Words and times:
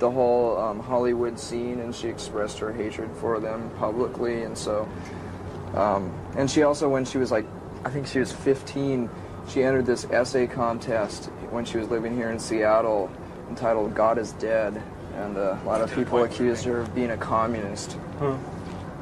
the 0.00 0.10
whole 0.10 0.58
um, 0.58 0.80
Hollywood 0.80 1.38
scene, 1.38 1.78
and 1.80 1.94
she 1.94 2.08
expressed 2.08 2.58
her 2.58 2.72
hatred 2.72 3.10
for 3.16 3.38
them 3.38 3.70
publicly, 3.78 4.42
and 4.42 4.58
so, 4.58 4.88
um, 5.74 6.12
and 6.36 6.50
she 6.50 6.64
also, 6.64 6.88
when 6.88 7.04
she 7.04 7.18
was 7.18 7.30
like, 7.30 7.46
I 7.84 7.90
think 7.90 8.06
she 8.06 8.18
was 8.18 8.32
15, 8.32 9.08
she 9.48 9.62
entered 9.62 9.86
this 9.86 10.04
essay 10.06 10.46
contest 10.46 11.26
when 11.50 11.64
she 11.64 11.78
was 11.78 11.88
living 11.88 12.16
here 12.16 12.30
in 12.30 12.38
Seattle, 12.38 13.10
entitled 13.48 13.94
"God 13.94 14.18
is 14.18 14.32
Dead," 14.32 14.82
and 15.16 15.36
uh, 15.36 15.58
a 15.62 15.66
lot 15.66 15.80
of 15.80 15.94
people 15.94 16.22
accused 16.24 16.64
her 16.64 16.80
of 16.80 16.94
being 16.94 17.10
a 17.10 17.16
communist. 17.16 17.96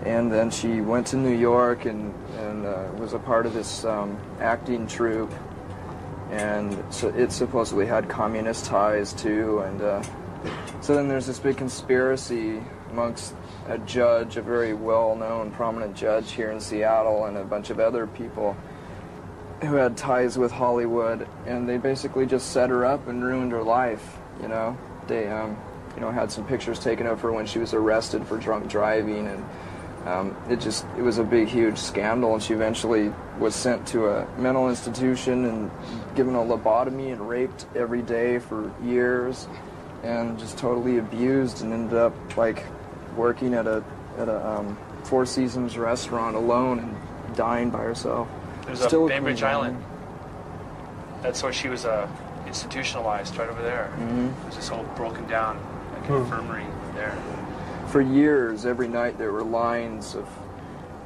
And 0.04 0.30
then 0.30 0.50
she 0.50 0.80
went 0.80 1.06
to 1.08 1.16
New 1.16 1.36
York 1.36 1.84
and, 1.84 2.14
and 2.38 2.66
uh, 2.66 2.88
was 2.98 3.14
a 3.14 3.18
part 3.18 3.46
of 3.46 3.54
this 3.54 3.84
um, 3.84 4.16
acting 4.40 4.86
troupe. 4.86 5.32
And 6.30 6.82
so 6.90 7.08
it 7.08 7.32
supposedly 7.32 7.84
had 7.86 8.08
communist 8.08 8.66
ties 8.66 9.12
too. 9.12 9.58
And 9.60 9.82
uh, 9.82 10.02
so 10.80 10.94
then 10.94 11.08
there's 11.08 11.26
this 11.26 11.38
big 11.38 11.56
conspiracy 11.56 12.62
amongst 12.90 13.34
a 13.68 13.78
judge, 13.78 14.36
a 14.36 14.42
very 14.42 14.74
well 14.74 15.14
known, 15.14 15.50
prominent 15.50 15.96
judge 15.96 16.32
here 16.32 16.50
in 16.50 16.60
Seattle, 16.60 17.26
and 17.26 17.36
a 17.36 17.44
bunch 17.44 17.70
of 17.70 17.80
other 17.80 18.06
people 18.06 18.56
who 19.60 19.74
had 19.74 19.96
ties 19.96 20.38
with 20.38 20.52
Hollywood. 20.52 21.26
And 21.46 21.68
they 21.68 21.78
basically 21.78 22.26
just 22.26 22.52
set 22.52 22.70
her 22.70 22.84
up 22.84 23.08
and 23.08 23.24
ruined 23.24 23.52
her 23.52 23.62
life. 23.62 24.18
You 24.40 24.48
know, 24.48 24.78
they 25.08 25.28
um, 25.28 25.56
you 25.98 26.00
know 26.04 26.12
had 26.12 26.30
some 26.30 26.46
pictures 26.46 26.78
taken 26.78 27.08
of 27.08 27.20
her 27.20 27.32
when 27.32 27.44
she 27.44 27.58
was 27.58 27.74
arrested 27.74 28.24
for 28.24 28.38
drunk 28.38 28.68
driving 28.68 29.26
and 29.26 29.44
um, 30.06 30.36
it 30.48 30.60
just 30.60 30.86
it 30.96 31.02
was 31.02 31.18
a 31.18 31.24
big 31.24 31.48
huge 31.48 31.76
scandal 31.76 32.34
and 32.34 32.42
she 32.42 32.54
eventually 32.54 33.12
was 33.40 33.52
sent 33.52 33.84
to 33.88 34.08
a 34.08 34.38
mental 34.38 34.68
institution 34.70 35.44
and 35.44 35.70
given 36.14 36.36
a 36.36 36.38
lobotomy 36.38 37.12
and 37.12 37.28
raped 37.28 37.66
every 37.74 38.02
day 38.02 38.38
for 38.38 38.72
years 38.80 39.48
and 40.02 40.38
just 40.38 40.58
totally 40.58 40.98
abused 40.98 41.62
and 41.62 41.72
ended 41.72 41.98
up 41.98 42.36
like 42.36 42.64
working 43.16 43.54
at 43.54 43.66
a 43.66 43.82
at 44.18 44.28
a 44.28 44.48
um, 44.48 44.78
Four 45.04 45.26
Seasons 45.26 45.78
restaurant 45.78 46.36
alone 46.36 46.78
and 46.80 47.36
dying 47.36 47.70
by 47.70 47.78
herself. 47.78 48.28
There's 48.66 48.82
Still 48.82 49.06
a 49.06 49.08
Bainbridge 49.08 49.38
clean 49.38 49.50
Island. 49.50 49.84
That's 51.22 51.42
where 51.42 51.52
she 51.52 51.68
was 51.68 51.84
uh, 51.84 52.08
institutionalized, 52.46 53.36
right 53.36 53.48
over 53.48 53.62
there. 53.62 53.90
Mhm. 53.98 54.32
There's 54.42 54.56
this 54.56 54.68
whole 54.68 54.84
broken 54.96 55.26
down 55.26 55.58
like, 55.94 56.10
infirmary 56.10 56.66
there. 56.94 57.16
for 57.88 58.00
years, 58.00 58.66
every 58.66 58.88
night 58.88 59.18
there 59.18 59.32
were 59.32 59.42
lines 59.42 60.14
of 60.14 60.28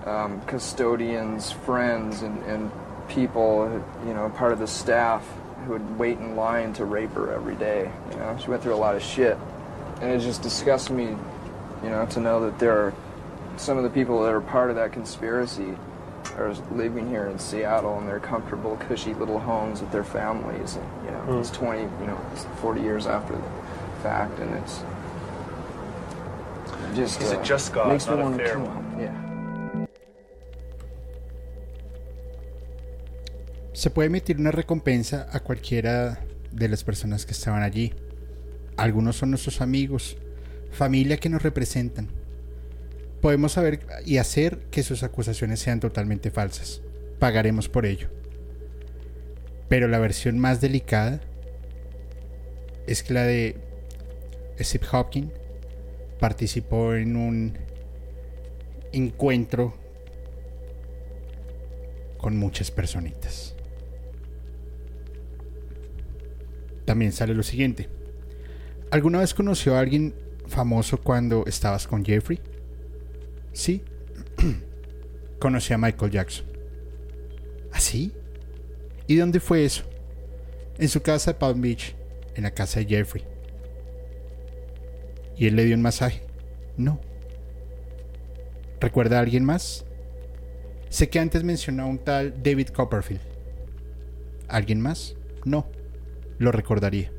um, 0.06 0.40
custodians, 0.42 1.52
friends, 1.52 2.22
and, 2.22 2.42
and 2.44 2.70
people, 3.08 3.82
you 4.06 4.14
know, 4.14 4.28
part 4.30 4.52
of 4.52 4.58
the 4.58 4.66
staff 4.66 5.26
who 5.62 5.72
would 5.72 5.98
wait 5.98 6.18
in 6.18 6.36
line 6.36 6.72
to 6.74 6.84
rape 6.84 7.12
her 7.12 7.32
every 7.32 7.54
day. 7.56 7.90
You 8.10 8.16
know, 8.16 8.38
she 8.40 8.50
went 8.50 8.62
through 8.62 8.74
a 8.74 8.76
lot 8.76 8.94
of 8.94 9.02
shit, 9.02 9.38
and 10.00 10.10
it 10.10 10.20
just 10.20 10.42
disgusts 10.42 10.90
me, 10.90 11.16
you 11.82 11.88
know, 11.90 12.06
to 12.06 12.20
know 12.20 12.44
that 12.44 12.58
there 12.58 12.72
are 12.72 12.94
some 13.56 13.76
of 13.76 13.84
the 13.84 13.90
people 13.90 14.22
that 14.22 14.32
are 14.32 14.40
part 14.40 14.70
of 14.70 14.76
that 14.76 14.92
conspiracy 14.92 15.76
are 16.36 16.54
living 16.72 17.08
here 17.08 17.26
in 17.26 17.38
Seattle 17.38 17.98
in 17.98 18.06
their 18.06 18.20
comfortable, 18.20 18.76
cushy 18.88 19.14
little 19.14 19.38
homes 19.38 19.80
with 19.80 19.92
their 19.92 20.04
families. 20.04 20.76
And, 20.76 21.04
you 21.04 21.10
know, 21.10 21.38
it's 21.38 21.50
20, 21.50 21.82
you 21.82 22.06
know, 22.06 22.20
it's 22.32 22.44
40 22.60 22.80
years 22.80 23.06
after 23.06 23.34
the 23.34 23.42
fact, 24.02 24.38
and 24.38 24.54
it's 24.56 24.82
just 26.94 27.20
He's 27.20 27.32
a 27.32 27.40
uh, 27.40 27.44
just 27.44 27.72
God, 27.72 27.88
makes 27.88 28.06
me 28.06 28.16
not 28.16 28.20
a 28.20 28.22
wanna 28.24 28.36
fair 28.36 28.54
kill 28.54 28.64
one. 28.66 29.00
Yeah. 29.00 29.31
Se 33.82 33.90
puede 33.90 34.06
emitir 34.06 34.38
una 34.38 34.52
recompensa 34.52 35.26
a 35.32 35.40
cualquiera 35.40 36.24
de 36.52 36.68
las 36.68 36.84
personas 36.84 37.26
que 37.26 37.32
estaban 37.32 37.64
allí. 37.64 37.92
Algunos 38.76 39.16
son 39.16 39.30
nuestros 39.30 39.60
amigos, 39.60 40.16
familia 40.70 41.16
que 41.16 41.28
nos 41.28 41.42
representan. 41.42 42.06
Podemos 43.20 43.50
saber 43.50 43.84
y 44.06 44.18
hacer 44.18 44.58
que 44.70 44.84
sus 44.84 45.02
acusaciones 45.02 45.58
sean 45.58 45.80
totalmente 45.80 46.30
falsas. 46.30 46.80
Pagaremos 47.18 47.68
por 47.68 47.84
ello. 47.84 48.08
Pero 49.68 49.88
la 49.88 49.98
versión 49.98 50.38
más 50.38 50.60
delicada 50.60 51.20
es 52.86 53.02
que 53.02 53.14
la 53.14 53.24
de 53.24 53.56
Steve 54.60 54.86
Hopkins 54.92 55.32
participó 56.20 56.94
en 56.94 57.16
un 57.16 57.58
encuentro 58.92 59.74
con 62.16 62.36
muchas 62.36 62.70
personitas. 62.70 63.56
También 66.84 67.12
sale 67.12 67.34
lo 67.34 67.42
siguiente. 67.42 67.88
¿Alguna 68.90 69.20
vez 69.20 69.34
conoció 69.34 69.76
a 69.76 69.80
alguien 69.80 70.14
famoso 70.46 70.98
cuando 70.98 71.44
estabas 71.46 71.86
con 71.86 72.04
Jeffrey? 72.04 72.40
Sí. 73.52 73.82
Conocí 75.38 75.72
a 75.72 75.78
Michael 75.78 76.10
Jackson. 76.10 76.46
¿Así? 77.72 78.12
¿Y 79.06 79.16
dónde 79.16 79.40
fue 79.40 79.64
eso? 79.64 79.84
En 80.78 80.88
su 80.88 81.02
casa 81.02 81.32
de 81.32 81.38
Palm 81.38 81.60
Beach, 81.60 81.94
en 82.34 82.44
la 82.44 82.52
casa 82.52 82.80
de 82.80 82.86
Jeffrey. 82.86 83.24
¿Y 85.36 85.46
él 85.46 85.56
le 85.56 85.64
dio 85.64 85.74
un 85.74 85.82
masaje? 85.82 86.22
No. 86.76 87.00
¿Recuerda 88.80 89.18
a 89.18 89.20
alguien 89.20 89.44
más? 89.44 89.84
Sé 90.88 91.08
que 91.08 91.18
antes 91.18 91.44
mencionó 91.44 91.84
a 91.84 91.86
un 91.86 91.98
tal 91.98 92.42
David 92.42 92.68
Copperfield. 92.68 93.22
¿Alguien 94.48 94.80
más? 94.80 95.16
No. 95.44 95.66
Lo 96.42 96.50
recordaría. 96.50 97.12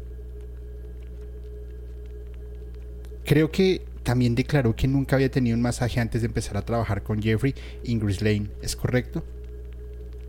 Creo 3.24 3.52
que 3.52 3.86
también 4.04 4.36
declaró 4.36 4.76
que 4.76 4.90
nunca 4.90 5.16
había 5.16 5.32
tenido 5.32 5.56
un 5.56 5.62
masaje 5.62 6.02
antes 6.02 6.22
de 6.22 6.28
empezar 6.28 6.58
a 6.58 6.66
trabajar 6.66 7.04
con 7.04 7.22
Jeffrey 7.22 7.56
Ingris 7.86 8.22
Lane. 8.22 8.50
¿Es 8.62 8.76
correcto? 8.76 9.24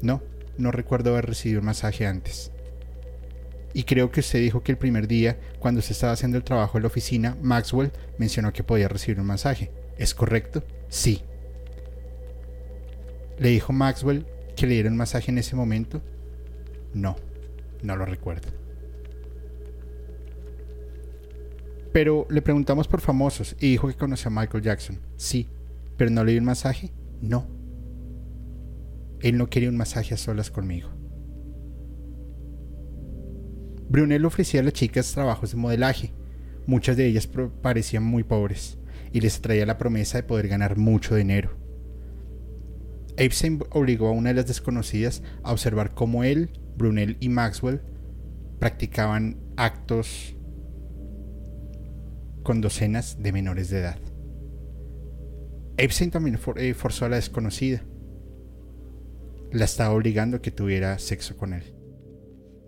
No, 0.00 0.22
no 0.58 0.70
recuerdo 0.70 1.10
haber 1.10 1.26
recibido 1.26 1.58
un 1.58 1.66
masaje 1.66 2.06
antes. 2.06 2.52
Y 3.72 3.82
creo 3.82 4.12
que 4.12 4.20
usted 4.20 4.38
dijo 4.38 4.62
que 4.62 4.70
el 4.70 4.78
primer 4.78 5.08
día, 5.08 5.40
cuando 5.58 5.82
se 5.82 5.92
estaba 5.92 6.12
haciendo 6.12 6.36
el 6.36 6.44
trabajo 6.44 6.78
en 6.78 6.84
la 6.84 6.86
oficina, 6.86 7.36
Maxwell 7.42 7.90
mencionó 8.16 8.52
que 8.52 8.62
podía 8.62 8.86
recibir 8.86 9.18
un 9.18 9.26
masaje. 9.26 9.72
¿Es 9.98 10.14
correcto? 10.14 10.62
Sí. 10.88 11.22
¿Le 13.40 13.48
dijo 13.48 13.72
Maxwell 13.72 14.24
que 14.54 14.68
le 14.68 14.74
diera 14.74 14.88
un 14.88 14.96
masaje 14.96 15.32
en 15.32 15.38
ese 15.38 15.56
momento? 15.56 16.00
No, 16.92 17.16
no 17.82 17.96
lo 17.96 18.06
recuerdo. 18.06 18.63
Pero 21.94 22.26
le 22.28 22.42
preguntamos 22.42 22.88
por 22.88 23.00
famosos 23.00 23.54
y 23.60 23.70
dijo 23.70 23.86
que 23.86 23.94
conoció 23.94 24.26
a 24.26 24.34
Michael 24.34 24.64
Jackson. 24.64 24.98
Sí, 25.16 25.48
pero 25.96 26.10
no 26.10 26.24
le 26.24 26.32
dio 26.32 26.40
un 26.40 26.46
masaje. 26.46 26.90
No. 27.20 27.46
Él 29.20 29.38
no 29.38 29.48
quería 29.48 29.68
un 29.68 29.76
masaje 29.76 30.12
a 30.12 30.16
solas 30.16 30.50
conmigo. 30.50 30.88
Brunel 33.88 34.24
ofrecía 34.24 34.58
a 34.58 34.64
las 34.64 34.72
chicas 34.72 35.12
trabajos 35.12 35.52
de 35.52 35.56
modelaje. 35.56 36.12
Muchas 36.66 36.96
de 36.96 37.06
ellas 37.06 37.28
parecían 37.62 38.02
muy 38.02 38.24
pobres 38.24 38.76
y 39.12 39.20
les 39.20 39.40
traía 39.40 39.64
la 39.64 39.78
promesa 39.78 40.18
de 40.18 40.24
poder 40.24 40.48
ganar 40.48 40.76
mucho 40.76 41.14
dinero. 41.14 41.56
Epstein 43.16 43.62
obligó 43.70 44.08
a 44.08 44.12
una 44.12 44.30
de 44.30 44.34
las 44.34 44.48
desconocidas 44.48 45.22
a 45.44 45.52
observar 45.52 45.94
cómo 45.94 46.24
él, 46.24 46.50
Brunel 46.76 47.18
y 47.20 47.28
Maxwell 47.28 47.82
practicaban 48.58 49.36
actos 49.56 50.33
con 52.44 52.60
docenas 52.60 53.20
de 53.20 53.32
menores 53.32 53.70
de 53.70 53.80
edad. 53.80 53.98
Epstein 55.76 56.12
también 56.12 56.38
eh, 56.56 56.74
forzó 56.74 57.06
a 57.06 57.08
la 57.08 57.16
desconocida. 57.16 57.82
La 59.50 59.64
estaba 59.64 59.94
obligando 59.94 60.36
a 60.36 60.42
que 60.42 60.52
tuviera 60.52 60.98
sexo 61.00 61.36
con 61.36 61.54
él. 61.54 61.74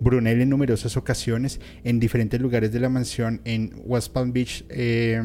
Brunel 0.00 0.40
en 0.40 0.50
numerosas 0.50 0.96
ocasiones 0.96 1.60
en 1.84 2.00
diferentes 2.00 2.40
lugares 2.40 2.72
de 2.72 2.80
la 2.80 2.88
mansión 2.88 3.40
en 3.44 3.82
West 3.84 4.12
Palm 4.12 4.32
Beach, 4.32 4.64
eh, 4.68 5.22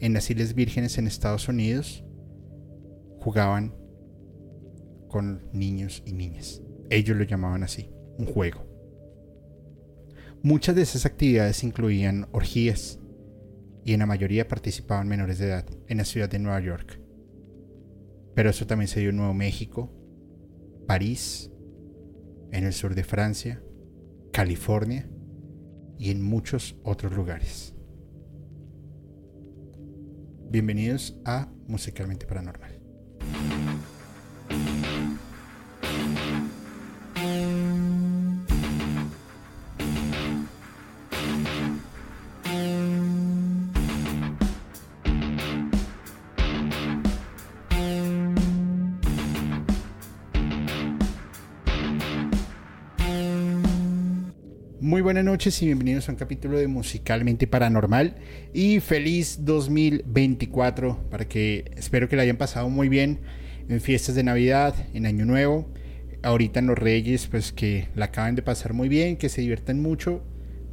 en 0.00 0.12
las 0.12 0.30
Islas 0.30 0.54
Vírgenes 0.54 0.96
en 0.98 1.06
Estados 1.06 1.48
Unidos, 1.48 2.04
jugaban 3.18 3.74
con 5.08 5.42
niños 5.52 6.02
y 6.06 6.12
niñas. 6.12 6.62
Ellos 6.90 7.16
lo 7.16 7.24
llamaban 7.24 7.62
así, 7.62 7.90
un 8.18 8.26
juego. 8.26 8.64
Muchas 10.42 10.76
de 10.76 10.82
esas 10.82 11.04
actividades 11.04 11.64
incluían 11.64 12.28
orgías 12.32 13.00
y 13.88 13.94
en 13.94 14.00
la 14.00 14.06
mayoría 14.06 14.46
participaban 14.46 15.08
menores 15.08 15.38
de 15.38 15.46
edad 15.46 15.64
en 15.86 15.96
la 15.96 16.04
ciudad 16.04 16.28
de 16.28 16.38
Nueva 16.38 16.60
York. 16.60 17.00
Pero 18.34 18.50
eso 18.50 18.66
también 18.66 18.86
se 18.86 19.00
dio 19.00 19.08
en 19.08 19.16
Nuevo 19.16 19.32
México, 19.32 19.90
París, 20.86 21.50
en 22.52 22.64
el 22.64 22.74
sur 22.74 22.94
de 22.94 23.02
Francia, 23.02 23.62
California 24.30 25.08
y 25.98 26.10
en 26.10 26.20
muchos 26.20 26.76
otros 26.82 27.14
lugares. 27.14 27.74
Bienvenidos 30.50 31.16
a 31.24 31.50
Musicalmente 31.66 32.26
Paranormal. 32.26 32.77
Noches 55.48 55.62
y 55.62 55.66
bienvenidos 55.66 56.06
a 56.06 56.12
un 56.12 56.18
capítulo 56.18 56.58
de 56.58 56.68
Musicalmente 56.68 57.46
Paranormal 57.46 58.16
y 58.52 58.80
feliz 58.80 59.46
2024 59.46 61.08
para 61.08 61.26
que 61.26 61.72
espero 61.74 62.06
que 62.06 62.16
la 62.16 62.22
hayan 62.22 62.36
pasado 62.36 62.68
muy 62.68 62.90
bien 62.90 63.20
en 63.66 63.80
fiestas 63.80 64.14
de 64.14 64.24
Navidad, 64.24 64.74
en 64.92 65.06
Año 65.06 65.24
Nuevo, 65.24 65.72
ahorita 66.22 66.60
en 66.60 66.66
los 66.66 66.78
Reyes, 66.78 67.28
pues 67.28 67.52
que 67.52 67.88
la 67.94 68.06
acaben 68.06 68.34
de 68.34 68.42
pasar 68.42 68.74
muy 68.74 68.90
bien, 68.90 69.16
que 69.16 69.30
se 69.30 69.40
diviertan 69.40 69.80
mucho, 69.80 70.22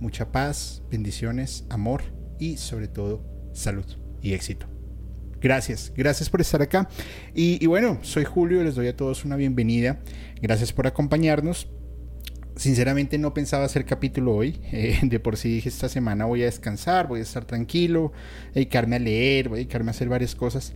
mucha 0.01 0.33
paz, 0.33 0.83
bendiciones, 0.91 1.63
amor 1.69 2.01
y 2.37 2.57
sobre 2.57 2.89
todo 2.89 3.23
salud 3.53 3.85
y 4.21 4.33
éxito. 4.33 4.67
Gracias, 5.39 5.93
gracias 5.95 6.29
por 6.29 6.41
estar 6.41 6.61
acá. 6.61 6.89
Y, 7.33 7.63
y 7.63 7.67
bueno, 7.67 7.99
soy 8.01 8.25
Julio, 8.25 8.61
les 8.61 8.75
doy 8.75 8.89
a 8.89 8.97
todos 8.97 9.23
una 9.23 9.37
bienvenida. 9.37 10.01
Gracias 10.41 10.73
por 10.73 10.85
acompañarnos 10.85 11.69
sinceramente 12.55 13.17
no 13.17 13.33
pensaba 13.33 13.65
hacer 13.65 13.85
capítulo 13.85 14.35
hoy. 14.35 14.59
Eh, 14.71 14.99
de 15.03 15.19
por 15.19 15.37
sí 15.37 15.49
dije 15.49 15.69
esta 15.69 15.89
semana 15.89 16.25
voy 16.25 16.43
a 16.43 16.45
descansar, 16.45 17.07
voy 17.07 17.19
a 17.19 17.23
estar 17.23 17.45
tranquilo, 17.45 18.11
dedicarme 18.53 18.97
a 18.97 18.99
leer, 18.99 19.49
voy 19.49 19.57
a 19.57 19.59
dedicarme 19.59 19.89
a 19.89 19.91
hacer 19.91 20.09
varias 20.09 20.35
cosas. 20.35 20.73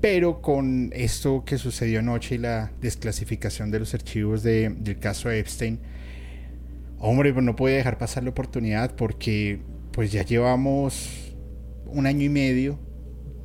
Pero 0.00 0.42
con 0.42 0.90
esto 0.92 1.44
que 1.44 1.56
sucedió 1.56 2.00
anoche 2.00 2.34
y 2.34 2.38
la 2.38 2.72
desclasificación 2.80 3.70
de 3.70 3.78
los 3.78 3.94
archivos 3.94 4.42
del 4.42 4.98
caso 5.00 5.30
Epstein, 5.30 5.78
hombre, 6.98 7.32
pues 7.32 7.44
no 7.44 7.56
puede 7.56 7.76
dejar 7.76 7.96
pasar 7.96 8.22
la 8.22 8.30
oportunidad 8.30 8.94
porque 8.96 9.60
pues 9.92 10.12
ya 10.12 10.22
llevamos 10.24 11.34
un 11.86 12.06
año 12.06 12.24
y 12.24 12.28
medio 12.28 12.78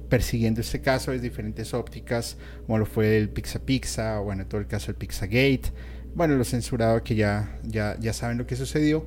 persiguiendo 0.10 0.60
este 0.60 0.82
caso 0.82 1.12
desde 1.12 1.24
diferentes 1.24 1.74
ópticas, 1.74 2.36
como 2.66 2.80
lo 2.80 2.86
fue 2.86 3.16
el 3.16 3.30
Pizza 3.30 3.60
Pizza, 3.60 4.20
o 4.20 4.26
bueno, 4.26 4.46
todo 4.48 4.60
el 4.60 4.68
caso 4.68 4.88
del 4.88 4.96
Pizzagate 4.96 5.72
bueno, 6.16 6.36
lo 6.36 6.44
censurado 6.44 7.04
que 7.04 7.16
ya, 7.16 7.60
ya, 7.64 7.98
ya 8.00 8.14
saben 8.14 8.38
lo 8.38 8.48
que 8.48 8.56
sucedió. 8.56 9.06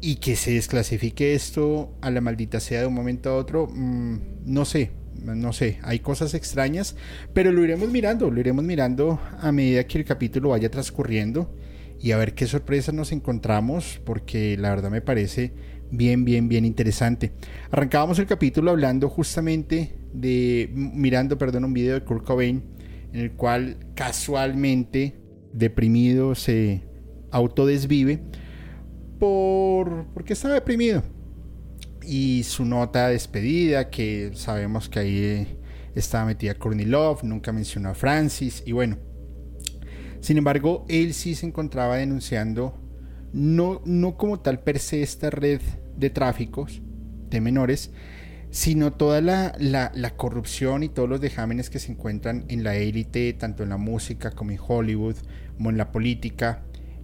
Y 0.00 0.16
que 0.16 0.36
se 0.36 0.52
desclasifique 0.52 1.34
esto 1.34 1.96
a 2.02 2.10
la 2.10 2.20
maldita 2.20 2.60
sea 2.60 2.80
de 2.80 2.86
un 2.86 2.94
momento 2.94 3.30
a 3.30 3.36
otro, 3.36 3.66
mm, 3.66 4.18
no 4.44 4.64
sé, 4.66 4.90
no 5.22 5.52
sé, 5.52 5.78
hay 5.82 6.00
cosas 6.00 6.34
extrañas, 6.34 6.96
pero 7.32 7.52
lo 7.52 7.64
iremos 7.64 7.88
mirando, 7.88 8.30
lo 8.30 8.38
iremos 8.38 8.64
mirando 8.64 9.18
a 9.40 9.50
medida 9.52 9.86
que 9.86 9.98
el 9.98 10.04
capítulo 10.04 10.50
vaya 10.50 10.70
transcurriendo 10.70 11.54
y 12.00 12.12
a 12.12 12.18
ver 12.18 12.34
qué 12.34 12.46
sorpresas 12.46 12.94
nos 12.94 13.12
encontramos, 13.12 14.00
porque 14.04 14.58
la 14.58 14.70
verdad 14.70 14.90
me 14.90 15.00
parece 15.00 15.52
bien, 15.90 16.24
bien, 16.24 16.48
bien 16.48 16.64
interesante. 16.64 17.32
Arrancábamos 17.70 18.18
el 18.18 18.26
capítulo 18.26 18.72
hablando 18.72 19.08
justamente 19.08 19.94
de, 20.12 20.70
mirando, 20.74 21.38
perdón, 21.38 21.64
un 21.64 21.72
video 21.72 21.94
de 21.94 22.04
Kurt 22.04 22.24
Cobain 22.24 22.73
el 23.14 23.32
cual 23.32 23.76
casualmente 23.94 25.14
deprimido 25.52 26.34
se 26.34 26.82
autodesvive 27.30 28.20
por 29.18 30.06
porque 30.12 30.32
está 30.32 30.52
deprimido. 30.52 31.02
Y 32.02 32.42
su 32.42 32.64
nota 32.64 33.06
de 33.06 33.14
despedida 33.14 33.88
que 33.88 34.32
sabemos 34.34 34.88
que 34.88 34.98
ahí 34.98 35.58
estaba 35.94 36.26
metida 36.26 36.54
Courtney 36.54 36.84
Love 36.84 37.22
nunca 37.22 37.52
mencionó 37.52 37.90
a 37.90 37.94
Francis 37.94 38.62
y 38.66 38.72
bueno. 38.72 38.98
Sin 40.20 40.36
embargo 40.36 40.84
él 40.88 41.14
sí 41.14 41.34
se 41.34 41.46
encontraba 41.46 41.96
denunciando 41.96 42.78
no, 43.32 43.80
no 43.84 44.16
como 44.16 44.40
tal 44.40 44.60
per 44.60 44.78
se 44.80 45.02
esta 45.02 45.30
red 45.30 45.60
de 45.96 46.10
tráficos 46.10 46.82
de 47.30 47.40
menores 47.40 47.92
sino 48.54 48.92
toda 48.92 49.20
la, 49.20 49.52
la, 49.58 50.16
corrupción 50.16 50.84
y 50.84 50.88
todos 50.88 51.08
los 51.08 51.20
dejámenes 51.20 51.70
que 51.70 51.80
se 51.80 51.90
encuentran 51.90 52.44
en 52.46 52.62
la 52.62 52.76
élite, 52.76 53.32
tanto 53.32 53.64
en 53.64 53.70
la 53.70 53.78
música 53.78 54.30
como 54.30 54.52
en 54.52 54.60
Hollywood, 54.64 55.16
como 55.56 55.70
en 55.70 55.76
la 55.76 55.90
política. 55.90 56.62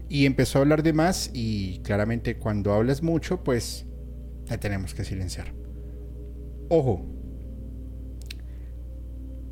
Y 0.09 0.27
empezó 0.27 0.59
a 0.59 0.63
hablar 0.63 0.85
de 0.85 0.93
más 0.93 1.29
y 1.35 1.81
claramente 1.81 2.39
cuando 2.39 2.73
hablas 2.73 3.03
mucho, 3.03 3.43
pues 3.43 3.85
te 4.47 4.59
tenemos 4.59 4.95
que 4.95 5.03
silenciar. 5.03 5.53
Ojo, 6.69 7.05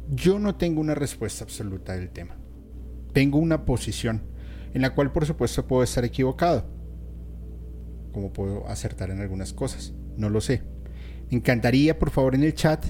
yo 0.09 0.39
no 0.39 0.55
tengo 0.55 0.81
una 0.81 0.95
respuesta 0.95 1.43
absoluta 1.43 1.97
del 1.97 2.11
tema. 2.11 2.37
Tengo 3.13 3.39
una 3.39 3.65
posición 3.65 4.23
en 4.73 4.83
la 4.83 4.95
cual 4.95 5.11
por 5.11 5.27
supuesto 5.27 5.67
puedo 5.67 5.83
estar 5.83 6.05
equivocado, 6.05 6.65
como 8.13 8.33
puedo 8.33 8.69
acertar 8.69 9.11
en 9.11 9.21
algunas 9.21 9.53
cosas, 9.53 9.95
no 10.17 10.31
lo 10.31 10.41
sé 10.41 10.78
me 11.31 11.39
encantaría, 11.39 11.99
por 11.99 12.11
favor, 12.11 12.35
en 12.35 12.45
el 12.45 12.55
chat 12.55 12.85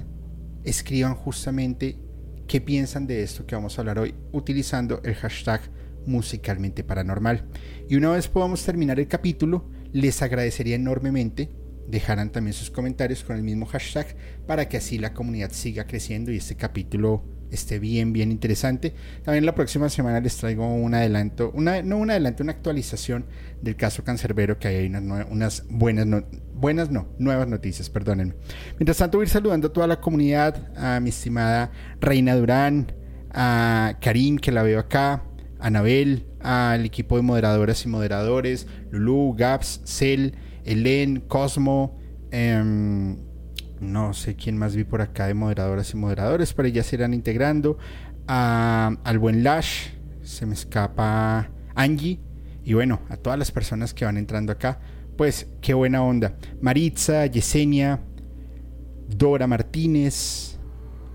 escriban 0.64 1.14
justamente 1.14 1.98
qué 2.46 2.60
piensan 2.60 3.06
de 3.06 3.22
esto 3.22 3.46
que 3.46 3.54
vamos 3.54 3.78
a 3.78 3.82
hablar 3.82 3.98
hoy 3.98 4.14
utilizando 4.32 5.00
el 5.04 5.14
hashtag 5.14 5.60
musicalmente 6.06 6.84
paranormal. 6.84 7.48
Y 7.88 7.96
una 7.96 8.10
vez 8.10 8.28
podamos 8.28 8.62
terminar 8.64 8.98
el 8.98 9.08
capítulo, 9.08 9.70
les 9.92 10.22
agradecería 10.22 10.76
enormemente 10.76 11.50
dejaran 11.88 12.30
también 12.30 12.52
sus 12.52 12.70
comentarios 12.70 13.24
con 13.24 13.36
el 13.36 13.42
mismo 13.42 13.66
hashtag 13.66 14.14
para 14.46 14.68
que 14.68 14.76
así 14.76 14.98
la 14.98 15.14
comunidad 15.14 15.50
siga 15.52 15.86
creciendo 15.86 16.30
y 16.30 16.36
este 16.36 16.54
capítulo 16.54 17.24
esté 17.50 17.78
bien, 17.78 18.12
bien 18.12 18.30
interesante. 18.30 18.94
También 19.24 19.46
la 19.46 19.54
próxima 19.54 19.88
semana 19.88 20.20
les 20.20 20.36
traigo 20.36 20.66
un 20.66 20.94
adelanto, 20.94 21.50
una, 21.54 21.82
no 21.82 21.98
un 21.98 22.10
adelanto, 22.10 22.42
una 22.42 22.52
actualización 22.52 23.26
del 23.62 23.76
caso 23.76 24.04
Cancerbero, 24.04 24.58
que 24.58 24.68
hay 24.68 24.86
unas, 24.86 25.64
buenas, 25.68 26.06
no, 26.06 26.24
buenas 26.54 26.90
no, 26.90 27.08
nuevas 27.18 27.48
noticias, 27.48 27.90
perdónenme. 27.90 28.34
Mientras 28.78 28.98
tanto, 28.98 29.18
voy 29.18 29.24
a 29.24 29.26
ir 29.26 29.30
saludando 29.30 29.68
a 29.68 29.72
toda 29.72 29.86
la 29.86 30.00
comunidad, 30.00 30.72
a 30.76 31.00
mi 31.00 31.10
estimada 31.10 31.70
Reina 32.00 32.36
Durán, 32.36 32.92
a 33.30 33.98
Karim, 34.00 34.38
que 34.38 34.52
la 34.52 34.62
veo 34.62 34.78
acá, 34.78 35.24
a 35.58 35.66
Anabel, 35.66 36.26
al 36.40 36.84
equipo 36.84 37.16
de 37.16 37.22
moderadoras 37.22 37.84
y 37.84 37.88
moderadores, 37.88 38.66
Lulu, 38.90 39.34
Gaps, 39.36 39.82
Cel, 39.84 40.34
Elen, 40.64 41.20
Cosmo, 41.20 41.98
eh, 42.30 43.14
no 43.80 44.14
sé 44.14 44.36
quién 44.36 44.56
más 44.56 44.74
vi 44.74 44.84
por 44.84 45.00
acá 45.00 45.26
de 45.26 45.34
moderadoras 45.34 45.92
y 45.92 45.96
moderadores, 45.96 46.52
pero 46.52 46.68
ya 46.68 46.82
se 46.82 46.96
irán 46.96 47.14
integrando. 47.14 47.78
al 48.26 49.18
buen 49.18 49.42
Lash, 49.42 49.88
se 50.22 50.46
me 50.46 50.54
escapa 50.54 51.50
Angie, 51.74 52.20
y 52.64 52.74
bueno, 52.74 53.00
a 53.08 53.16
todas 53.16 53.38
las 53.38 53.50
personas 53.50 53.94
que 53.94 54.04
van 54.04 54.18
entrando 54.18 54.52
acá, 54.52 54.78
pues 55.16 55.46
qué 55.62 55.72
buena 55.72 56.02
onda. 56.02 56.36
Maritza, 56.60 57.24
Yesenia, 57.24 58.00
Dora 59.08 59.46
Martínez. 59.46 60.58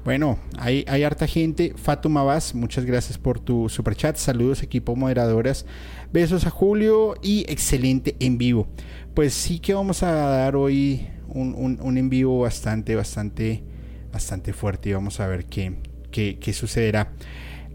Bueno, 0.04 0.40
hay, 0.58 0.84
hay 0.88 1.04
harta 1.04 1.28
gente. 1.28 1.74
Fatuma 1.78 2.24
Vaz, 2.24 2.56
muchas 2.56 2.86
gracias 2.86 3.20
por 3.20 3.40
tu 3.40 3.70
super 3.70 3.96
chat. 3.96 4.18
Saludos, 4.18 4.64
equipo 4.64 4.96
moderadoras. 4.96 5.68
Besos 6.12 6.48
a 6.48 6.50
Julio 6.50 7.16
y 7.22 7.46
excelente 7.48 8.16
en 8.20 8.40
vivo. 8.40 8.68
Pues 9.14 9.36
sí 9.36 9.60
que 9.60 9.76
vamos 9.76 10.02
a 10.02 10.12
dar 10.12 10.56
hoy 10.56 11.08
un, 11.34 11.80
un, 11.82 11.98
en 11.98 12.10
vivo 12.10 12.40
bastante, 12.40 12.96
bastante, 12.96 13.64
bastante 14.12 14.54
fuerte 14.54 14.90
y 14.90 14.94
vamos 14.94 15.20
a 15.20 15.28
ver 15.28 15.46
qué, 15.46 15.78
qué, 16.12 16.38
qué 16.40 16.54
sucederá. 16.54 17.14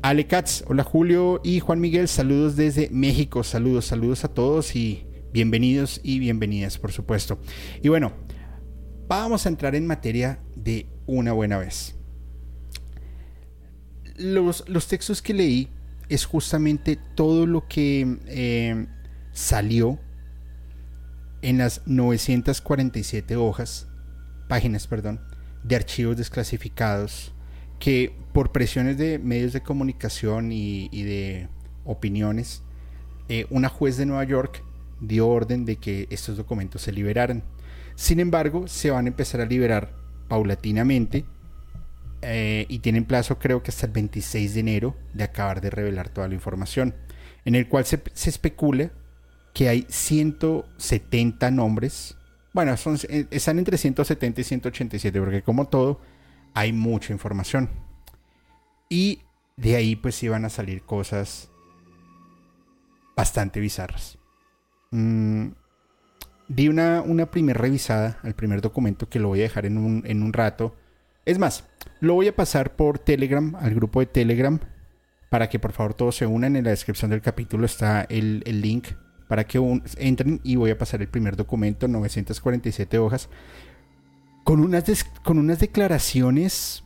Ale 0.02 0.26
Katz, 0.26 0.62
hola 0.68 0.84
Julio 0.84 1.40
y 1.42 1.60
Juan 1.60 1.80
Miguel, 1.80 2.08
saludos 2.08 2.56
desde 2.56 2.88
México, 2.90 3.42
saludos, 3.42 3.86
saludos 3.86 4.24
a 4.24 4.28
todos 4.28 4.76
y 4.76 5.06
bienvenidos 5.32 6.00
y 6.04 6.20
bienvenidas, 6.20 6.78
por 6.78 6.92
supuesto. 6.92 7.38
Y 7.82 7.88
bueno, 7.88 8.12
vamos 9.08 9.44
a 9.44 9.48
entrar 9.48 9.74
en 9.74 9.86
materia 9.86 10.38
de 10.54 10.86
una 11.06 11.32
buena 11.32 11.58
vez. 11.58 11.96
los, 14.18 14.68
los 14.68 14.86
textos 14.88 15.22
que 15.22 15.34
leí 15.34 15.68
es 16.08 16.24
justamente 16.24 16.98
todo 17.14 17.46
lo 17.46 17.66
que 17.68 18.18
eh, 18.26 18.86
salió 19.32 19.98
en 21.42 21.58
las 21.58 21.82
947 21.86 23.36
hojas, 23.36 23.88
páginas, 24.48 24.86
perdón, 24.86 25.20
de 25.62 25.76
archivos 25.76 26.16
desclasificados 26.16 27.32
que 27.78 28.12
por 28.32 28.52
presiones 28.52 28.98
de 28.98 29.18
medios 29.18 29.52
de 29.52 29.62
comunicación 29.62 30.50
y, 30.52 30.88
de 30.90 31.48
opiniones, 31.84 32.62
eh, 33.28 33.46
una 33.50 33.68
juez 33.68 33.96
de 33.96 34.06
Nueva 34.06 34.24
York 34.24 34.64
dio 35.00 35.28
orden 35.28 35.64
de 35.64 35.76
que 35.76 36.08
estos 36.10 36.36
documentos 36.36 36.82
se 36.82 36.92
liberaran. 36.92 37.44
Sin 37.94 38.20
embargo, 38.20 38.68
se 38.68 38.90
van 38.90 39.06
a 39.06 39.08
empezar 39.08 39.40
a 39.40 39.46
liberar 39.46 39.92
paulatinamente 40.28 41.24
eh, 42.22 42.66
y 42.68 42.80
tienen 42.80 43.04
plazo 43.04 43.38
creo 43.38 43.62
que 43.62 43.70
hasta 43.70 43.86
el 43.86 43.92
26 43.92 44.54
de 44.54 44.60
enero 44.60 44.96
de 45.14 45.24
acabar 45.24 45.60
de 45.60 45.70
revelar 45.70 46.08
toda 46.08 46.26
la 46.26 46.34
información, 46.34 46.94
en 47.44 47.54
el 47.54 47.68
cual 47.68 47.84
se, 47.84 48.02
especula 48.26 48.90
que 49.52 49.68
hay 49.68 49.86
170 49.88 51.50
nombres. 51.50 52.16
Bueno, 52.52 52.76
son, 52.76 52.98
eh, 53.08 53.26
están 53.30 53.58
entre 53.58 53.78
170 53.78 54.40
y 54.40 54.44
187, 54.44 55.20
porque 55.20 55.42
como 55.42 55.68
todo, 55.68 56.00
hay 56.54 56.72
mucha 56.72 57.12
información. 57.12 57.68
Y 58.88 59.20
de 59.56 59.76
ahí 59.76 59.96
pues 59.96 60.22
iban 60.22 60.44
a 60.44 60.48
salir 60.48 60.82
cosas 60.82 61.50
bastante 63.16 63.60
bizarras. 63.60 64.18
Mm, 64.90 65.48
di 66.48 66.68
una, 66.68 67.02
una 67.02 67.30
primera 67.30 67.60
revisada 67.60 68.18
al 68.22 68.34
primer 68.34 68.60
documento 68.60 69.08
que 69.08 69.18
lo 69.18 69.28
voy 69.28 69.40
a 69.40 69.42
dejar 69.42 69.66
en 69.66 69.76
un, 69.76 70.02
en 70.06 70.22
un 70.22 70.32
rato. 70.32 70.74
Es 71.26 71.38
más, 71.38 71.64
lo 72.00 72.14
voy 72.14 72.28
a 72.28 72.36
pasar 72.36 72.76
por 72.76 72.98
Telegram, 72.98 73.54
al 73.56 73.74
grupo 73.74 74.00
de 74.00 74.06
Telegram, 74.06 74.58
para 75.30 75.48
que 75.48 75.58
por 75.58 75.72
favor 75.72 75.94
todos 75.94 76.16
se 76.16 76.26
unan. 76.26 76.56
En 76.56 76.64
la 76.64 76.70
descripción 76.70 77.10
del 77.10 77.20
capítulo 77.20 77.66
está 77.66 78.02
el, 78.08 78.42
link 78.46 78.88
para 79.28 79.46
que 79.46 79.58
entren 79.98 80.40
y 80.42 80.56
voy 80.56 80.70
a 80.70 80.78
pasar 80.78 81.02
el 81.02 81.08
primer 81.08 81.36
documento, 81.36 81.86
947 81.86 82.98
hojas, 82.98 83.28
con 84.42 84.60
unas, 84.60 85.04
con 85.22 85.38
unas 85.38 85.60
declaraciones 85.60 86.82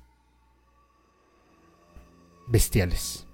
bestiales. 2.49 3.26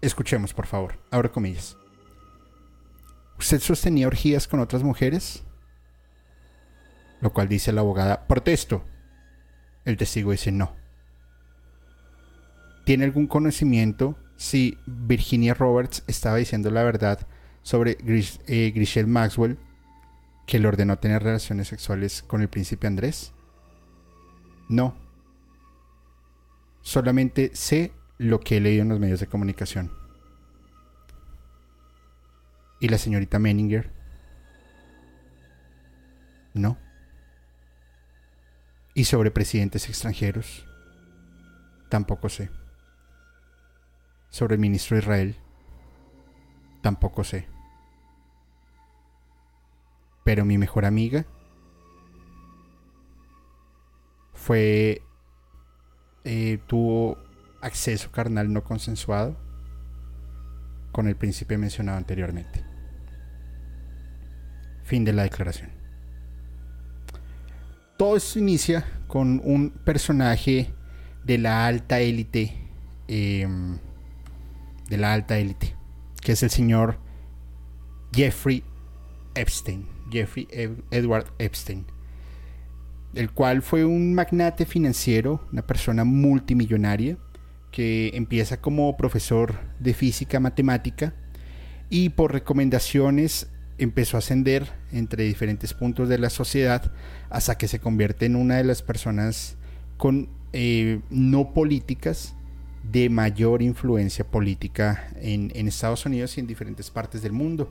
Escuchemos, 0.00 0.54
por 0.54 0.66
favor. 0.66 0.98
Abro 1.10 1.30
comillas. 1.30 1.76
¿Usted 3.38 3.60
sostenía 3.60 4.06
orgías 4.06 4.48
con 4.48 4.60
otras 4.60 4.82
mujeres? 4.82 5.44
Lo 7.20 7.32
cual 7.32 7.48
dice 7.48 7.72
la 7.72 7.82
abogada, 7.82 8.26
protesto. 8.26 8.84
El 9.84 9.96
testigo 9.96 10.32
dice 10.32 10.52
no. 10.52 10.74
¿Tiene 12.84 13.04
algún 13.04 13.26
conocimiento 13.26 14.16
si 14.38 14.78
Virginia 14.86 15.52
Roberts 15.52 16.04
estaba 16.06 16.36
diciendo 16.36 16.70
la 16.70 16.84
verdad 16.84 17.26
sobre 17.62 17.94
Gris 17.94 18.40
eh, 18.46 19.04
Maxwell 19.06 19.58
que 20.46 20.60
le 20.60 20.68
ordenó 20.68 20.96
tener 20.98 21.22
relaciones 21.22 21.68
sexuales 21.68 22.22
con 22.22 22.40
el 22.40 22.48
príncipe 22.48 22.86
Andrés? 22.86 23.32
No. 24.68 24.94
Solamente 26.80 27.50
sé 27.52 27.92
lo 28.16 28.38
que 28.40 28.56
he 28.56 28.60
leído 28.60 28.82
en 28.82 28.88
los 28.88 29.00
medios 29.00 29.20
de 29.20 29.26
comunicación. 29.26 29.92
¿Y 32.80 32.88
la 32.88 32.96
señorita 32.96 33.40
Menninger? 33.40 33.90
No. 36.54 36.78
¿Y 38.94 39.04
sobre 39.04 39.32
presidentes 39.32 39.88
extranjeros? 39.88 40.64
Tampoco 41.88 42.28
sé. 42.28 42.50
¿Sobre 44.30 44.54
el 44.54 44.60
ministro 44.60 44.98
Israel? 44.98 45.36
Tampoco 46.82 47.24
sé. 47.24 47.46
Pero 50.24 50.44
mi 50.44 50.58
mejor 50.58 50.84
amiga 50.84 51.24
fue... 54.34 55.02
Eh, 56.24 56.58
tuvo 56.66 57.16
acceso 57.62 58.10
carnal 58.10 58.52
no 58.52 58.62
consensuado 58.62 59.36
con 60.92 61.08
el 61.08 61.16
príncipe 61.16 61.56
mencionado 61.56 61.98
anteriormente. 61.98 62.64
Fin 64.84 65.04
de 65.04 65.12
la 65.12 65.22
declaración. 65.22 65.70
Todo 67.96 68.16
esto 68.16 68.38
inicia 68.38 68.84
con 69.06 69.40
un 69.44 69.70
personaje 69.70 70.72
de 71.24 71.38
la 71.38 71.66
alta 71.66 72.00
élite, 72.00 72.54
em, 73.08 73.78
de 74.88 74.96
la 74.96 75.12
alta 75.12 75.38
élite, 75.38 75.74
que 76.20 76.32
es 76.32 76.42
el 76.42 76.50
señor 76.50 76.98
Jeffrey 78.12 78.62
Epstein, 79.34 79.86
Jeffrey 80.10 80.48
Edward 80.90 81.26
Epstein, 81.38 81.86
el 83.14 83.30
cual 83.30 83.62
fue 83.62 83.84
un 83.84 84.14
magnate 84.14 84.66
financiero, 84.66 85.46
una 85.52 85.66
persona 85.66 86.04
multimillonaria, 86.04 87.16
que 87.70 88.12
empieza 88.14 88.60
como 88.60 88.96
profesor 88.96 89.54
de 89.78 89.94
física 89.94 90.40
matemática 90.40 91.14
y 91.90 92.10
por 92.10 92.32
recomendaciones 92.32 93.48
empezó 93.78 94.16
a 94.16 94.18
ascender 94.18 94.72
entre 94.90 95.24
diferentes 95.24 95.74
puntos 95.74 96.08
de 96.08 96.18
la 96.18 96.30
sociedad 96.30 96.90
hasta 97.30 97.56
que 97.56 97.68
se 97.68 97.78
convierte 97.78 98.26
en 98.26 98.36
una 98.36 98.56
de 98.56 98.64
las 98.64 98.82
personas 98.82 99.56
con 99.96 100.28
eh, 100.52 101.00
no 101.10 101.52
políticas 101.52 102.34
de 102.90 103.10
mayor 103.10 103.60
influencia 103.62 104.26
política 104.26 105.10
en, 105.16 105.50
Estados 105.68 106.06
Unidos 106.06 106.36
y 106.36 106.40
en 106.40 106.46
diferentes 106.46 106.90
partes 106.90 107.22
del 107.22 107.32
mundo. 107.32 107.70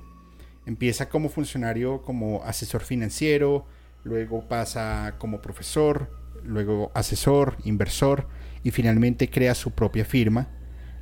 Empieza 0.66 1.10
como 1.10 1.30
funcionario, 1.30 2.02
como 2.04 2.44
asesor 2.44 2.82
financiero, 2.82 3.66
luego 4.04 4.48
pasa 4.48 5.16
como 5.18 5.42
profesor, 5.42 6.12
luego 6.44 6.92
asesor, 6.94 7.58
inversor 7.64 8.28
y 8.64 8.72
finalmente 8.72 9.30
crea 9.30 9.56
su 9.56 9.72
propia 9.72 10.06
firma, 10.06 10.50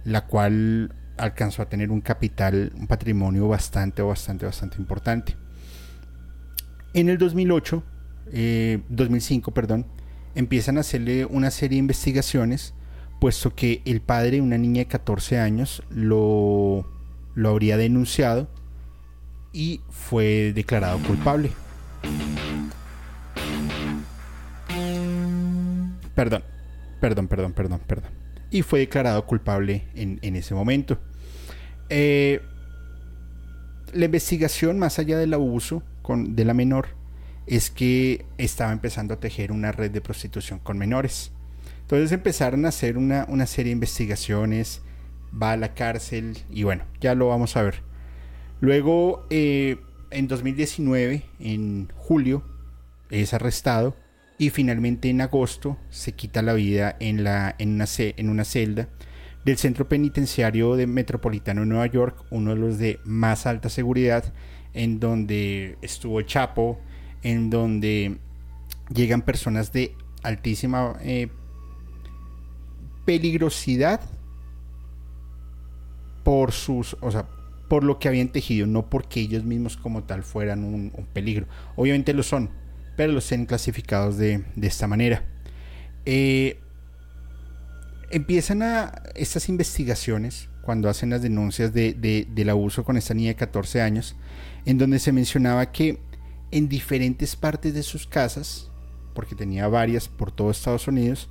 la 0.05 0.27
cual 0.27 0.93
alcanzó 1.17 1.61
a 1.61 1.69
tener 1.69 1.91
un 1.91 2.01
capital, 2.01 2.71
un 2.75 2.87
patrimonio 2.87 3.47
bastante, 3.47 4.01
bastante, 4.01 4.45
bastante 4.45 4.77
importante. 4.77 5.35
En 6.93 7.09
el 7.09 7.17
2008, 7.17 7.83
2005, 8.87 9.49
eh, 9.49 9.53
perdón, 9.53 9.85
empiezan 10.35 10.77
a 10.77 10.81
hacerle 10.81 11.25
una 11.25 11.51
serie 11.51 11.75
de 11.75 11.79
investigaciones, 11.79 12.73
puesto 13.25 13.55
que 13.55 13.81
el 13.85 14.01
padre 14.01 14.33
de 14.33 14.41
una 14.41 14.59
niña 14.59 14.81
de 14.81 14.85
14 14.85 15.39
años 15.39 15.81
lo, 15.89 16.87
lo 17.33 17.49
habría 17.49 17.75
denunciado 17.75 18.47
y 19.51 19.81
fue 19.89 20.53
declarado 20.53 20.99
culpable. 20.99 21.49
Perdón, 26.13 26.43
perdón, 27.01 27.27
perdón, 27.27 27.53
perdón, 27.53 27.81
perdón 27.87 28.11
y 28.51 28.61
fue 28.61 28.77
declarado 28.77 29.25
culpable 29.25 29.87
en, 29.95 30.35
ese 30.35 30.53
momento. 30.53 30.99
Eh, 31.89 32.43
la 33.91 34.05
investigación, 34.05 34.77
más 34.77 34.99
allá 34.99 35.17
del 35.17 35.33
abuso 35.33 35.81
con, 36.03 36.35
de 36.35 36.45
la 36.45 36.53
menor, 36.53 36.89
es 37.47 37.71
que 37.71 38.23
estaba 38.37 38.71
empezando 38.71 39.15
a 39.15 39.19
tejer 39.19 39.51
una 39.51 39.71
red 39.71 39.89
de 39.89 40.01
prostitución 40.01 40.59
con 40.59 40.77
menores. 40.77 41.31
Entonces 41.85 42.11
empezaron 42.11 42.65
a 42.65 42.69
hacer 42.69 42.97
una, 42.97 43.45
serie 43.45 43.69
de 43.69 43.73
investigaciones, 43.73 44.81
va 45.31 45.51
a 45.51 45.57
la 45.57 45.75
cárcel 45.75 46.35
y 46.49 46.63
bueno, 46.63 46.83
ya 46.99 47.13
lo 47.13 47.27
vamos 47.27 47.55
a 47.57 47.61
ver. 47.61 47.83
Luego, 48.59 49.27
eh, 49.29 49.77
en 50.09 50.27
2019, 50.27 51.25
en 51.39 51.89
julio, 51.95 52.43
es 53.11 53.35
arrestado 53.35 53.95
y 54.39 54.49
finalmente 54.49 55.11
en 55.11 55.21
agosto 55.21 55.77
se 55.91 56.13
quita 56.13 56.41
la 56.41 56.53
vida 56.53 56.97
en, 56.99 57.23
la, 57.23 57.53
en, 57.59 57.75
una, 57.75 57.85
en 57.97 58.29
una 58.29 58.45
celda 58.45 58.89
del 59.45 59.57
Centro 59.57 59.87
Penitenciario 59.87 60.75
de 60.75 60.87
Metropolitano 60.87 61.61
de 61.61 61.67
Nueva 61.67 61.85
York, 61.85 62.25
uno 62.31 62.55
de 62.55 62.59
los 62.59 62.79
de 62.79 62.99
más 63.05 63.45
alta 63.45 63.69
seguridad, 63.69 64.33
en 64.73 64.99
donde 64.99 65.77
estuvo 65.83 66.19
Chapo, 66.23 66.79
en 67.21 67.51
donde 67.51 68.17
llegan 68.91 69.21
personas 69.21 69.71
de 69.71 69.93
altísima 70.23 70.97
eh, 71.03 71.27
peligrosidad 73.05 74.01
por 76.23 76.51
sus, 76.51 76.97
o 77.01 77.11
sea, 77.11 77.27
por 77.69 77.83
lo 77.83 77.99
que 77.99 78.07
habían 78.07 78.29
tejido, 78.29 78.67
no 78.67 78.89
porque 78.89 79.21
ellos 79.21 79.43
mismos 79.43 79.77
como 79.77 80.03
tal 80.03 80.23
fueran 80.23 80.63
un 80.63 81.07
peligro. 81.13 81.47
Obviamente 81.75 82.13
lo 82.13 82.23
son, 82.23 82.49
pero 82.95 83.13
los 83.13 83.27
tienen 83.27 83.45
clasificados 83.45 84.17
de, 84.17 84.43
esta 84.61 84.87
manera. 84.87 85.23
Eh, 86.05 86.59
empiezan 88.11 88.61
a 88.61 89.03
estas 89.15 89.49
investigaciones 89.49 90.49
cuando 90.61 90.89
hacen 90.89 91.09
las 91.09 91.21
denuncias 91.21 91.73
del 91.73 92.49
abuso 92.49 92.83
con 92.83 92.97
esta 92.97 93.13
niña 93.13 93.29
de 93.29 93.35
14 93.35 93.81
años, 93.81 94.15
en 94.65 94.77
donde 94.77 94.99
se 94.99 95.11
mencionaba 95.11 95.71
que 95.71 95.99
en 96.51 96.69
diferentes 96.69 97.35
partes 97.35 97.73
de 97.73 97.83
sus 97.83 98.07
casas, 98.07 98.71
porque 99.13 99.35
tenía 99.35 99.67
varias 99.67 100.07
por 100.07 100.31
todo 100.31 100.51
Estados 100.51 100.87
Unidos, 100.87 101.29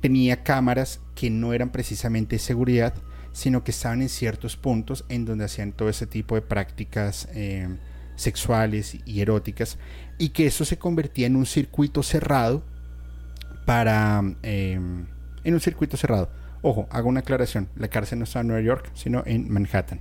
tenía 0.00 0.42
cámaras 0.42 1.00
que 1.14 1.30
no 1.30 1.52
eran 1.52 1.70
precisamente 1.70 2.36
de 2.36 2.40
seguridad, 2.40 2.94
sino 3.32 3.62
que 3.64 3.70
estaban 3.70 4.02
en 4.02 4.08
ciertos 4.08 4.56
puntos 4.56 5.04
en 5.08 5.24
donde 5.24 5.44
hacían 5.44 5.72
todo 5.72 5.88
ese 5.88 6.06
tipo 6.06 6.34
de 6.34 6.42
prácticas 6.42 7.28
eh, 7.34 7.68
sexuales 8.16 8.98
y 9.04 9.20
eróticas, 9.20 9.78
y 10.18 10.30
que 10.30 10.46
eso 10.46 10.64
se 10.64 10.78
convertía 10.78 11.26
en 11.26 11.36
un 11.36 11.46
circuito 11.46 12.02
cerrado 12.02 12.64
para... 13.66 14.22
Em, 14.42 15.06
en 15.42 15.54
un 15.54 15.60
circuito 15.60 15.96
cerrado. 15.96 16.30
Ojo, 16.62 16.86
hago 16.90 17.08
una 17.08 17.20
aclaración, 17.20 17.68
la 17.76 17.88
cárcel 17.88 18.18
no 18.18 18.24
estaba 18.24 18.42
en 18.42 18.48
Nueva 18.48 18.62
York, 18.62 18.90
sino 18.94 19.22
en 19.24 19.50
Manhattan. 19.50 20.00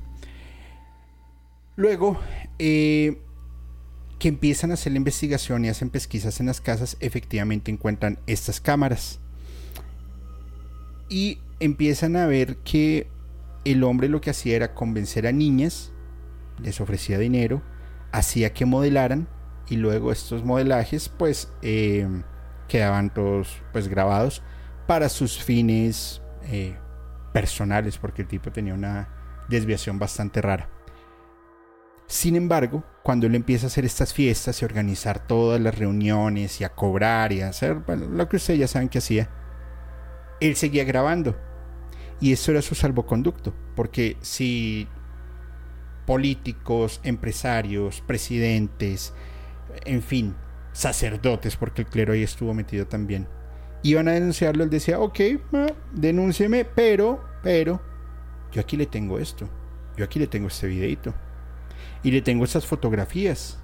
Luego, 1.77 2.20
eh, 2.58 3.22
que 4.20 4.27
empiezan 4.27 4.72
a 4.72 4.74
hacer 4.74 4.91
la 4.91 4.98
investigación 4.98 5.63
y 5.63 5.70
hacen 5.70 5.89
pesquisas 5.89 6.41
en 6.41 6.48
las 6.48 6.60
casas, 6.60 6.98
efectivamente 7.00 7.72
encuentran 7.72 8.20
estas 8.27 8.60
cámaras. 8.60 9.22
Y 11.10 11.39
empiezan 11.60 12.16
a 12.16 12.28
ver 12.28 12.58
que 12.58 13.10
el 13.66 13.84
hombre 13.84 14.08
lo 14.10 14.22
que 14.22 14.30
hacía 14.30 14.56
era 14.56 14.74
convencer 14.74 15.28
a 15.28 15.32
niñas, 15.32 15.92
les 16.62 16.80
ofrecía 16.80 17.18
dinero, 17.18 17.62
hacía 18.12 18.54
que 18.54 18.66
modelaran 18.66 19.28
y 19.68 19.78
luego 19.78 20.12
estos 20.12 20.44
modelajes 20.44 21.10
pues 21.10 21.51
eh, 21.62 22.08
quedaban 22.68 23.13
todos 23.13 23.62
pues 23.72 23.88
grabados 23.88 24.42
para 24.88 25.10
sus 25.10 25.44
fines 25.44 26.22
eh, 26.44 26.75
personales 27.34 27.98
porque 27.98 28.24
el 28.24 28.28
tipo 28.28 28.51
tenía 28.51 28.74
una 28.74 29.10
desviación 29.50 30.00
bastante 30.00 30.42
rara. 30.42 30.70
Sin 32.08 32.36
embargo, 32.36 32.84
cuando 33.04 33.28
él 33.28 33.36
empieza 33.36 33.68
a 33.68 33.70
hacer 33.70 33.86
estas 33.86 34.13
fiestas 34.13 34.62
y 34.62 34.66
organizar 34.66 35.28
todas 35.28 35.62
las 35.62 35.78
reuniones 35.78 36.60
y 36.60 36.63
a 36.63 36.70
cobrar 36.70 37.32
y 37.32 37.42
a 37.42 37.50
hacer 37.50 37.84
lo 37.88 38.28
que 38.28 38.38
ustedes 38.38 38.60
ya 38.60 38.68
saben 38.68 38.89
que 38.89 38.98
hacía, 38.98 39.30
él 40.39 40.55
seguía 40.55 40.84
grabando. 40.84 41.36
Y 42.22 42.34
eso 42.34 42.51
era 42.51 42.62
su 42.62 42.75
salvoconducto, 42.75 43.53
porque 43.75 44.17
si 44.22 44.88
políticos, 46.05 47.00
empresarios, 47.03 48.01
presidentes, 48.01 49.13
en 49.86 50.01
fin, 50.01 50.36
sacerdotes, 50.74 51.55
porque 51.55 51.84
el 51.84 51.88
clero 51.88 52.13
ahí 52.13 52.24
estuvo 52.24 52.53
metido 52.53 52.88
también, 52.88 53.27
iban 53.84 54.08
a 54.08 54.13
denunciarlo, 54.13 54.63
él 54.63 54.69
decía, 54.69 55.00
ok, 55.00 55.19
denúncieme, 55.93 56.65
pero, 56.65 57.24
pero, 57.43 57.81
yo 58.51 58.60
aquí 58.60 58.75
le 58.75 58.88
tengo 58.88 59.19
esto, 59.19 59.48
yo 59.96 60.03
aquí 60.03 60.19
le 60.19 60.27
tengo 60.27 60.48
este 60.48 60.67
videito, 60.67 61.13
y 62.03 62.12
le 62.12 62.22
tengo 62.22 62.43
estas 62.43 62.65
fotografías. 62.65 63.60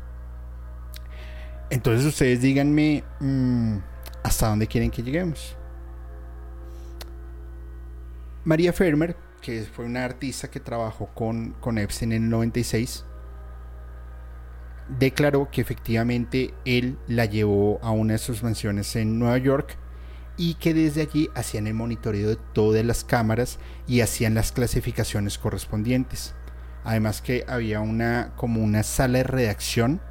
Entonces 1.70 2.05
ustedes 2.05 2.41
díganme, 2.41 3.03
mm, 3.20 3.77
¿hasta 4.24 4.50
dónde 4.50 4.67
quieren 4.67 4.91
que 4.91 5.01
lleguemos? 5.01 5.58
María 8.46 8.74
Fermer, 8.74 9.18
que 9.42 9.64
fue 9.64 9.86
una 9.86 10.06
artista 10.06 10.52
que 10.52 10.60
trabajó 10.60 11.08
con, 11.16 11.54
con 11.54 11.80
Epstein 11.80 12.12
en 12.12 12.25
el 12.25 12.30
96, 12.30 13.04
declaró 15.00 15.50
que 15.50 15.62
efectivamente 15.62 16.54
él 16.64 17.00
la 17.08 17.25
llevó 17.25 17.80
a 17.82 17.90
una 17.90 18.14
de 18.14 18.20
sus 18.20 18.44
mansiones 18.44 18.96
en 18.96 19.18
Nueva 19.18 19.40
York 19.40 19.75
y 20.38 20.54
que 20.56 20.75
desde 20.75 21.02
allí 21.02 21.28
hacían 21.34 21.66
el 21.66 21.74
monitoreo 21.74 22.30
de 22.30 22.38
todas 22.54 22.86
las 22.86 23.04
cámaras 23.04 23.58
y 23.88 24.02
hacían 24.02 24.36
las 24.36 24.52
clasificaciones 24.52 25.40
correspondientes. 25.40 26.36
Además 26.84 27.24
que 27.24 27.46
había 27.48 27.82
una 27.82 28.34
como 28.36 28.62
una 28.62 28.84
sala 28.84 29.20
de 29.20 29.24
redacción 29.24 30.02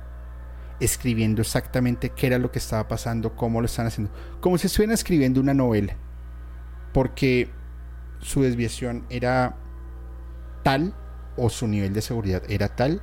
escribiendo 0.81 1.41
exactamente 1.41 2.11
qué 2.11 2.27
era 2.27 2.39
lo 2.41 2.51
que 2.51 2.59
estaba 2.59 2.89
pasando, 2.89 3.37
cómo 3.37 3.61
lo 3.61 3.67
están 3.67 3.87
haciendo, 3.87 4.13
como 4.41 4.59
si 4.59 4.67
estuvieran 4.67 4.95
escribiendo 4.95 5.41
una 5.41 5.55
novela. 5.55 5.95
Porque 6.93 7.49
su 8.25 8.43
desviación 8.43 9.05
era 9.11 9.55
tal 10.63 10.95
o 11.37 11.51
su 11.51 11.69
nivel 11.69 11.93
de 11.93 12.01
seguridad 12.01 12.43
era 12.49 12.75
tal 12.75 13.03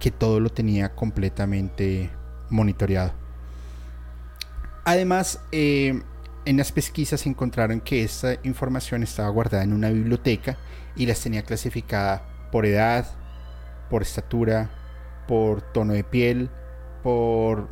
que 0.00 0.10
todo 0.10 0.40
lo 0.40 0.50
tenía 0.50 0.94
completamente 0.94 2.10
monitoreado. 2.50 3.12
Además, 4.84 5.40
eh, 5.52 6.02
en 6.44 6.56
las 6.56 6.72
pesquisas 6.72 7.24
encontraron 7.26 7.80
que 7.80 8.02
esta 8.02 8.34
información 8.42 9.04
estaba 9.04 9.28
guardada 9.28 9.62
en 9.62 9.72
una 9.72 9.90
biblioteca 9.90 10.58
y 10.96 11.06
las 11.06 11.20
tenía 11.20 11.42
clasificada 11.42 12.48
por 12.50 12.66
edad, 12.66 13.06
por 13.88 14.02
estatura, 14.02 14.70
por 15.28 15.62
tono 15.62 15.92
de 15.92 16.04
piel, 16.04 16.50
por, 17.02 17.68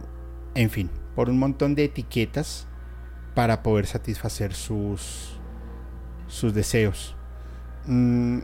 en 0.54 0.70
fin, 0.70 0.88
por 1.16 1.28
un 1.28 1.38
montón 1.38 1.74
de 1.74 1.84
etiquetas 1.84 2.68
para 3.34 3.62
poder 3.62 3.86
satisfacer 3.86 4.54
sus, 4.54 5.38
sus 6.34 6.52
deseos. 6.52 7.14
Mm, 7.86 8.40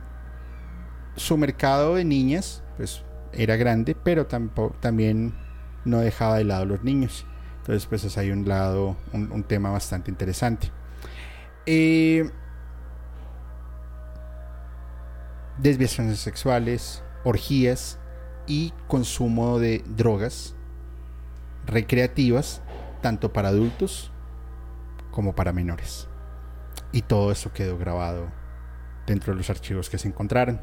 su 1.16 1.36
mercado 1.36 1.96
de 1.96 2.04
niñas, 2.04 2.62
pues 2.76 3.02
era 3.32 3.56
grande, 3.56 3.96
pero 3.96 4.26
tampoco, 4.26 4.76
también 4.80 5.34
no 5.84 5.98
dejaba 5.98 6.36
de 6.36 6.44
lado 6.44 6.64
los 6.66 6.84
niños. 6.84 7.26
Entonces, 7.58 7.86
pues 7.86 8.04
es 8.04 8.16
ahí 8.16 8.30
un 8.30 8.48
lado, 8.48 8.96
un, 9.12 9.42
tema 9.42 9.70
bastante 9.70 10.10
interesante. 10.10 10.70
Eh, 11.66 12.30
desviaciones 15.58 16.20
sexuales, 16.20 17.02
orgías 17.24 17.98
y 18.46 18.72
consumo 18.86 19.58
de 19.58 19.84
drogas 19.96 20.54
recreativas, 21.66 22.62
tanto 23.02 23.32
para 23.32 23.48
adultos 23.48 24.12
como 25.10 25.34
para 25.34 25.52
menores. 25.52 26.09
Y 26.92 27.02
todo 27.02 27.30
eso 27.30 27.52
quedó 27.52 27.78
grabado 27.78 28.30
dentro 29.06 29.32
de 29.32 29.38
los 29.38 29.50
archivos 29.50 29.88
que 29.90 29.98
se 29.98 30.08
encontraron. 30.08 30.60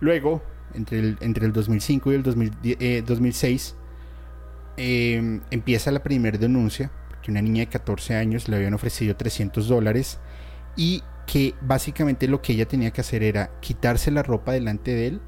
Luego, 0.00 0.42
entre 0.74 0.98
el, 0.98 1.18
entre 1.20 1.46
el 1.46 1.52
2005 1.52 2.12
y 2.12 2.14
el 2.14 2.22
2006, 3.04 3.76
eh, 4.76 5.14
em, 5.16 5.40
empieza 5.50 5.90
la 5.90 6.02
primera 6.02 6.38
denuncia, 6.38 6.90
que 7.22 7.30
una 7.30 7.42
niña 7.42 7.60
de 7.60 7.68
14 7.68 8.16
años 8.16 8.48
le 8.48 8.56
habían 8.56 8.74
ofrecido 8.74 9.14
300 9.14 9.68
dólares 9.68 10.18
y 10.76 11.02
que 11.26 11.54
básicamente 11.60 12.28
lo 12.28 12.40
que 12.40 12.54
ella 12.54 12.66
tenía 12.66 12.92
que 12.92 13.02
hacer 13.02 13.22
era 13.22 13.50
quitarse 13.60 14.10
la 14.10 14.22
ropa 14.22 14.52
delante 14.52 14.92
de 14.94 15.06
él, 15.08 15.20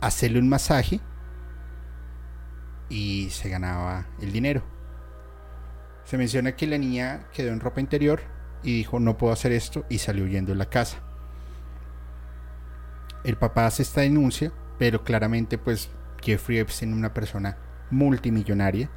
hacerle 0.00 0.40
un 0.40 0.48
masaje 0.48 1.00
y 2.88 3.28
se 3.30 3.48
ganaba 3.48 4.06
el 4.20 4.32
dinero. 4.32 4.62
Se 6.10 6.18
menciona 6.18 6.56
que 6.56 6.66
la 6.66 6.76
niña 6.76 7.28
quedó 7.32 7.52
en 7.52 7.60
ropa 7.60 7.80
interior 7.80 8.20
y 8.64 8.78
dijo 8.78 8.98
no 8.98 9.16
puedo 9.16 9.32
hacer 9.32 9.52
esto 9.52 9.84
y 9.88 9.98
salió 9.98 10.24
huyendo 10.24 10.50
de 10.50 10.58
la 10.58 10.68
casa. 10.68 10.98
El 13.22 13.36
papá 13.36 13.66
hace 13.66 13.82
esta 13.82 14.00
denuncia, 14.00 14.52
pero 14.76 15.04
claramente 15.04 15.56
pues 15.56 15.88
Jeffrey 16.20 16.58
Epstein, 16.58 16.94
una 16.94 17.14
persona 17.14 17.58
multimillonaria, 17.92 18.90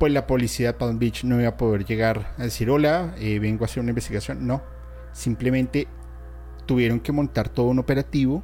pues 0.00 0.12
la 0.12 0.26
policía 0.26 0.72
de 0.72 0.78
Palm 0.78 0.98
Beach 0.98 1.22
no 1.22 1.38
iba 1.38 1.50
a 1.50 1.56
poder 1.56 1.84
llegar 1.84 2.34
a 2.36 2.42
decir 2.42 2.68
hola, 2.68 3.14
eh, 3.18 3.38
vengo 3.38 3.62
a 3.62 3.66
hacer 3.66 3.80
una 3.80 3.90
investigación. 3.90 4.44
No, 4.44 4.60
simplemente 5.12 5.86
tuvieron 6.66 6.98
que 6.98 7.12
montar 7.12 7.48
todo 7.48 7.66
un 7.66 7.78
operativo, 7.78 8.42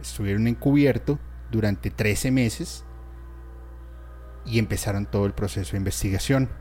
estuvieron 0.00 0.46
encubierto 0.46 1.18
durante 1.50 1.90
13 1.90 2.30
meses 2.30 2.84
y 4.46 4.60
empezaron 4.60 5.06
todo 5.06 5.26
el 5.26 5.32
proceso 5.32 5.72
de 5.72 5.78
investigación. 5.78 6.59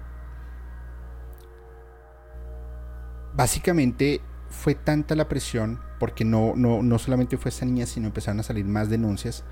Básicamente 3.40 4.20
fue 4.50 4.76
tanta 4.76 5.16
la 5.16 5.30
presión, 5.30 5.80
porque 5.98 6.26
no, 6.26 6.56
no, 6.58 6.84
no 6.84 7.00
solamente 7.00 7.38
fue 7.38 7.48
esta 7.48 7.66
niña, 7.66 7.86
sino 7.86 8.08
empezaron 8.08 8.42
a 8.42 8.44
salir 8.44 8.66
más 8.66 8.90
denuncias, 8.90 9.46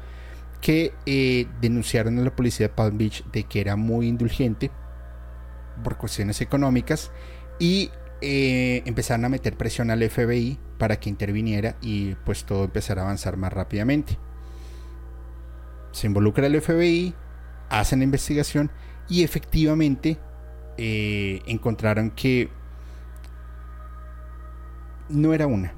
que 0.59 0.93
eh, 1.05 1.47
denunciaron 1.61 2.19
a 2.19 2.21
la 2.21 2.35
policía 2.35 2.67
de 2.67 2.73
Palm 2.73 2.97
Beach 2.97 3.23
de 3.31 3.45
que 3.45 3.61
era 3.61 3.77
muy 3.77 4.09
indulgente 4.09 4.71
por 5.85 5.95
cuestiones 5.97 6.41
económicas 6.41 7.11
y 7.59 7.89
eh, 8.19 8.83
empezaron 8.85 9.23
a 9.23 9.29
meter 9.29 9.55
presión 9.55 9.89
al 9.89 10.03
FBI 10.03 10.59
para 10.77 10.99
que 10.99 11.09
interviniera 11.09 11.77
y 11.79 12.15
pues 12.25 12.43
todo 12.43 12.65
empezara 12.65 13.03
a 13.03 13.05
avanzar 13.05 13.37
más 13.37 13.53
rápidamente. 13.53 14.17
Se 15.93 16.07
involucra 16.07 16.47
el 16.47 16.61
FBI, 16.61 17.15
hacen 17.69 17.99
la 17.99 18.03
investigación 18.03 18.69
y 19.07 19.23
efectivamente 19.23 20.17
eh, 20.77 21.41
encontraron 21.45 22.11
que 22.11 22.49
no 25.09 25.33
era 25.33 25.47
una, 25.47 25.73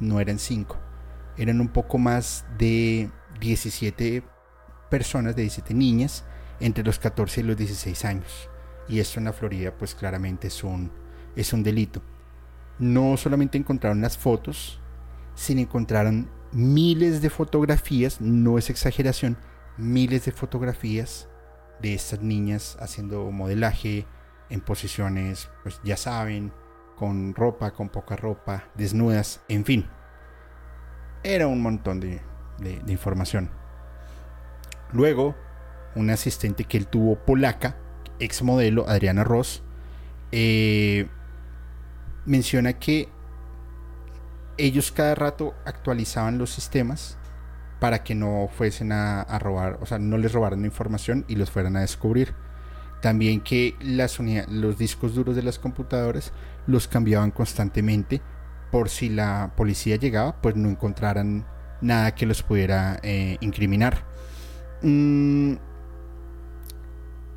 no 0.00 0.20
eran 0.20 0.38
cinco, 0.38 0.78
eran 1.36 1.60
un 1.60 1.68
poco 1.68 1.98
más 1.98 2.44
de 2.58 3.10
17 3.40 4.22
personas, 4.90 5.36
de 5.36 5.42
17 5.42 5.74
niñas, 5.74 6.24
entre 6.60 6.84
los 6.84 6.98
14 6.98 7.40
y 7.40 7.44
los 7.44 7.56
16 7.56 8.04
años. 8.04 8.48
Y 8.88 9.00
esto 9.00 9.18
en 9.18 9.26
la 9.26 9.32
Florida 9.32 9.74
pues 9.76 9.94
claramente 9.94 10.48
es 10.48 10.62
un, 10.62 10.90
es 11.36 11.52
un 11.52 11.62
delito. 11.62 12.02
No 12.78 13.16
solamente 13.16 13.58
encontraron 13.58 14.00
las 14.00 14.18
fotos, 14.18 14.80
sino 15.34 15.60
encontraron 15.60 16.28
miles 16.52 17.22
de 17.22 17.30
fotografías, 17.30 18.20
no 18.20 18.58
es 18.58 18.70
exageración, 18.70 19.36
miles 19.76 20.24
de 20.24 20.32
fotografías 20.32 21.28
de 21.80 21.94
estas 21.94 22.22
niñas 22.22 22.76
haciendo 22.80 23.30
modelaje, 23.30 24.06
en 24.50 24.60
posiciones, 24.60 25.48
pues 25.62 25.80
ya 25.84 25.96
saben, 25.96 26.52
con 26.96 27.34
ropa, 27.34 27.72
con 27.72 27.88
poca 27.88 28.16
ropa, 28.16 28.64
desnudas, 28.74 29.40
en 29.48 29.64
fin. 29.64 29.88
Era 31.22 31.46
un 31.46 31.62
montón 31.62 32.00
de, 32.00 32.20
información. 32.86 33.50
Luego, 34.92 35.34
una 35.94 36.14
asistente 36.14 36.64
que 36.64 36.76
él 36.76 36.86
tuvo 36.86 37.16
polaca, 37.16 37.76
ex 38.18 38.42
modelo, 38.42 38.88
Adriana 38.88 39.24
Ross, 39.24 39.62
eh, 40.32 41.08
menciona 42.26 42.74
que 42.74 43.08
ellos 44.56 44.92
cada 44.92 45.14
rato 45.14 45.54
actualizaban 45.64 46.38
los 46.38 46.50
sistemas 46.50 47.18
para 47.80 48.02
que 48.02 48.14
no 48.14 48.48
fuesen 48.56 48.92
a, 48.92 49.24
robar, 49.38 49.78
o 49.82 49.86
sea, 49.86 49.98
no 49.98 50.16
les 50.16 50.32
robaran 50.32 50.64
información 50.64 51.24
y 51.28 51.36
los 51.36 51.50
fueran 51.50 51.76
a 51.76 51.80
descubrir. 51.80 52.34
También 53.02 53.42
que 53.42 53.76
las 53.80 54.18
los 54.48 54.78
discos 54.78 55.14
duros 55.14 55.36
de 55.36 55.42
las 55.42 55.58
computadoras 55.58 56.32
los 56.66 56.88
cambiaban 56.88 57.30
constantemente 57.30 58.22
por 58.70 58.88
si 58.88 59.08
la 59.08 59.52
policía 59.56 59.96
llegaba, 59.96 60.40
pues 60.40 60.56
no 60.56 60.68
encontraran 60.68 61.46
nada 61.80 62.14
que 62.14 62.26
los 62.26 62.42
pudiera 62.42 62.98
eh, 63.02 63.36
incriminar. 63.40 64.04
Mm, 64.82 65.54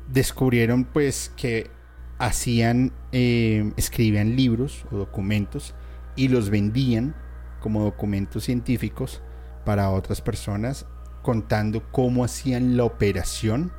descubrieron 0.08 0.84
pues 0.84 1.32
que 1.36 1.70
hacían, 2.18 2.92
eh, 3.12 3.72
escribían 3.76 4.36
libros 4.36 4.84
o 4.90 4.96
documentos 4.96 5.74
y 6.16 6.28
los 6.28 6.50
vendían 6.50 7.14
como 7.60 7.84
documentos 7.84 8.44
científicos 8.44 9.22
para 9.64 9.90
otras 9.90 10.20
personas 10.20 10.86
contando 11.22 11.82
cómo 11.92 12.24
hacían 12.24 12.76
la 12.76 12.84
operación 12.84 13.72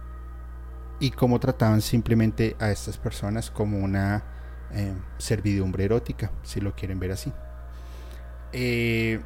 y 0.99 1.11
cómo 1.11 1.39
trataban 1.39 1.81
simplemente 1.81 2.55
a 2.59 2.71
estas 2.71 2.97
personas 2.97 3.49
como 3.49 3.79
una 3.79 4.38
eh, 4.73 4.93
servidumbre 5.17 5.85
erótica, 5.85 6.31
si 6.43 6.59
lo 6.61 6.75
quieren 6.75 6.99
ver 6.99 7.11
así. 7.11 7.31
Eh, 8.53 9.19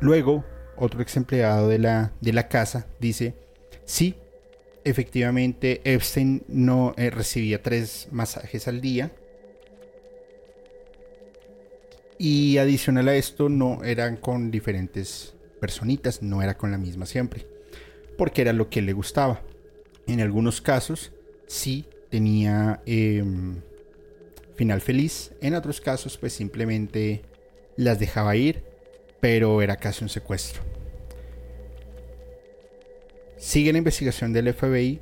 luego, 0.00 0.44
otro 0.76 1.00
ex 1.02 1.16
empleado 1.16 1.68
de 1.68 1.78
la, 1.78 2.12
de 2.20 2.32
la 2.32 2.48
casa 2.48 2.86
dice, 2.98 3.34
sí, 3.84 4.16
efectivamente 4.84 5.80
Epstein 5.84 6.42
no 6.48 6.94
eh, 6.96 7.10
recibía 7.10 7.62
tres 7.62 8.08
masajes 8.10 8.68
al 8.68 8.80
día. 8.80 9.12
Y 12.18 12.58
adicional 12.58 13.08
a 13.08 13.14
esto, 13.14 13.48
no 13.48 13.82
eran 13.82 14.16
con 14.16 14.50
diferentes 14.50 15.34
personitas, 15.60 16.22
no 16.22 16.42
era 16.42 16.56
con 16.56 16.70
la 16.70 16.78
misma 16.78 17.06
siempre, 17.06 17.46
porque 18.18 18.42
era 18.42 18.52
lo 18.52 18.68
que 18.68 18.82
le 18.82 18.92
gustaba. 18.92 19.40
En 20.06 20.20
algunos 20.20 20.60
casos, 20.60 21.12
sí 21.46 21.86
tenía 22.10 22.82
em, 22.84 23.62
final 24.60 24.82
feliz, 24.82 25.32
en 25.40 25.54
otros 25.54 25.80
casos, 25.80 26.18
pues 26.18 26.34
simplemente 26.34 27.22
las 27.76 27.98
dejaba 27.98 28.36
ir, 28.36 28.62
pero 29.18 29.62
era 29.62 29.76
casi 29.76 30.04
un 30.04 30.10
secuestro. 30.10 30.60
Sigue 33.38 33.72
la 33.72 33.78
investigación 33.78 34.34
del 34.34 34.52
FBI 34.52 35.00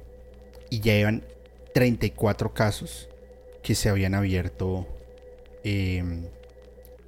y 0.70 0.78
ya 0.78 0.92
llevan 0.92 1.24
34 1.74 2.54
casos 2.54 3.08
que 3.60 3.74
se 3.74 3.88
habían 3.88 4.14
abierto 4.14 4.86
em, 5.64 6.26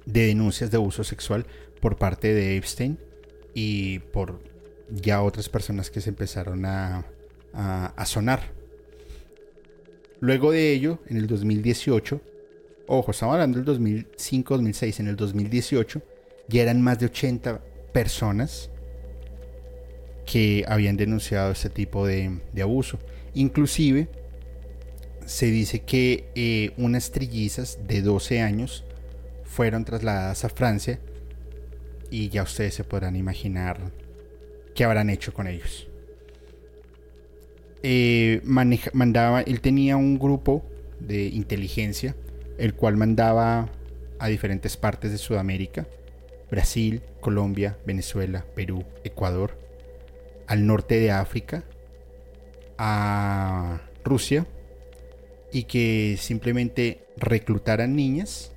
de 0.05 0.27
denuncias 0.27 0.71
de 0.71 0.75
abuso 0.75 1.05
sexual 1.05 1.45
por 1.79 1.95
parte 1.95 2.33
de 2.33 2.57
Epstein 2.57 2.99
y 3.53 3.99
por 3.99 4.41
ya 4.89 5.21
otras 5.21 5.47
personas 5.47 5.89
que 5.89 6.01
se 6.01 6.09
empezaron 6.09 6.65
a, 6.65 7.05
a, 7.53 8.05
sonar. 8.05 8.51
Luego 10.19 10.51
de 10.51 10.73
ello, 10.73 10.99
en 11.07 11.15
el 11.15 11.27
2018, 11.27 12.19
ojo, 12.91 13.11
estamos 13.11 13.33
hablando 13.33 13.61
del 13.61 13.79
2005-2006, 13.79 14.99
en 14.99 15.07
el 15.07 15.15
2018 15.15 16.01
ya 16.49 16.61
eran 16.63 16.81
más 16.81 16.99
de 16.99 17.05
80 17.05 17.61
personas 17.93 18.69
que 20.25 20.65
habían 20.67 20.97
denunciado 20.97 21.51
este 21.51 21.69
tipo 21.69 22.05
de, 22.05 22.41
abuso. 22.61 22.99
Inclusive 23.33 24.09
se 25.25 25.45
dice 25.45 25.79
que 25.79 26.29
eh, 26.35 26.71
unas 26.77 27.11
trillizas 27.11 27.79
de 27.87 28.01
12 28.01 28.41
años 28.41 28.83
fueron 29.45 29.85
trasladadas 29.85 30.43
a 30.43 30.49
Francia 30.49 30.99
y 32.09 32.27
ya 32.27 32.43
ustedes 32.43 32.75
se 32.75 32.83
podrán 32.83 33.15
imaginar 33.15 33.79
qué 34.75 34.83
habrán 34.83 35.09
hecho 35.09 35.33
con 35.33 35.47
ellos. 35.47 35.87
Eh, 37.83 38.41
mandaba, 38.43 39.41
él 39.41 39.61
tenía 39.61 39.95
un 39.95 40.19
grupo 40.19 40.65
de 40.99 41.27
inteligencia, 41.27 42.15
el 42.61 42.75
cual 42.75 42.95
mandaba 42.95 43.69
a 44.19 44.27
diferentes 44.27 44.77
partes 44.77 45.11
de 45.11 45.17
Sudamérica, 45.17 45.87
Brasil, 46.51 47.01
Colombia, 47.19 47.79
Venezuela, 47.87 48.45
Perú, 48.53 48.85
Ecuador, 49.03 49.57
al 50.45 50.67
norte 50.67 50.99
de 50.99 51.09
África, 51.09 51.63
a 52.77 53.81
Rusia, 54.03 54.45
y 55.51 55.63
que 55.63 56.17
simplemente 56.19 57.07
reclutaran 57.17 57.95
niñas 57.95 58.51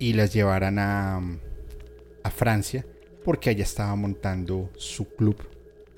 y 0.00 0.14
las 0.14 0.32
llevaran 0.32 0.80
a, 0.80 1.38
Francia, 2.34 2.86
porque 3.24 3.50
allá 3.50 3.64
estaba 3.64 3.94
montando 3.96 4.70
su 4.76 5.14
club, 5.14 5.36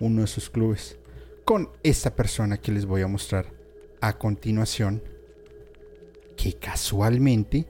uno 0.00 0.22
de 0.22 0.26
sus 0.26 0.50
clubes, 0.50 0.98
con 1.44 1.70
esta 1.82 2.16
persona 2.16 2.56
que 2.56 2.72
les 2.72 2.84
voy 2.84 3.02
a 3.02 3.06
mostrar 3.06 3.46
a 4.00 4.18
continuación, 4.18 5.02
que 6.36 6.54
casualmente 6.54 7.66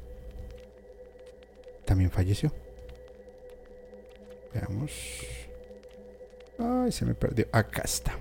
también 1.84 2.10
falleció. 2.10 2.52
Veamos. 4.54 4.92
Ay, 6.58 6.92
se 6.92 7.04
me 7.04 7.14
perdió. 7.14 7.46
Acá 7.52 7.82
está. 7.84 8.18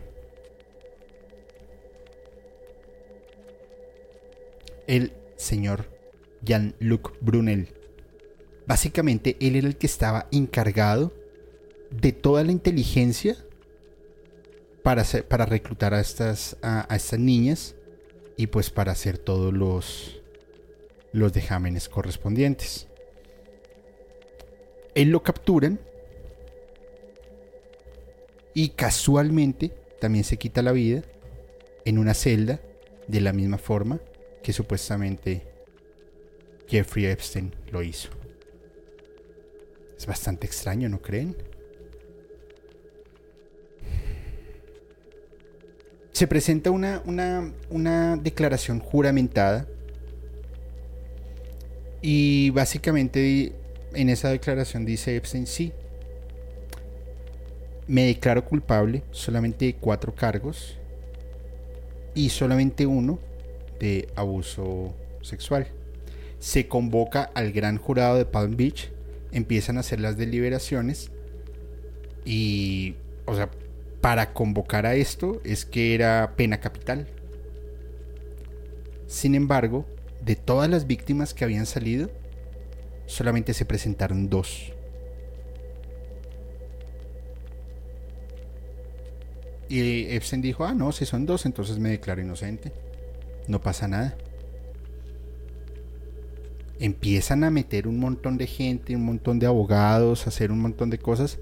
El 4.88 5.14
señor 5.36 5.86
Jean-Luc 6.42 7.14
Brunel. 7.22 7.74
Básicamente, 8.66 9.38
él 9.40 9.56
era 9.56 9.68
el 9.68 9.78
que 9.78 9.88
estaba 9.88 10.28
encargado 10.32 11.14
de 11.90 12.14
toda 12.14 12.44
la 12.44 12.52
inteligencia 12.52 13.36
para, 14.84 15.04
para 15.28 15.46
reclutar 15.46 15.94
a 15.94 16.00
estas, 16.00 16.58
a, 16.62 16.88
estas 16.96 17.20
niñas 17.20 17.76
y 18.38 18.48
pues 18.48 18.70
para 18.70 18.94
hacer 18.94 19.18
todos 19.18 19.54
los, 19.54 20.21
los 21.12 21.34
dejámenes 21.34 21.90
correspondientes. 21.90 22.88
Él 24.96 25.10
lo 25.10 25.24
capturan 25.24 25.80
y 28.54 28.70
casualmente 28.70 29.72
también 30.00 30.24
se 30.24 30.38
quita 30.38 30.62
la 30.62 30.72
vida 30.72 31.04
en 31.86 31.98
una 31.98 32.14
celda 32.14 32.60
de 33.08 33.22
la 33.22 33.34
misma 33.34 33.58
forma 33.58 34.00
que 34.44 34.54
supuestamente 34.54 35.48
Jeffrey 36.68 37.06
Epstein 37.06 37.54
lo 37.72 37.84
hizo. 37.84 38.10
Es 39.98 40.06
bastante 40.06 40.48
extraño, 40.48 40.90
¿no 40.90 41.02
creen? 41.02 41.36
Se 46.12 46.28
presenta 46.28 46.72
una, 46.72 47.02
una, 47.06 47.54
una 47.70 48.18
declaración 48.18 48.80
juramentada 48.80 49.68
y 52.02 52.50
básicamente 52.52 53.54
en 53.94 54.10
esa 54.10 54.30
declaración 54.30 54.86
dice 54.86 55.16
Epstein, 55.16 55.46
sí, 55.46 55.72
me 57.88 58.06
declaro 58.06 58.46
culpable 58.46 59.04
solamente 59.12 59.66
de 59.66 59.76
cuatro 59.76 60.16
cargos 60.16 60.78
y 62.16 62.30
solamente 62.30 62.86
uno 62.86 63.20
de 63.80 64.08
abuso 64.16 64.94
sexual. 65.22 65.68
Se 66.40 66.68
convoca 66.68 67.24
al 67.34 67.52
gran 67.52 67.78
jurado 67.78 68.18
de 68.18 68.26
Palm 68.26 68.56
Beach, 68.56 68.92
empiezan 69.32 69.78
a 69.78 69.82
hacer 69.82 70.00
las 70.00 70.18
deliberaciones 70.18 71.12
y, 72.26 72.96
o 73.26 73.36
sea, 73.36 73.50
para 74.02 74.34
convocar 74.34 74.86
a 74.86 74.96
esto 74.96 75.42
es 75.44 75.66
que 75.66 75.94
era 75.94 76.34
pena 76.36 76.60
capital. 76.60 77.08
Sin 79.06 79.36
embargo, 79.36 79.86
de 80.24 80.36
todas 80.36 80.70
las 80.70 80.88
víctimas 80.88 81.34
que 81.34 81.44
habían 81.44 81.66
salido, 81.66 82.10
solamente 83.06 83.54
se 83.54 83.66
presentaron 83.66 84.30
dos. 84.30 84.74
Y 89.70 90.14
Epstein 90.14 90.42
dijo, 90.42 90.66
ah, 90.66 90.74
no, 90.74 90.92
si 90.92 91.06
son 91.06 91.26
dos, 91.26 91.46
entonces 91.46 91.80
me 91.80 91.90
declaro 91.90 92.22
inocente. 92.22 92.74
No 93.48 93.62
pasa 93.62 93.88
nada. 93.88 94.18
Empiezan 96.80 97.44
a 97.44 97.52
meter 97.52 97.88
un 97.88 97.98
montón 98.00 98.38
de 98.38 98.48
gente, 98.48 98.96
un 98.96 99.06
montón 99.06 99.40
de 99.40 99.46
abogados, 99.46 100.26
a 100.26 100.30
hacer 100.30 100.52
un 100.52 100.60
montón 100.60 100.90
de 100.90 100.98
cosas. 100.98 101.40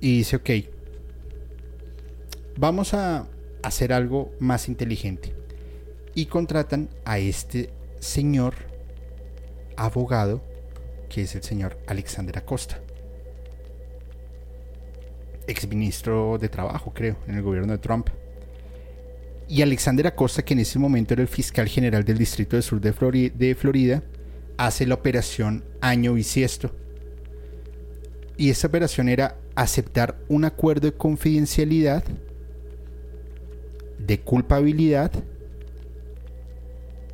Y 0.00 0.18
dice, 0.18 0.36
ok, 0.36 0.50
vamos 2.56 2.94
a, 2.94 3.28
hacer 3.62 3.92
algo 3.92 4.32
más 4.40 4.68
inteligente. 4.68 5.34
Y 6.14 6.26
contratan 6.26 6.88
a 7.04 7.18
este 7.18 7.70
señor 8.00 8.54
abogado, 9.76 10.42
que 11.08 11.22
es 11.22 11.34
el 11.34 11.42
señor 11.42 11.78
Alexander 11.86 12.38
Acosta. 12.38 12.80
Exministro 15.46 16.38
de 16.38 16.48
Trabajo, 16.48 16.92
creo, 16.94 17.16
en 17.26 17.36
el 17.36 17.42
gobierno 17.42 17.72
de 17.72 17.78
Trump. 17.78 18.08
Y 19.48 19.62
Alexander 19.62 20.06
Acosta, 20.06 20.44
que 20.44 20.54
en 20.54 20.60
ese 20.60 20.78
momento 20.78 21.14
era 21.14 21.22
el 21.22 21.28
fiscal 21.28 21.68
general 21.68 22.04
del 22.04 22.18
Distrito 22.18 22.56
del 22.56 22.62
Sur 22.62 22.80
de, 22.80 23.32
de 23.34 23.54
Florida, 23.54 24.02
hace 24.56 24.86
la 24.86 24.94
operación 24.94 25.64
Año 25.80 26.14
Bisiesto. 26.14 26.74
Y 28.36 28.50
esa 28.50 28.68
operación 28.68 29.08
era 29.08 29.36
aceptar 29.54 30.18
un 30.28 30.44
acuerdo 30.44 30.90
de 30.90 30.96
confidencialidad, 30.96 32.04
de 33.98 34.20
culpabilidad, 34.20 35.12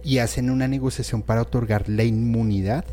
y 0.02 0.18
hacen 0.18 0.50
una 0.50 0.68
negociación 0.68 1.22
para 1.22 1.42
otorgar 1.42 1.88
la 1.88 2.04
inmunidad 2.04 2.84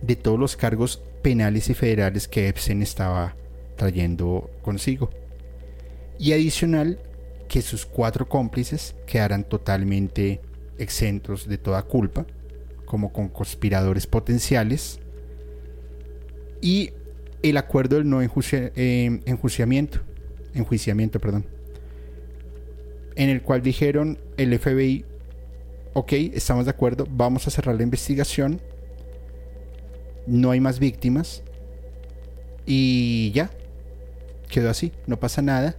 de 0.00 0.16
todos 0.16 0.38
los 0.38 0.56
cargos 0.56 1.02
penales 1.22 1.70
y 1.70 1.74
federales 1.74 2.28
que 2.28 2.48
Epstein 2.48 2.82
estaba 2.82 3.36
trayendo 3.76 4.50
consigo. 4.62 5.10
Y 6.18 6.32
adicional, 6.32 6.98
que 7.48 7.62
sus 7.62 7.84
cuatro 7.84 8.28
cómplices 8.28 8.94
quedaran 9.06 9.44
totalmente 9.44 10.40
exentos 10.78 11.46
de 11.46 11.58
toda 11.58 11.82
culpa, 11.82 12.26
como 12.84 13.12
con 13.12 13.28
conspiradores 13.28 14.06
potenciales. 14.06 15.00
Y 16.60 16.92
el 17.42 17.56
acuerdo 17.56 17.96
del 17.96 18.08
no 18.08 18.22
eh, 18.22 19.20
enjuiciamiento, 19.26 20.00
enjuiciamiento, 20.54 21.20
perdón, 21.20 21.46
en 23.16 23.28
el 23.28 23.42
cual 23.42 23.62
dijeron 23.62 24.18
el 24.36 24.58
FBI, 24.58 25.04
ok, 25.94 26.12
estamos 26.34 26.64
de 26.64 26.70
acuerdo, 26.70 27.06
vamos 27.10 27.46
a 27.46 27.50
cerrar 27.50 27.74
la 27.76 27.82
investigación, 27.82 28.60
no 30.26 30.50
hay 30.50 30.60
más 30.60 30.78
víctimas. 30.78 31.42
Y 32.64 33.32
ya, 33.32 33.50
quedó 34.48 34.70
así, 34.70 34.92
no 35.06 35.18
pasa 35.18 35.42
nada. 35.42 35.74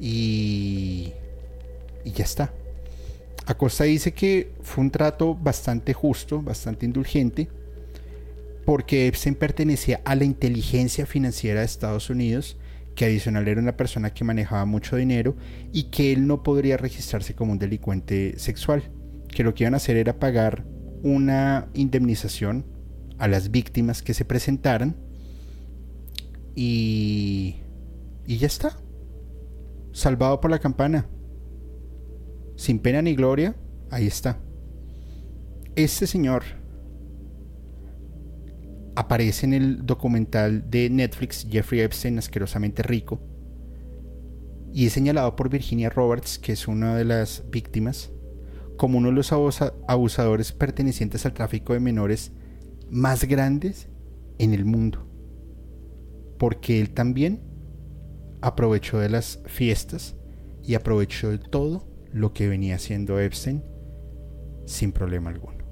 Y, 0.00 1.12
y 2.04 2.12
ya 2.12 2.24
está. 2.24 2.52
Acosta 3.46 3.84
dice 3.84 4.12
que 4.12 4.52
fue 4.62 4.84
un 4.84 4.90
trato 4.90 5.34
bastante 5.34 5.92
justo, 5.92 6.42
bastante 6.42 6.86
indulgente 6.86 7.48
porque 8.66 9.06
Epstein 9.06 9.36
pertenecía 9.36 10.02
a 10.04 10.16
la 10.16 10.24
inteligencia 10.24 11.06
financiera 11.06 11.60
de 11.60 11.66
Estados 11.66 12.10
Unidos, 12.10 12.56
que 12.96 13.04
adicional 13.04 13.46
era 13.46 13.60
una 13.60 13.76
persona 13.76 14.12
que 14.12 14.24
manejaba 14.24 14.64
mucho 14.64 14.96
dinero 14.96 15.36
y 15.72 15.84
que 15.84 16.12
él 16.12 16.26
no 16.26 16.42
podría 16.42 16.76
registrarse 16.76 17.34
como 17.34 17.52
un 17.52 17.60
delincuente 17.60 18.34
sexual, 18.38 18.82
que 19.36 19.44
lo 19.44 19.52
que 19.52 19.64
iban 19.64 19.74
a 19.74 19.76
hacer 19.76 19.98
era 19.98 20.18
pagar 20.18 20.64
una 21.02 21.68
indemnización 21.74 22.64
a 23.18 23.28
las 23.28 23.50
víctimas 23.50 24.02
que 24.02 24.14
se 24.14 24.24
presentaran 24.24 24.96
y, 26.54 27.56
y 28.26 28.38
ya 28.38 28.46
está, 28.46 28.78
salvado 29.92 30.40
por 30.40 30.50
la 30.50 30.58
campana, 30.58 31.06
sin 32.56 32.78
pena 32.78 33.02
ni 33.02 33.14
gloria, 33.14 33.54
ahí 33.90 34.06
está. 34.06 34.40
Este 35.74 36.06
señor 36.06 36.42
aparece 38.94 39.44
en 39.44 39.52
el 39.52 39.84
documental 39.84 40.70
de 40.70 40.88
Netflix 40.88 41.46
Jeffrey 41.46 41.82
Epstein, 41.82 42.16
asquerosamente 42.16 42.82
rico, 42.82 43.20
y 44.72 44.86
es 44.86 44.94
señalado 44.94 45.36
por 45.36 45.50
Virginia 45.50 45.90
Roberts, 45.90 46.38
que 46.38 46.52
es 46.52 46.66
una 46.66 46.96
de 46.96 47.04
las 47.04 47.44
víctimas, 47.50 48.12
como 48.76 48.98
uno 48.98 49.08
de 49.08 49.14
los 49.14 49.32
abusadores 49.32 50.52
pertenecientes 50.52 51.26
al 51.26 51.32
tráfico 51.32 51.72
de 51.72 51.80
menores 51.80 52.32
más 52.90 53.24
grandes 53.24 53.88
en 54.38 54.54
el 54.54 54.64
mundo. 54.64 55.06
Porque 56.38 56.80
él 56.80 56.90
también 56.90 57.40
aprovechó 58.40 58.98
de 58.98 59.08
las 59.08 59.42
fiestas 59.46 60.16
y 60.62 60.74
aprovechó 60.74 61.30
de 61.30 61.38
todo 61.38 61.88
lo 62.12 62.32
que 62.32 62.48
venía 62.48 62.76
haciendo 62.76 63.18
Epstein 63.18 63.64
sin 64.66 64.92
problema 64.92 65.30
alguno. 65.30 65.64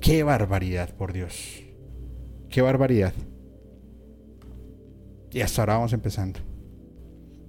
Qué 0.00 0.24
barbaridad, 0.24 0.94
por 0.96 1.12
Dios. 1.12 1.62
Qué 2.48 2.60
barbaridad. 2.60 3.12
Y 5.30 5.40
hasta 5.40 5.62
ahora 5.62 5.74
vamos 5.74 5.92
empezando. 5.92 6.40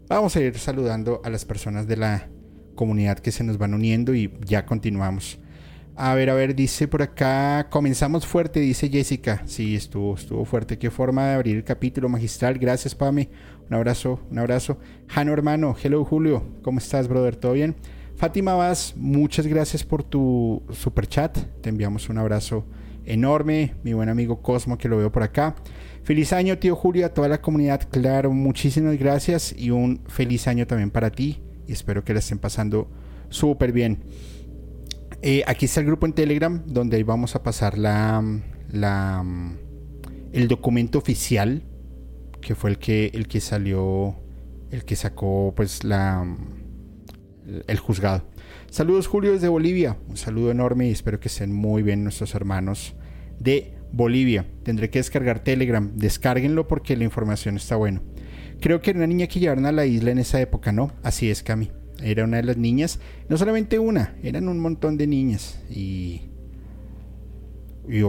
Vamos 0.10 0.36
a 0.36 0.42
ir 0.42 0.58
saludando 0.60 1.22
a 1.24 1.30
las 1.30 1.46
personas 1.46 1.88
de 1.88 1.98
la 1.98 2.30
comunidad 2.76 3.20
que 3.20 3.32
se 3.32 3.44
nos 3.44 3.58
van 3.58 3.74
uniendo 3.74 4.14
y 4.14 4.32
ya 4.46 4.66
continuamos. 4.66 5.40
A 5.96 6.16
ver, 6.16 6.30
a 6.30 6.34
ver, 6.34 6.56
dice 6.56 6.88
por 6.88 7.04
acá, 7.04 7.68
comenzamos 7.70 8.26
fuerte, 8.26 8.60
dice 8.60 8.90
Jessica. 8.90 9.44
Sí, 9.46 9.76
estuvo, 9.76 10.16
estuvo 10.16 10.44
fuerte. 10.44 10.78
Qué 10.78 10.90
forma 10.90 11.28
de 11.28 11.34
abrir 11.36 11.56
el 11.56 11.64
capítulo 11.64 12.10
magistral. 12.10 12.58
Gracias, 12.58 12.96
Pame. 12.96 13.30
Un 13.70 13.76
abrazo, 13.76 14.20
un 14.30 14.40
abrazo. 14.40 14.80
Jano, 15.08 15.32
hermano. 15.34 15.76
Hello, 15.82 16.04
Julio. 16.04 16.44
¿Cómo 16.64 16.80
estás, 16.80 17.08
brother? 17.08 17.36
¿Todo 17.36 17.54
bien? 17.54 17.76
Fátima 18.16 18.56
Vaz, 18.56 18.94
muchas 18.96 19.48
gracias 19.48 19.84
por 19.84 20.04
tu 20.04 20.64
super 20.72 21.08
chat. 21.08 21.38
Te 21.62 21.70
enviamos 21.70 22.10
un 22.10 22.18
abrazo 22.18 22.66
enorme. 23.06 23.76
Mi 23.84 23.94
buen 23.94 24.10
amigo 24.10 24.42
Cosmo, 24.42 24.78
que 24.78 24.90
lo 24.90 24.98
veo 24.98 25.12
por 25.12 25.24
acá. 25.24 25.56
Feliz 26.04 26.34
año, 26.34 26.58
tío 26.58 26.76
Julio, 26.76 27.06
a 27.06 27.10
toda 27.10 27.30
la 27.30 27.42
comunidad. 27.42 27.88
Claro, 27.90 28.32
muchísimas 28.34 28.98
gracias 28.98 29.56
y 29.58 29.72
un 29.72 30.02
feliz 30.08 30.48
año 30.48 30.68
también 30.68 30.92
para 30.92 31.10
ti. 31.10 31.42
Y 31.66 31.72
espero 31.72 32.04
que 32.04 32.14
la 32.14 32.20
estén 32.20 32.40
pasando 32.40 32.92
súper 33.30 33.72
bien. 33.72 34.04
Eh, 35.22 35.44
aquí 35.48 35.66
está 35.66 35.80
el 35.80 35.86
grupo 35.86 36.06
en 36.06 36.12
Telegram, 36.12 36.62
donde 36.66 37.02
vamos 37.06 37.36
a 37.36 37.44
pasar 37.44 37.78
la, 37.78 38.22
la, 38.70 39.24
el 40.34 40.48
documento 40.50 40.98
oficial, 40.98 41.64
que 42.42 42.54
fue 42.54 42.72
el 42.72 42.80
que, 42.80 43.10
el 43.14 43.30
que 43.30 43.40
salió, 43.40 44.18
el 44.72 44.84
que 44.84 44.98
sacó, 44.98 45.54
pues 45.56 45.86
la 45.86 46.28
el 47.68 47.80
juzgado. 47.80 48.26
Saludos 48.70 49.08
Julio 49.08 49.34
desde 49.34 49.48
Bolivia, 49.48 49.98
un 50.10 50.18
saludo 50.18 50.52
enorme 50.52 50.88
y 50.88 50.92
espero 50.92 51.20
que 51.20 51.28
estén 51.28 51.54
muy 51.54 51.84
bien 51.84 52.04
nuestros 52.04 52.36
hermanos 52.36 52.96
de 53.40 53.74
Bolivia. 53.94 54.46
Tendré 54.64 54.90
que 54.90 55.00
descargar 55.00 55.40
Telegram, 55.44 55.90
descárguenlo 55.96 56.68
porque 56.68 56.98
la 56.98 57.06
información 57.06 57.56
está 57.56 57.78
buena. 57.78 58.02
Creo 58.60 58.82
que 58.82 58.90
era 58.90 59.00
una 59.00 59.08
niña 59.08 59.28
que 59.28 59.40
llevaron 59.40 59.66
a 59.66 59.72
la 59.72 59.86
isla 59.86 60.12
en 60.12 60.18
esa 60.18 60.42
época, 60.42 60.72
¿no? 60.72 60.92
Así 61.04 61.30
es, 61.30 61.44
Cami. 61.44 61.72
Era 62.02 62.26
una 62.26 62.38
de 62.38 62.44
las 62.44 62.58
niñas, 62.58 63.00
no 63.30 63.38
solamente 63.38 63.80
una, 63.80 64.16
eran 64.24 64.50
un 64.50 64.60
montón 64.60 64.98
de 64.98 65.08
niñas 65.08 65.62
y... 65.70 66.24
y 67.88 68.02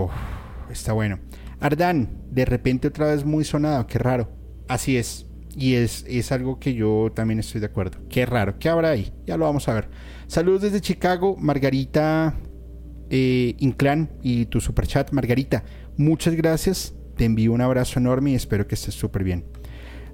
está 0.71 0.93
bueno. 0.95 1.21
Ardán, 1.61 2.09
de 2.31 2.45
repente 2.45 2.89
otra 2.89 3.07
vez 3.07 3.25
muy 3.25 3.45
sonado, 3.45 3.87
qué 3.87 3.99
raro. 3.99 4.31
Así 4.67 4.97
es, 4.97 5.27
y 5.55 5.75
es, 5.75 6.05
es 6.09 6.33
algo 6.33 6.59
que 6.59 6.75
yo 6.75 7.13
también 7.15 7.39
estoy 7.39 7.61
de 7.61 7.67
acuerdo. 7.67 7.99
Qué 8.09 8.27
raro, 8.27 8.59
¿qué 8.59 8.69
habrá 8.69 8.91
ahí? 8.91 9.13
Ya 9.27 9.37
lo 9.37 9.45
vamos 9.45 9.69
a 9.69 9.75
ver. 9.75 9.89
Saludos 10.27 10.63
desde 10.63 10.81
Chicago, 10.81 11.37
Margarita 11.37 12.35
eh, 13.17 13.55
Inclán 13.61 14.11
y 14.25 14.47
tu 14.47 14.61
super 14.61 14.89
chat. 14.89 15.13
Margarita, 15.13 15.63
muchas 15.97 16.35
gracias. 16.35 16.95
Te 17.17 17.25
envío 17.25 17.53
un 17.53 17.61
abrazo 17.61 18.01
enorme 18.01 18.33
y 18.33 18.35
espero 18.35 18.67
que 18.67 18.75
estés 18.75 18.95
súper 18.95 19.23
bien. 19.23 19.45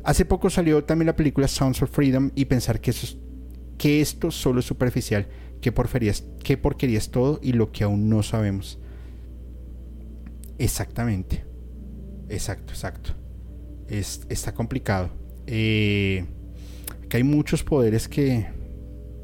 Hace 0.04 0.26
poco 0.26 0.50
salió 0.50 0.84
también 0.84 1.06
la 1.06 1.16
película 1.16 1.48
Sounds 1.48 1.80
of 1.80 1.90
Freedom 1.90 2.30
y 2.34 2.44
pensar 2.44 2.78
que, 2.78 2.90
eso 2.90 3.16
que 3.78 4.02
esto 4.02 4.30
solo 4.30 4.60
es 4.60 4.66
superficial, 4.66 5.26
que 5.62 5.72
porquerías, 5.72 6.24
que 6.44 6.58
porquería 6.58 6.98
es 6.98 7.10
todo 7.10 7.40
y 7.42 7.54
lo 7.54 7.72
que 7.72 7.84
aún 7.84 8.10
no 8.10 8.22
sabemos. 8.22 8.78
Exactamente. 10.58 11.42
Exacto, 12.28 12.74
exacto. 12.74 13.14
Es, 13.88 14.26
está 14.28 14.52
complicado. 14.52 15.08
Eh, 15.46 16.26
que 17.08 17.16
hay 17.16 17.22
muchos 17.24 17.64
poderes 17.64 18.08
que 18.08 18.46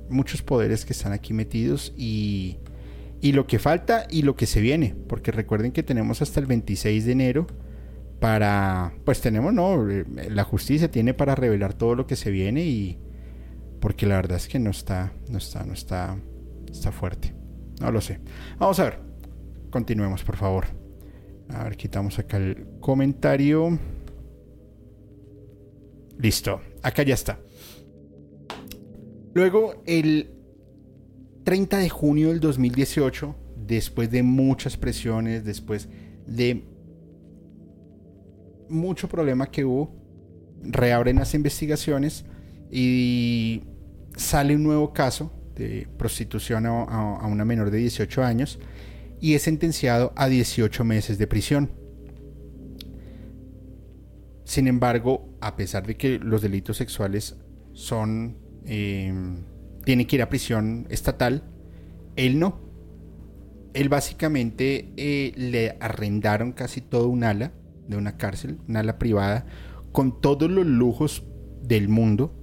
muchos 0.08 0.40
poderes 0.40 0.86
que 0.86 0.94
están 0.94 1.12
aquí 1.12 1.34
metidos 1.34 1.92
y, 1.94 2.56
y 3.20 3.33
lo 3.33 3.46
que 3.46 3.59
falta 3.59 4.07
y 4.11 4.22
lo 4.22 4.37
que 4.37 4.46
se 4.46 4.61
viene, 4.61 4.94
porque 5.09 5.33
recuerden 5.33 5.72
que 5.72 5.83
tenemos 5.83 6.22
hasta 6.22 6.40
el 6.40 6.46
26 6.46 7.07
de 7.07 7.12
enero 7.12 7.46
para, 8.20 8.94
pues 9.05 9.20
tenemos, 9.20 9.52
no, 9.52 9.85
la 9.85 10.44
justicia 10.44 10.90
tiene 10.90 11.14
para 11.14 11.35
revelar 11.35 11.74
todo 11.74 11.94
lo 11.94 12.07
que 12.07 12.16
se 12.16 12.31
viene 12.31 12.64
y 12.64 12.98
porque 13.81 14.07
la 14.07 14.16
verdad 14.16 14.37
es 14.37 14.48
que 14.48 14.59
no 14.59 14.70
está, 14.70 15.12
no 15.31 15.38
está, 15.38 15.64
no 15.64 15.72
está, 15.72 16.18
está 16.70 16.92
fuerte, 16.92 17.35
no 17.81 17.90
lo 17.90 18.00
sé. 18.00 18.20
Vamos 18.59 18.79
a 18.81 18.85
ver, 18.85 19.00
continuemos 19.70 20.22
por 20.24 20.37
favor. 20.37 20.66
A 21.48 21.64
ver, 21.64 21.76
quitamos 21.76 22.18
acá 22.18 22.38
el 22.38 22.66
comentario. 22.81 23.79
Listo, 26.18 26.61
acá 26.83 27.02
ya 27.02 27.14
está. 27.14 27.38
Luego, 29.35 29.83
el 29.87 30.36
30 31.46 31.78
de 31.78 31.88
junio 31.88 32.30
del 32.30 32.40
2018, 32.40 33.37
después 33.68 34.11
de 34.11 34.24
muchas 34.24 34.76
presiones, 34.76 35.44
después 35.44 35.88
de 36.26 36.64
mucho 38.68 39.09
problema 39.09 39.46
que 39.46 39.64
hubo, 39.64 39.94
reabren 40.61 41.14
las 41.14 41.35
investigaciones 41.35 42.24
y 42.68 43.62
sale 44.16 44.56
un 44.56 44.64
nuevo 44.64 44.92
caso 44.92 45.32
de 45.54 45.87
prostitución 45.96 46.66
a, 46.66 47.24
una 47.28 47.44
menor 47.44 47.70
de 47.70 47.78
18 47.78 48.24
años 48.24 48.59
y 49.20 49.35
es 49.35 49.42
sentenciado 49.42 50.12
a 50.16 50.26
18 50.26 50.82
meses 50.82 51.16
de 51.16 51.28
prisión. 51.28 51.70
Sin 54.42 54.66
embargo, 54.66 55.28
a 55.40 55.54
pesar 55.54 55.87
de 55.87 55.96
que 55.96 56.18
los 56.18 56.42
delitos 56.42 56.76
sexuales 56.76 57.37
son... 57.72 58.37
Eh, 58.64 59.14
tiene 59.87 60.09
que 60.09 60.16
ir 60.16 60.22
a 60.22 60.29
prisión 60.29 60.88
estatal, 60.90 61.44
él 62.16 62.40
no. 62.40 62.59
Él 63.72 63.88
básicamente 63.88 64.92
eh, 64.96 65.33
le 65.37 65.77
arrendaron 65.79 66.51
casi 66.51 66.81
todo 66.81 67.09
un 67.09 67.22
ala 67.22 67.53
de 67.87 67.96
una 67.96 68.16
cárcel, 68.16 68.59
un 68.66 68.77
ala 68.77 68.99
privada, 68.99 69.46
con 69.92 70.20
todos 70.20 70.51
los 70.51 70.66
lujos 70.66 71.22
del 71.62 71.88
mundo. 71.88 72.35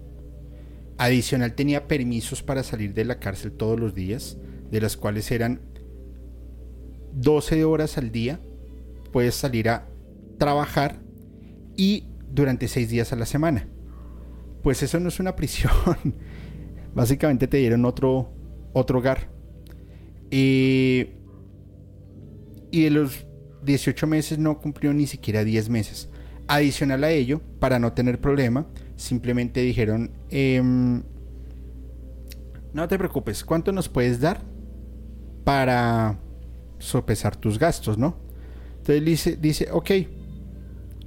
Adicional 0.97 1.53
tenía 1.53 1.89
permisos 1.89 2.43
para 2.43 2.63
salir 2.63 2.93
de 2.93 3.03
la 3.03 3.19
cárcel 3.19 3.51
todos 3.51 3.77
los 3.77 3.93
días, 3.93 4.37
de 4.71 4.79
las 4.79 4.95
cuales 4.95 5.29
eran 5.29 5.59
12 7.11 7.65
horas 7.65 7.97
al 7.97 8.13
día. 8.13 8.39
Puedes 9.11 9.35
salir 9.35 9.67
a 9.67 9.89
trabajar 10.37 11.01
y 11.75 12.05
durante 12.31 12.69
6 12.69 12.89
días 12.89 13.11
a 13.11 13.17
la 13.17 13.25
semana. 13.25 13.67
Pues 14.61 14.81
eso 14.81 14.97
no 15.01 15.09
es 15.09 15.19
una 15.19 15.35
prisión. 15.35 15.73
Básicamente 16.93 17.47
te 17.47 17.57
dieron 17.57 17.85
otro, 17.85 18.31
otro 18.73 18.99
hogar. 18.99 19.29
Eh, 20.31 21.15
y 22.71 22.83
de 22.83 22.89
los 22.89 23.25
18 23.63 24.07
meses 24.07 24.39
no 24.39 24.59
cumplió 24.59 24.93
ni 24.93 25.07
siquiera 25.07 25.43
10 25.43 25.69
meses. 25.69 26.09
Adicional 26.47 27.03
a 27.03 27.11
ello, 27.11 27.41
para 27.59 27.79
no 27.79 27.93
tener 27.93 28.19
problema, 28.19 28.67
simplemente 28.95 29.61
dijeron, 29.61 30.11
em, 30.29 31.03
no 32.73 32.87
te 32.87 32.97
preocupes, 32.97 33.43
¿cuánto 33.43 33.71
nos 33.71 33.89
puedes 33.89 34.19
dar 34.19 34.41
para 35.43 36.19
sopesar 36.79 37.35
tus 37.35 37.59
gastos, 37.59 37.97
no? 37.97 38.17
Entonces 38.77 39.05
dice, 39.05 39.37
dice, 39.37 39.67
ok, 39.71 39.91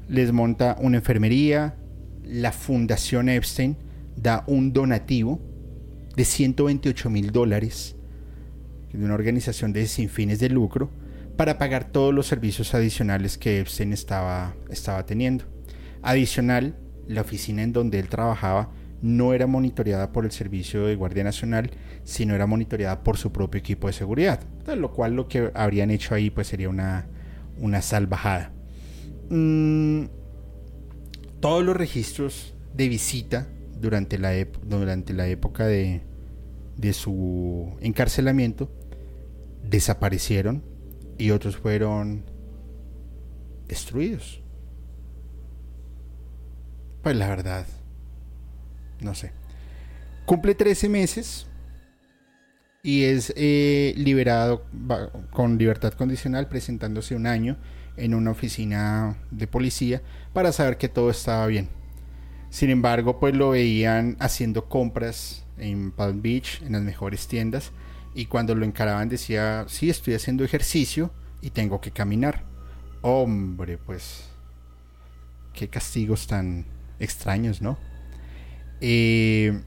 les 0.09 0.33
monta 0.33 0.77
una 0.81 0.99
enfermería, 0.99 1.77
la 2.25 2.53
Fundación 2.53 3.29
Epstein 3.29 3.77
da 4.16 4.44
un 4.46 4.72
donativo 4.72 5.40
de 6.16 6.24
128 6.24 7.11
mil 7.11 7.31
dólares 7.31 7.96
de 8.92 9.05
una 9.05 9.14
organización 9.14 9.72
de 9.72 9.87
sin 9.87 10.09
fines 10.09 10.40
de 10.40 10.48
lucro 10.48 10.90
para 11.37 11.59
pagar 11.59 11.92
todos 11.92 12.14
los 12.14 12.26
servicios 12.26 12.74
adicionales 12.74 13.37
que 13.37 13.61
Epstein 13.61 13.92
estaba, 13.92 14.55
estaba 14.70 15.05
teniendo. 15.05 15.44
Adicional, 16.02 16.76
la 17.07 17.20
oficina 17.20 17.62
en 17.62 17.72
donde 17.72 17.98
él 17.98 18.09
trabajaba 18.09 18.70
no 19.02 19.35
era 19.35 19.46
monitoreada 19.46 20.12
por 20.12 20.24
el 20.24 20.33
Servicio 20.33 20.87
de 20.87 20.96
Guardia 20.96 21.22
Nacional, 21.22 21.70
sino 22.05 22.35
era 22.35 22.46
monitoreada 22.46 23.02
por 23.02 23.18
su 23.18 23.31
propio 23.33 23.59
equipo 23.59 23.87
de 23.87 23.92
seguridad. 23.92 24.40
lo 24.66 24.92
cual 24.92 25.14
lo 25.14 25.29
que 25.29 25.50
habrían 25.55 25.90
hecho 25.90 26.14
ahí 26.14 26.31
pues 26.31 26.46
sería 26.46 26.70
una, 26.70 27.07
una 27.59 27.83
salvajada. 27.83 28.52
Mm, 29.29 30.05
todos 31.40 31.62
los 31.62 31.76
registros 31.76 32.55
de 32.74 32.88
visita 32.88 33.46
durante 33.80 34.18
la, 34.18 34.32
durante 34.64 35.12
la 35.12 35.28
época 35.28 35.66
de, 35.66 36.02
de 36.76 36.92
su 36.92 37.76
encarcelamiento 37.80 38.70
desaparecieron 39.62 40.62
y 41.18 41.30
otros 41.30 41.56
fueron 41.56 42.24
destruidos. 43.68 44.42
Pues 47.02 47.16
la 47.16 47.28
verdad, 47.28 47.66
no 49.00 49.14
sé. 49.14 49.32
Cumple 50.24 50.54
13 50.54 50.88
meses 50.88 51.46
y 52.82 53.04
es 53.04 53.32
eh, 53.36 53.94
liberado 53.96 54.64
con 55.30 55.58
libertad 55.58 55.92
condicional 55.92 56.48
presentándose 56.48 57.14
un 57.14 57.26
año 57.26 57.56
en 57.96 58.14
una 58.14 58.30
oficina 58.30 59.16
de 59.30 59.46
policía 59.46 60.02
para 60.32 60.52
saber 60.52 60.78
que 60.78 60.88
todo 60.88 61.10
estaba 61.10 61.46
bien. 61.46 61.68
Sin 62.50 62.70
embargo, 62.70 63.18
pues 63.18 63.35
lo 63.35 63.50
veían 63.50 64.16
haciendo 64.20 64.68
compras 64.68 65.44
en 65.59 65.90
Palm 65.90 66.22
Beach, 66.22 66.62
en 66.62 66.72
las 66.72 66.82
mejores 66.82 67.26
tiendas, 67.28 67.72
y 68.14 68.26
cuando 68.26 68.54
lo 68.54 68.64
encaraban 68.64 69.09
decía, 69.09 69.66
sí, 69.68 69.90
estoy 69.90 70.14
haciendo 70.14 70.44
ejercicio 70.44 71.12
y 71.42 71.50
tengo 71.50 71.80
que 71.80 71.90
caminar. 71.90 72.44
Hombre, 73.02 73.78
pues, 73.78 74.28
qué 75.52 75.68
castigos 75.68 76.26
tan 76.26 76.66
extraños, 76.98 77.61
¿no? 77.61 77.78
Eh, 78.80 79.61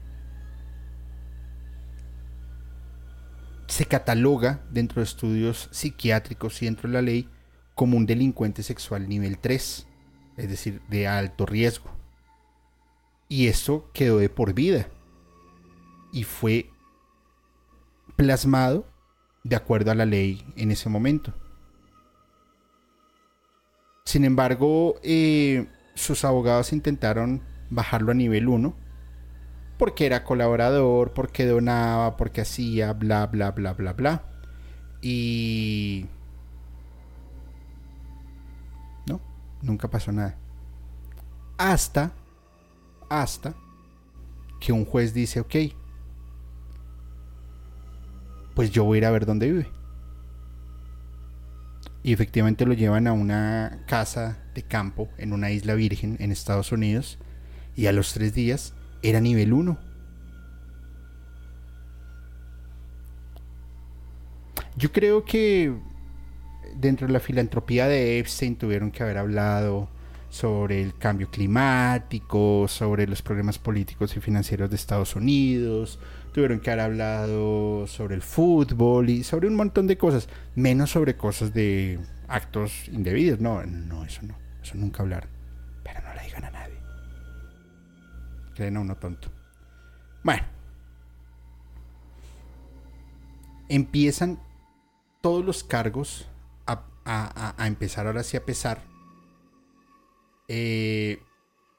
se 3.66 3.84
cataloga 3.86 4.64
dentro 4.70 5.00
de 5.00 5.04
estudios 5.04 5.68
psiquiátricos 5.70 6.60
y 6.60 6.66
dentro 6.66 6.88
de 6.88 6.94
la 6.94 7.02
ley 7.02 7.28
como 7.74 7.96
un 7.96 8.04
delincuente 8.04 8.62
sexual 8.62 9.08
nivel 9.08 9.38
3, 9.38 9.86
es 10.36 10.48
decir, 10.50 10.82
de 10.88 11.06
alto 11.06 11.46
riesgo. 11.46 11.99
Y 13.30 13.46
eso 13.46 13.88
quedó 13.94 14.18
de 14.18 14.28
por 14.28 14.52
vida. 14.52 14.88
Y 16.12 16.24
fue 16.24 16.68
plasmado 18.16 18.84
de 19.44 19.56
acuerdo 19.56 19.90
a 19.90 19.94
la 19.94 20.04
ley 20.04 20.44
en 20.56 20.70
ese 20.70 20.90
momento. 20.90 21.32
Sin 24.04 24.24
embargo, 24.24 24.96
eh, 25.02 25.68
sus 25.94 26.24
abogados 26.26 26.74
intentaron 26.74 27.42
bajarlo 27.70 28.10
a 28.10 28.14
nivel 28.14 28.48
1 28.48 28.74
porque 29.78 30.04
era 30.04 30.24
colaborador, 30.24 31.14
porque 31.14 31.46
donaba, 31.46 32.18
porque 32.18 32.42
hacía, 32.42 32.92
bla, 32.92 33.26
bla, 33.28 33.52
bla, 33.52 33.72
bla, 33.72 33.94
bla. 33.94 34.24
Y 35.00 36.06
nunca 39.62 39.88
pasó 39.88 40.12
nada. 40.12 40.36
Hasta, 41.58 42.12
hasta 43.10 43.54
que 44.60 44.72
un 44.72 44.86
juez 44.86 45.12
dice, 45.12 45.40
ok, 45.40 45.56
pues 48.54 48.70
yo 48.70 48.84
voy 48.84 48.96
a 48.96 48.98
ir 48.98 49.04
a 49.06 49.10
ver 49.10 49.26
dónde 49.26 49.50
vive. 49.50 49.68
Y 52.02 52.14
efectivamente 52.14 52.64
lo 52.64 52.72
llevan 52.72 53.06
a 53.06 53.12
una 53.12 53.84
casa 53.86 54.38
de 54.54 54.62
campo 54.62 55.10
en 55.18 55.34
una 55.34 55.50
isla 55.50 55.74
virgen 55.74 56.16
en 56.18 56.32
Estados 56.32 56.72
Unidos. 56.72 57.18
Y 57.76 57.86
a 57.86 57.92
los 57.92 58.14
tres 58.14 58.32
días 58.32 58.72
era 59.02 59.20
nivel 59.20 59.52
1. 59.52 59.78
Yo 64.76 64.92
creo 64.92 65.24
que 65.24 65.74
dentro 66.74 67.06
de 67.06 67.12
la 67.12 67.20
filantropía 67.20 67.86
de 67.86 68.18
Epstein 68.18 68.56
tuvieron 68.56 68.90
que 68.90 69.02
haber 69.02 69.18
hablado 69.18 69.90
sobre 70.30 70.80
el 70.80 70.96
cambio 70.96 71.28
climático, 71.28 72.66
sobre 72.68 73.06
los 73.06 73.20
problemas 73.20 73.58
políticos 73.58 74.16
y 74.16 74.20
financieros 74.20 74.70
de 74.70 74.76
Estados 74.76 75.16
Unidos, 75.16 75.98
tuvieron 76.32 76.60
que 76.60 76.70
haber 76.70 76.84
hablado 76.84 77.86
sobre 77.86 78.14
el 78.14 78.22
fútbol 78.22 79.10
y 79.10 79.24
sobre 79.24 79.48
un 79.48 79.56
montón 79.56 79.86
de 79.86 79.98
cosas, 79.98 80.28
menos 80.54 80.90
sobre 80.90 81.16
cosas 81.16 81.52
de 81.52 81.98
actos 82.28 82.88
indebidos. 82.88 83.40
No, 83.40 83.62
no, 83.64 84.04
eso 84.04 84.22
no, 84.22 84.38
eso 84.62 84.76
nunca 84.76 85.02
hablar 85.02 85.28
Pero 85.82 86.00
no 86.00 86.14
le 86.14 86.22
digan 86.22 86.44
a 86.44 86.50
nadie. 86.50 86.78
Creen 88.54 88.76
a 88.76 88.80
uno 88.80 88.96
tonto. 88.96 89.28
Bueno. 90.22 90.44
Empiezan 93.68 94.40
todos 95.20 95.44
los 95.44 95.62
cargos 95.62 96.26
a, 96.66 97.66
empezar 97.66 98.06
ahora 98.06 98.22
sí 98.22 98.36
a 98.36 98.44
pesar. 98.44 98.89
Eh, 100.52 101.22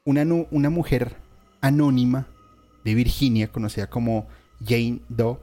una, 0.05 0.23
mujer 0.69 1.17
anónima 1.59 2.27
de 2.85 2.95
Virginia, 2.95 3.51
conocida 3.51 3.89
como 3.89 4.27
Jane 4.65 5.01
Doe, 5.09 5.39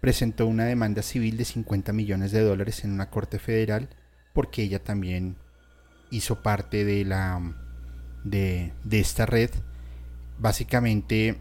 presentó 0.00 0.46
una 0.46 0.64
demanda 0.64 1.02
civil 1.02 1.36
de 1.36 1.44
50 1.44 1.92
millones 1.92 2.32
de 2.32 2.42
dólares 2.42 2.84
en 2.84 2.92
una 2.92 3.10
corte 3.10 3.38
federal 3.38 3.88
porque 4.34 4.62
ella 4.62 4.82
también 4.82 5.36
hizo 6.10 6.42
parte 6.42 6.84
de 6.84 7.04
la 7.04 7.54
de, 8.24 8.72
de 8.84 9.00
esta 9.00 9.24
red. 9.24 9.50
Básicamente 10.38 11.38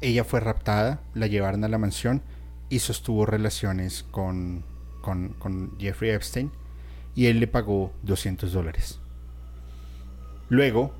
ella 0.00 0.24
fue 0.24 0.40
raptada, 0.40 1.02
la 1.12 1.26
llevaron 1.26 1.64
a 1.64 1.68
la 1.68 1.78
mansión 1.78 2.22
y 2.70 2.78
sostuvo 2.78 3.26
relaciones 3.26 4.04
con 4.04 4.64
con, 5.04 5.76
Jeffrey 5.78 6.10
Epstein 6.10 6.50
y 7.14 7.26
él 7.26 7.40
le 7.40 7.46
pagó 7.46 7.92
200 8.02 8.52
dólares. 8.52 9.00
Luego, 10.48 10.94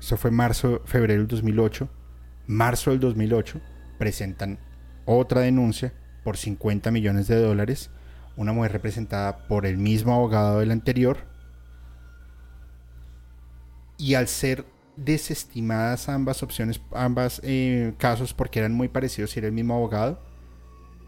eso 0.00 0.16
fue 0.16 0.30
marzo, 0.30 0.82
febrero 0.84 1.20
del 1.20 1.28
2008, 1.28 1.88
marzo 2.46 2.90
del 2.90 3.00
2008, 3.00 3.60
presentan 3.98 4.58
otra 5.04 5.42
denuncia 5.42 5.92
por 6.24 6.36
50 6.36 6.90
millones 6.90 7.28
de 7.28 7.40
dólares, 7.40 7.90
una 8.36 8.52
mujer 8.52 8.72
representada 8.72 9.46
por 9.46 9.66
el 9.66 9.76
mismo 9.76 10.14
abogado 10.14 10.60
del 10.60 10.70
anterior, 10.70 11.18
y 13.96 14.14
al 14.14 14.28
ser 14.28 14.64
desestimadas 14.96 16.08
ambas 16.08 16.42
opciones, 16.42 16.80
ambas 16.92 17.40
eh, 17.44 17.94
casos 17.98 18.34
porque 18.34 18.58
eran 18.58 18.72
muy 18.72 18.88
parecidos 18.88 19.34
y 19.36 19.38
era 19.38 19.48
el 19.48 19.54
mismo 19.54 19.74
abogado, 19.74 20.20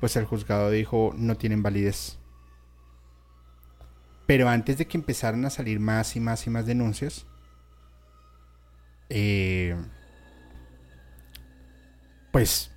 pues 0.01 0.17
el 0.17 0.25
juzgado 0.25 0.71
dijo 0.71 1.13
no 1.17 1.37
tienen 1.37 1.63
validez. 1.63 2.19
Pero 4.27 4.49
antes 4.49 4.79
de 4.79 4.87
que 4.87 4.97
empezaran 4.97 5.45
a 5.45 5.51
salir 5.51 5.81
más 5.81 6.17
y 6.17 6.21
más 6.21 6.47
y 6.47 6.51
más 6.51 6.67
denuncias, 6.67 7.27
eh, 9.15 9.77
pues 12.31 12.71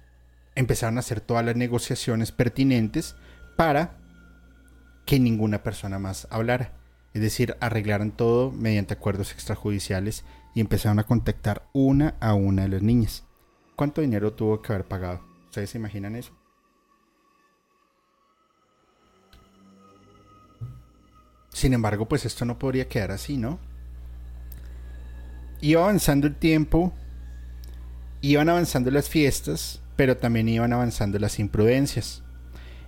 empezaron 0.53 0.97
a 0.97 0.99
hacer 0.99 1.21
todas 1.21 1.45
las 1.45 1.55
negociaciones 1.55 2.33
pertinentes 2.33 3.15
para 3.55 3.97
que 5.05 5.17
ninguna 5.17 5.63
persona 5.63 5.97
más 5.97 6.27
hablara. 6.29 6.73
Es 7.13 7.21
decir, 7.21 7.55
arreglaron 7.61 8.11
todo 8.11 8.51
mediante 8.51 8.95
acuerdos 8.95 9.31
extrajudiciales 9.31 10.25
y 10.53 10.59
empezaron 10.59 10.99
a 10.99 11.05
contactar 11.05 11.69
una 11.71 12.15
a 12.19 12.33
una 12.33 12.63
de 12.63 12.67
las 12.67 12.81
niñas. 12.81 13.23
¿Cuánto 13.77 14.01
dinero 14.01 14.33
tuvo 14.33 14.61
que 14.61 14.73
haber 14.73 14.86
pagado? 14.86 15.21
¿Ustedes 15.45 15.69
se 15.69 15.77
imaginan 15.77 16.17
eso? 16.17 16.33
Sin 21.53 21.73
embargo, 21.73 22.09
pues 22.09 22.25
esto 22.25 22.43
no 22.43 22.59
podría 22.59 22.89
quedar 22.89 23.11
así, 23.11 23.38
¿no? 23.38 23.57
Iba 25.61 25.83
avanzando 25.83 26.27
el 26.27 26.35
tiempo, 26.35 26.93
iban 28.21 28.49
avanzando 28.49 28.91
las 28.91 29.09
fiestas, 29.09 29.81
pero 29.95 30.17
también 30.17 30.49
iban 30.49 30.73
avanzando 30.73 31.19
las 31.19 31.39
imprudencias. 31.39 32.23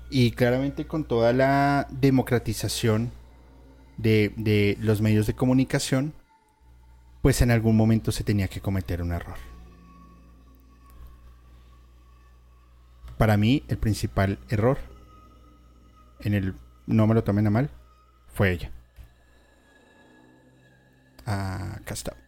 Y 0.09 0.31
claramente 0.31 0.87
con 0.87 1.03
toda 1.03 1.33
la 1.33 1.87
democratización 1.91 3.11
de, 3.97 4.77
los 4.79 5.01
medios 5.01 5.27
de 5.27 5.33
comunicación, 5.33 6.13
pues 7.21 7.41
en 7.41 7.51
algún 7.51 7.75
momento 7.75 8.11
se 8.11 8.23
tenía 8.23 8.47
que 8.47 8.61
cometer 8.61 9.01
un 9.01 9.11
error. 9.11 9.37
Para 13.17 13.35
mí, 13.35 13.63
el 13.67 13.77
principal 13.77 14.39
error, 14.49 14.77
en 16.19 16.33
el 16.35 16.53
no 16.85 17.07
me 17.07 17.15
lo 17.15 17.23
tomen 17.23 17.47
a 17.47 17.49
mal, 17.49 17.69
fue 18.33 18.51
ella. 18.51 18.71
Acá 21.25 21.93
está. 21.93 22.26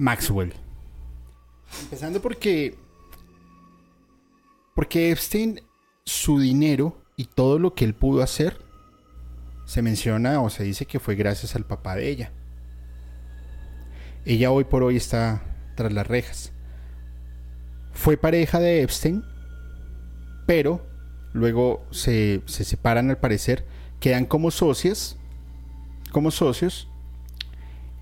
Maxwell. 0.00 0.54
Empezando 1.82 2.22
porque. 2.22 2.74
Porque 4.74 5.10
Epstein, 5.10 5.60
su 6.04 6.40
dinero 6.40 6.96
y 7.16 7.26
todo 7.26 7.58
lo 7.58 7.74
que 7.74 7.84
él 7.84 7.94
pudo 7.94 8.22
hacer, 8.22 8.56
se 9.66 9.82
menciona 9.82 10.40
o 10.40 10.48
se 10.48 10.64
dice 10.64 10.86
que 10.86 11.00
fue 11.00 11.16
gracias 11.16 11.54
al 11.54 11.66
papá 11.66 11.96
de 11.96 12.08
ella. 12.08 12.32
Ella 14.24 14.50
hoy 14.50 14.64
por 14.64 14.82
hoy 14.82 14.96
está 14.96 15.42
tras 15.76 15.92
las 15.92 16.06
rejas. 16.06 16.52
Fue 17.92 18.16
pareja 18.16 18.58
de 18.58 18.80
Epstein, 18.80 19.22
pero 20.46 20.86
luego 21.34 21.84
se, 21.90 22.40
se 22.46 22.64
separan 22.64 23.10
al 23.10 23.18
parecer, 23.18 23.66
quedan 24.00 24.24
como 24.24 24.50
socias, 24.50 25.18
como 26.10 26.30
socios, 26.30 26.89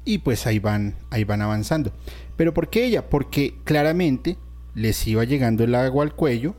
y 0.08 0.16
pues 0.16 0.46
ahí 0.46 0.58
van, 0.58 0.94
ahí 1.10 1.24
van 1.24 1.42
avanzando. 1.42 1.92
¿Pero 2.38 2.54
por 2.54 2.70
qué 2.70 2.86
ella? 2.86 3.10
Porque 3.10 3.58
claramente 3.64 4.38
les 4.74 5.06
iba 5.06 5.22
llegando 5.24 5.64
el 5.64 5.74
agua 5.74 6.02
al 6.02 6.14
cuello 6.14 6.54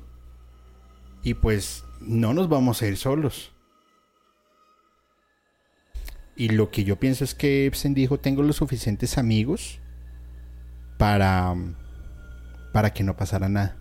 y 1.23 1.33
pues 1.33 1.83
no 1.99 2.35
nos 2.35 2.47
vamos 2.47 2.83
a 2.83 2.85
ir 2.85 2.95
solos. 2.95 3.51
Y 6.35 6.49
lo 6.49 6.69
que 6.69 6.83
yo 6.83 6.99
pienso 6.99 7.23
es 7.23 7.33
que 7.33 7.65
Epstein 7.65 7.95
dijo, 7.95 8.19
tengo 8.19 8.43
los 8.43 8.57
suficientes 8.57 9.17
amigos 9.17 9.79
para, 10.99 11.55
para 12.71 12.93
que 12.93 13.03
no 13.03 13.17
pasara 13.17 13.49
nada. 13.49 13.77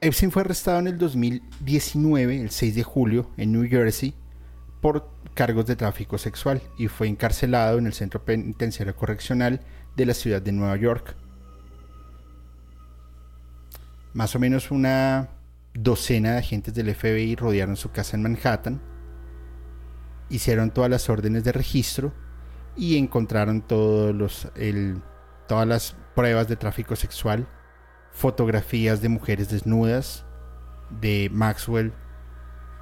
Epstein 0.00 0.32
fue 0.32 0.40
arrestado 0.40 0.78
en 0.78 0.86
el 0.86 0.96
2019, 0.96 2.40
el 2.40 2.50
6 2.50 2.74
de 2.76 2.82
julio, 2.82 3.30
en 3.36 3.52
New 3.52 3.68
Jersey, 3.68 4.14
por 4.80 5.11
cargos 5.34 5.66
de 5.66 5.76
tráfico 5.76 6.18
sexual 6.18 6.62
y 6.78 6.88
fue 6.88 7.08
encarcelado 7.08 7.78
en 7.78 7.86
el 7.86 7.92
Centro 7.92 8.24
Penitenciario 8.24 8.94
Correccional 8.94 9.60
de 9.96 10.06
la 10.06 10.14
ciudad 10.14 10.42
de 10.42 10.52
Nueva 10.52 10.76
York. 10.76 11.16
Más 14.12 14.34
o 14.34 14.38
menos 14.38 14.70
una 14.70 15.30
docena 15.74 16.32
de 16.32 16.38
agentes 16.38 16.74
del 16.74 16.94
FBI 16.94 17.34
rodearon 17.36 17.76
su 17.76 17.90
casa 17.90 18.16
en 18.16 18.22
Manhattan, 18.22 18.80
hicieron 20.28 20.70
todas 20.70 20.90
las 20.90 21.08
órdenes 21.08 21.44
de 21.44 21.52
registro 21.52 22.12
y 22.76 22.96
encontraron 22.96 23.62
todos 23.62 24.14
los, 24.14 24.48
todas 25.46 25.66
las 25.66 25.96
pruebas 26.14 26.48
de 26.48 26.56
tráfico 26.56 26.96
sexual, 26.96 27.46
fotografías 28.12 29.00
de 29.00 29.08
mujeres 29.08 29.50
desnudas, 29.50 30.24
de 31.00 31.30
Maxwell, 31.32 31.92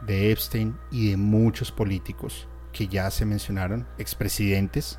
de 0.07 0.33
Epstein 0.33 0.77
y 0.91 1.11
de 1.11 1.17
muchos 1.17 1.73
políticos 1.73 2.49
que 2.73 2.89
ya 2.89 3.11
se 3.11 3.25
mencionaron, 3.25 3.87
expresidentes. 3.99 4.99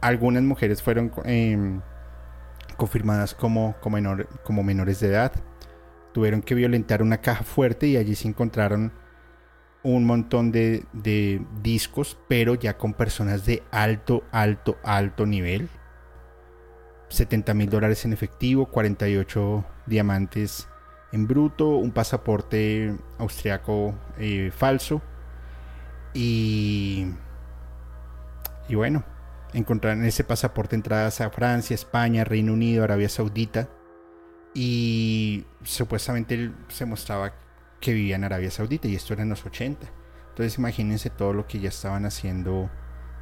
Algunas 0.00 0.42
mujeres 0.42 0.82
fueron 0.82 1.12
em, 1.24 1.80
confirmadas 2.76 3.34
como, 3.34 3.74
como, 3.80 4.62
menores 4.62 5.00
de 5.00 5.08
edad. 5.08 5.32
Tuvieron 6.12 6.42
que 6.42 6.54
violentar 6.54 7.02
una 7.02 7.20
caja 7.20 7.44
fuerte 7.44 7.86
y 7.86 7.96
allí 7.96 8.14
se 8.14 8.28
encontraron 8.28 8.92
un 9.82 10.06
montón 10.06 10.52
de, 10.52 10.84
de 10.92 11.42
discos, 11.62 12.18
pero 12.28 12.54
ya 12.54 12.76
con 12.76 12.94
personas 12.94 13.44
de 13.44 13.62
alto, 13.70 14.24
alto, 14.30 14.78
alto 14.82 15.26
nivel. 15.26 15.68
70 17.08 17.54
mil 17.54 17.70
dólares 17.70 18.04
en 18.04 18.12
efectivo, 18.12 18.66
48 18.66 19.64
diamantes 19.86 20.68
en 21.14 21.28
bruto, 21.28 21.68
un 21.68 21.92
pasaporte 21.92 22.92
austriaco 23.18 23.94
eh, 24.18 24.50
falso 24.52 25.00
y, 26.12 27.06
y 28.68 28.74
bueno, 28.74 29.04
encontraron 29.52 30.00
en 30.00 30.06
ese 30.06 30.24
pasaporte 30.24 30.74
entradas 30.74 31.20
a 31.20 31.30
Francia, 31.30 31.72
España, 31.72 32.24
Reino 32.24 32.52
Unido, 32.52 32.82
Arabia 32.82 33.08
Saudita 33.08 33.68
y 34.54 35.44
supuestamente 35.62 36.50
se 36.66 36.84
mostraba 36.84 37.32
que 37.80 37.92
vivía 37.92 38.16
en 38.16 38.24
Arabia 38.24 38.50
Saudita 38.50 38.88
y 38.88 38.96
esto 38.96 39.12
era 39.12 39.22
en 39.22 39.28
los 39.28 39.46
80. 39.46 39.86
Entonces 40.30 40.58
imagínense 40.58 41.10
todo 41.10 41.32
lo 41.32 41.46
que 41.46 41.60
ya 41.60 41.68
estaban 41.68 42.06
haciendo 42.06 42.68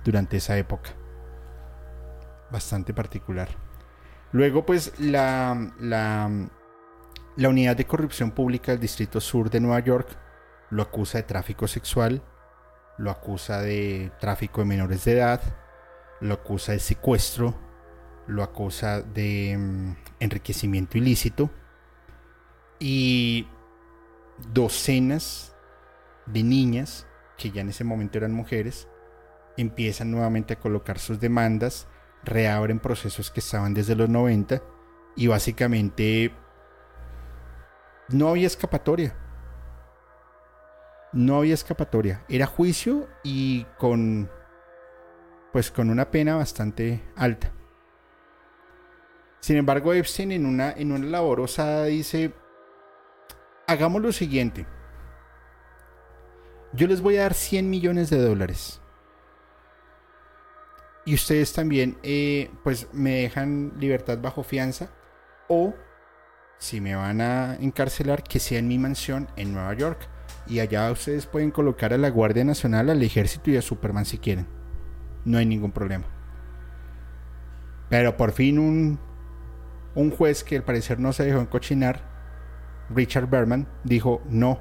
durante 0.02 0.38
esa 0.38 0.56
época. 0.56 0.92
Bastante 2.50 2.94
particular. 2.94 3.50
Luego 4.32 4.64
pues 4.64 4.98
la, 4.98 5.74
la 5.78 6.30
la 7.36 7.48
unidad 7.48 7.76
de 7.76 7.86
corrupción 7.86 8.30
pública 8.30 8.72
del 8.72 8.80
Distrito 8.80 9.20
Sur 9.20 9.50
de 9.50 9.60
Nueva 9.60 9.80
York 9.80 10.18
lo 10.70 10.82
acusa 10.82 11.18
de 11.18 11.24
tráfico 11.24 11.68
sexual, 11.68 12.22
lo 12.98 13.10
acusa 13.10 13.60
de 13.60 14.10
tráfico 14.20 14.60
de 14.60 14.66
menores 14.66 15.04
de 15.04 15.12
edad, 15.12 15.40
lo 16.20 16.34
acusa 16.34 16.72
de 16.72 16.78
secuestro, 16.78 17.54
lo 18.26 18.42
acusa 18.42 19.02
de 19.02 19.56
mm, 19.58 19.96
enriquecimiento 20.20 20.98
ilícito 20.98 21.50
y 22.78 23.46
docenas 24.52 25.54
de 26.26 26.42
niñas, 26.42 27.06
que 27.36 27.50
ya 27.50 27.60
en 27.60 27.68
ese 27.68 27.84
momento 27.84 28.18
eran 28.18 28.32
mujeres, 28.32 28.88
empiezan 29.56 30.10
nuevamente 30.10 30.54
a 30.54 30.58
colocar 30.58 30.98
sus 30.98 31.20
demandas, 31.20 31.86
reabren 32.24 32.78
procesos 32.78 33.30
que 33.30 33.40
estaban 33.40 33.74
desde 33.74 33.96
los 33.96 34.08
90 34.08 34.62
y 35.16 35.26
básicamente 35.26 36.32
no 38.12 38.28
había 38.28 38.46
escapatoria. 38.46 39.14
No 41.12 41.38
había 41.38 41.54
escapatoria. 41.54 42.24
Era 42.28 42.46
juicio 42.46 43.08
y 43.22 43.64
con 43.78 44.30
pues 45.52 45.70
con 45.70 45.90
una 45.90 46.10
pena 46.10 46.36
bastante 46.36 47.02
alta. 47.14 47.52
Sin 49.40 49.56
embargo, 49.56 49.92
Epstein 49.92 50.32
en 50.32 50.46
una, 50.46 50.72
en 50.72 50.92
una 50.92 51.06
labor 51.06 51.40
osada 51.40 51.84
dice, 51.84 52.32
hagamos 53.66 54.00
lo 54.00 54.12
siguiente. 54.12 54.66
Yo 56.72 56.86
les 56.86 57.02
voy 57.02 57.18
a 57.18 57.22
dar 57.22 57.34
100 57.34 57.68
millones 57.68 58.08
de 58.08 58.18
dólares. 58.18 58.80
Y 61.04 61.14
ustedes 61.14 61.52
también, 61.52 61.98
eh, 62.02 62.50
pues 62.62 62.88
me 62.92 63.22
dejan 63.22 63.74
libertad 63.78 64.18
bajo 64.22 64.42
fianza. 64.42 64.90
O 65.48 65.74
si 66.62 66.80
me 66.80 66.94
van 66.94 67.20
a 67.20 67.56
encarcelar, 67.56 68.22
que 68.22 68.38
sea 68.38 68.60
en 68.60 68.68
mi 68.68 68.78
mansión 68.78 69.26
en 69.34 69.52
Nueva 69.52 69.74
York. 69.74 70.08
Y 70.46 70.60
allá 70.60 70.92
ustedes 70.92 71.26
pueden 71.26 71.50
colocar 71.50 71.92
a 71.92 71.98
la 71.98 72.08
Guardia 72.08 72.44
Nacional, 72.44 72.88
al 72.88 73.02
Ejército 73.02 73.50
y 73.50 73.56
a 73.56 73.62
Superman 73.62 74.04
si 74.04 74.18
quieren. 74.18 74.46
No 75.24 75.38
hay 75.38 75.46
ningún 75.46 75.72
problema. 75.72 76.04
Pero 77.88 78.16
por 78.16 78.30
fin 78.30 78.60
un, 78.60 79.00
un 79.96 80.12
juez 80.12 80.44
que 80.44 80.56
al 80.56 80.62
parecer 80.62 81.00
no 81.00 81.12
se 81.12 81.24
dejó 81.24 81.40
encochinar, 81.40 82.00
Richard 82.90 83.26
Berman, 83.28 83.66
dijo, 83.82 84.22
no, 84.28 84.60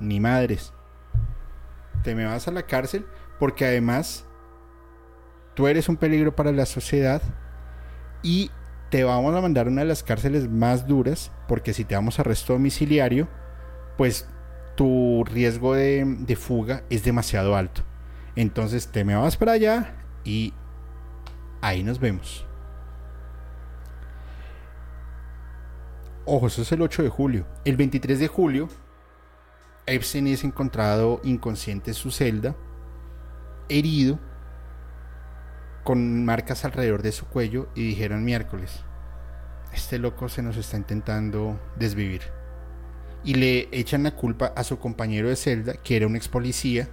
ni 0.00 0.18
madres. 0.18 0.72
Te 2.02 2.16
me 2.16 2.24
vas 2.24 2.48
a 2.48 2.50
la 2.50 2.64
cárcel 2.64 3.06
porque 3.38 3.64
además 3.64 4.26
tú 5.54 5.68
eres 5.68 5.88
un 5.88 5.98
peligro 5.98 6.34
para 6.34 6.50
la 6.50 6.66
sociedad 6.66 7.22
y 8.24 8.50
te 8.90 9.04
vamos 9.04 9.34
a 9.34 9.40
mandar 9.40 9.66
a 9.66 9.70
una 9.70 9.82
de 9.82 9.88
las 9.88 10.02
cárceles 10.02 10.48
más 10.48 10.86
duras 10.86 11.32
porque 11.48 11.74
si 11.74 11.84
te 11.84 11.94
damos 11.94 12.18
arresto 12.18 12.52
domiciliario, 12.52 13.28
pues 13.96 14.28
tu 14.76 15.24
riesgo 15.24 15.74
de, 15.74 16.36
fuga 16.38 16.84
es 16.90 17.02
demasiado 17.02 17.56
alto. 17.56 17.82
Entonces 18.36 18.88
te 18.88 19.04
me 19.04 19.16
vas 19.16 19.36
para 19.36 19.52
allá 19.52 19.94
y 20.24 20.52
ahí 21.62 21.82
nos 21.82 21.98
vemos. 21.98 22.46
Ojo, 26.24 26.48
eso 26.48 26.62
es 26.62 26.72
el 26.72 26.82
8 26.82 27.04
de 27.04 27.08
julio. 27.08 27.46
El 27.64 27.76
23 27.76 28.18
de 28.18 28.28
julio, 28.28 28.68
Epstein 29.86 30.26
es 30.26 30.44
encontrado 30.44 31.20
inconsciente 31.22 31.92
en 31.92 31.94
su 31.94 32.10
celda, 32.10 32.56
herido, 33.68 34.18
con 35.86 36.24
marcas 36.24 36.64
alrededor 36.64 37.00
de 37.02 37.12
su 37.12 37.26
cuello 37.26 37.68
y 37.76 37.86
dijeron 37.86 38.24
miércoles, 38.24 38.82
este 39.72 40.00
loco 40.00 40.28
se 40.28 40.42
nos 40.42 40.56
está 40.56 40.76
intentando 40.76 41.60
desvivir. 41.78 42.22
Y 43.22 43.34
le 43.34 43.68
echan 43.70 44.02
la 44.02 44.16
culpa 44.16 44.46
a 44.56 44.64
su 44.64 44.80
compañero 44.80 45.28
de 45.28 45.36
celda, 45.36 45.74
que 45.74 45.96
era 45.96 46.08
un 46.08 46.16
ex 46.16 46.26
policía, 46.26 46.88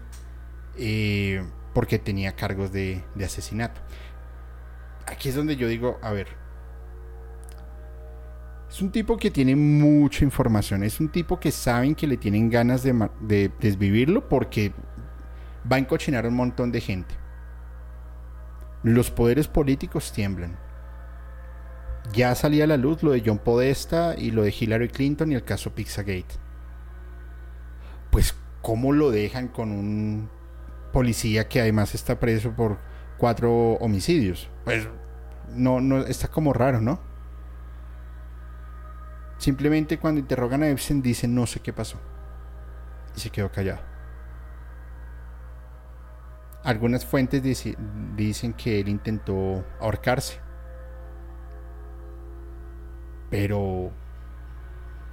eh, 0.77 1.43
porque 1.73 1.97
tenía 1.97 2.35
cargos 2.35 2.71
de, 2.71 3.03
asesinato. 3.25 3.81
Aquí 5.07 5.29
es 5.29 5.35
donde 5.35 5.55
yo 5.55 5.67
digo, 5.67 5.97
a 6.03 6.11
ver, 6.11 6.27
es 8.69 8.79
un 8.79 8.91
tipo 8.91 9.17
que 9.17 9.31
tiene 9.31 9.55
mucha 9.55 10.23
información. 10.23 10.83
Es 10.83 10.99
un 10.99 11.09
tipo 11.09 11.39
que 11.39 11.51
saben 11.51 11.95
que 11.95 12.05
le 12.05 12.17
tienen 12.17 12.47
ganas 12.51 12.83
de, 12.83 13.09
de, 13.21 13.49
desvivirlo 13.59 14.29
porque 14.29 14.71
va 15.69 15.77
a 15.77 15.79
encochinar 15.79 16.25
a 16.25 16.27
un 16.27 16.35
montón 16.35 16.71
de 16.71 16.79
gente. 16.79 17.22
Los 18.84 19.11
poderes 19.11 19.47
políticos 19.47 20.11
tiemblan. 20.11 20.57
Ya 22.11 22.36
salía 22.36 22.65
a 22.65 22.67
la 22.67 22.77
luz 22.77 23.01
lo 23.01 23.11
de 23.11 23.23
John 23.25 23.38
Podesta 23.38 24.13
y 24.17 24.31
lo 24.31 24.43
de 24.43 24.53
Hillary 24.57 24.89
Clinton 24.89 25.31
y 25.31 25.36
el 25.36 25.43
caso 25.43 25.73
Pizzagate. 25.73 26.36
Pues, 28.11 28.36
¿cómo 28.61 28.91
lo 28.91 29.09
dejan 29.09 29.47
con 29.47 29.71
un 29.71 30.29
policía 30.91 31.47
que 31.47 31.61
además 31.61 31.95
está 31.95 32.19
preso 32.19 32.51
por 32.51 32.77
cuatro 33.17 33.73
homicidios? 33.75 34.49
Pues, 34.65 34.88
no, 35.55 35.79
no, 35.79 35.99
está 35.99 36.27
como 36.27 36.51
raro, 36.51 36.81
¿no? 36.81 36.99
Simplemente 39.38 39.97
cuando 39.97 40.19
interrogan 40.19 40.63
a 40.63 40.69
Epstein 40.69 41.01
dicen 41.01 41.34
no 41.34 41.47
sé 41.47 41.61
qué 41.61 41.71
pasó. 41.71 41.97
Y 43.15 43.19
se 43.19 43.29
quedó 43.29 43.51
callado. 43.51 43.92
Algunas 46.64 47.05
fuentes 47.05 47.43
dicen 48.16 48.53
que 48.53 48.80
él 48.80 48.88
intentó 48.88 49.66
ahorcarse. 49.80 50.39
Pero 53.30 53.91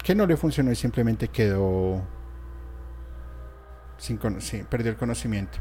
que 0.03 0.14
no 0.14 0.26
le 0.26 0.36
funcionó 0.36 0.70
y 0.70 0.76
simplemente 0.76 1.28
quedó 1.28 2.07
sin, 3.98 4.18
perdió 4.68 4.90
el 4.92 4.96
conocimiento. 4.96 5.59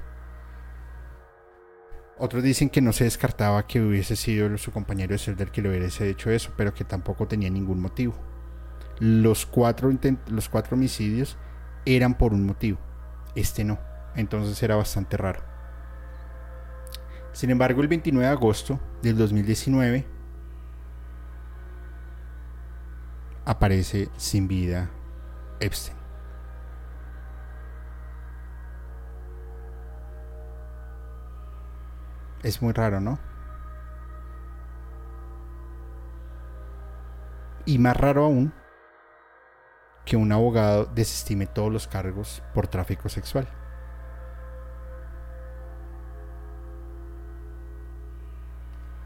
Otros 2.18 2.44
dicen 2.44 2.70
que 2.70 2.82
no 2.82 2.92
se 2.92 3.06
descartaba 3.06 3.66
que 3.66 3.82
hubiese 3.82 4.16
sido 4.16 4.58
su 4.58 4.72
compañero 4.72 5.14
de 5.14 5.20
celda 5.20 5.44
el 5.44 5.52
que 5.52 5.62
le 5.62 5.70
hubiese 5.70 6.10
hecho 6.10 6.30
eso, 6.30 6.52
pero 6.58 6.74
que 6.74 6.84
tampoco 6.84 7.28
tenía 7.28 7.50
ningún 7.50 7.80
motivo. 7.80 8.14
Los 9.00 9.46
cuatro, 9.46 9.90
los 10.28 10.50
cuatro 10.50 10.76
homicidios 10.76 11.38
eran 11.86 12.18
por 12.18 12.34
un 12.34 12.46
motivo, 12.46 12.78
este 13.36 13.64
no. 13.64 13.80
Entonces 14.16 14.62
era 14.62 14.76
bastante 14.76 15.16
raro. 15.16 15.49
Sin 17.34 17.50
embargo, 17.50 17.82
el 17.82 17.88
29 17.88 18.26
de 18.26 18.32
agosto 18.32 18.80
del 19.02 19.18
2019 19.18 20.06
aparece 23.46 24.10
sin 24.18 24.48
vida 24.48 24.90
Epstein. 25.60 25.98
Es 32.44 32.62
muy 32.62 32.74
raro, 32.74 33.00
¿no? 33.02 33.20
Y 37.66 37.78
más 37.78 37.98
raro 37.98 38.26
aún 38.26 38.54
que 40.06 40.16
un 40.16 40.32
abogado 40.32 40.86
desestime 40.86 41.46
todos 41.46 41.72
los 41.72 41.88
cargos 41.88 42.42
por 42.54 42.68
tráfico 42.68 43.10
sexual. 43.10 43.48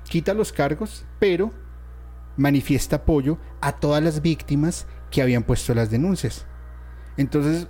Quita 0.07 0.33
los 0.33 0.51
cargos, 0.51 1.05
pero 1.19 1.51
manifiesta 2.37 2.97
apoyo 2.97 3.37
a 3.61 3.73
todas 3.73 4.03
las 4.03 4.21
víctimas 4.21 4.87
que 5.11 5.21
habían 5.21 5.43
puesto 5.43 5.73
las 5.73 5.89
denuncias. 5.89 6.45
Entonces, 7.17 7.67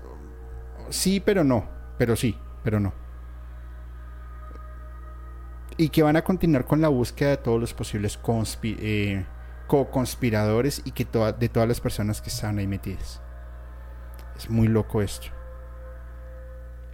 sí, 0.89 1.19
pero 1.19 1.43
no, 1.43 1.69
pero 1.97 2.15
sí, 2.15 2.37
pero 2.63 2.79
no. 2.79 2.93
Y 5.77 5.89
que 5.89 6.03
van 6.03 6.15
a 6.15 6.23
continuar 6.23 6.65
con 6.65 6.81
la 6.81 6.87
búsqueda 6.87 7.31
de 7.31 7.37
todos 7.37 7.59
los 7.59 7.73
posibles 7.73 8.19
eh, 8.63 9.25
co-conspiradores 9.67 10.81
y 10.85 10.91
que 10.91 11.05
de 11.39 11.49
todas 11.49 11.67
las 11.67 11.81
personas 11.81 12.21
que 12.21 12.29
estaban 12.29 12.59
ahí 12.59 12.67
metidas. 12.67 13.21
Es 14.37 14.49
muy 14.49 14.67
loco 14.67 15.01
esto. 15.01 15.27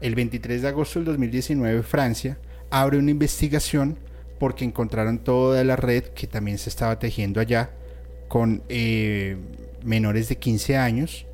El 0.02 0.16
23 0.16 0.62
de 0.62 0.68
agosto 0.70 1.00
del 1.00 1.06
2019, 1.08 1.84
Francia 1.84 2.38
abre 2.72 2.98
una 2.98 3.12
investigación 3.12 4.00
porque 4.40 4.66
encontraron 4.66 5.20
toda 5.20 5.64
la 5.64 5.76
red 5.76 6.06
que 6.06 6.26
también 6.26 6.58
se 6.58 6.70
estaba 6.70 6.98
tejiendo 6.98 7.40
allá 7.40 7.72
con 8.28 8.64
eh, 8.70 9.38
menores 9.84 10.30
de 10.30 10.38
15 10.38 10.78
años 10.78 11.26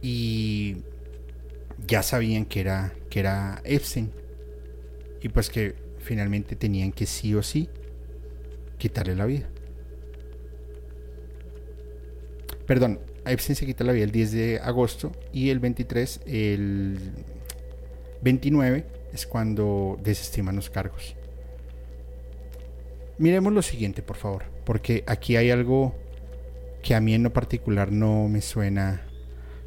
y 0.00 0.78
ya 1.86 2.02
sabían 2.02 2.46
que 2.46 2.60
era, 2.60 2.94
que 3.10 3.20
era 3.20 3.60
Epstein 3.64 4.10
y 5.20 5.28
pues 5.28 5.50
que 5.50 5.74
finalmente 5.98 6.56
tenían 6.56 6.92
que 6.92 7.06
sí 7.06 7.34
o 7.34 7.42
sí 7.42 7.68
quitarle 8.78 9.14
la 9.14 9.26
vida. 9.26 9.48
Perdón, 12.66 13.00
Epstein 13.26 13.56
se 13.56 13.66
quita 13.66 13.84
la 13.84 13.92
vida 13.92 14.04
el 14.04 14.12
10 14.12 14.32
de 14.32 14.60
agosto 14.60 15.12
y 15.32 15.50
el 15.50 15.58
23, 15.58 16.20
el 16.26 16.98
29 18.22 18.86
es 19.12 19.26
cuando 19.26 19.98
desestiman 20.02 20.56
los 20.56 20.70
cargos. 20.70 21.17
Miremos 23.18 23.52
lo 23.52 23.62
siguiente, 23.62 24.00
por 24.00 24.16
favor, 24.16 24.44
porque 24.64 25.02
aquí 25.08 25.34
hay 25.34 25.50
algo 25.50 25.92
que 26.84 26.94
a 26.94 27.00
mí 27.00 27.14
en 27.14 27.24
lo 27.24 27.32
particular 27.32 27.90
no 27.90 28.28
me 28.28 28.40
suena, 28.40 29.02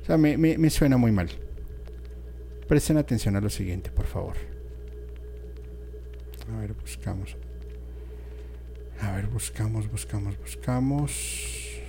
o 0.01 0.05
sea, 0.05 0.17
me, 0.17 0.69
suena 0.69 0.95
muy 0.95 1.11
mal. 1.11 1.29
Presten 2.65 2.95
atención 2.95 3.35
a 3.35 3.41
lo 3.41 3.49
siguiente, 3.49 3.91
por 3.91 4.05
favor. 4.05 4.37
A 6.53 6.61
ver, 6.61 6.73
buscamos. 6.73 7.35
A 9.01 9.15
ver, 9.17 9.27
buscamos, 9.27 9.91
buscamos, 9.91 10.39
buscamos. 10.39 11.81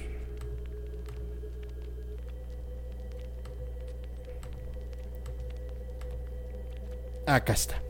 Acá 7.24 7.52
está. 7.52 7.80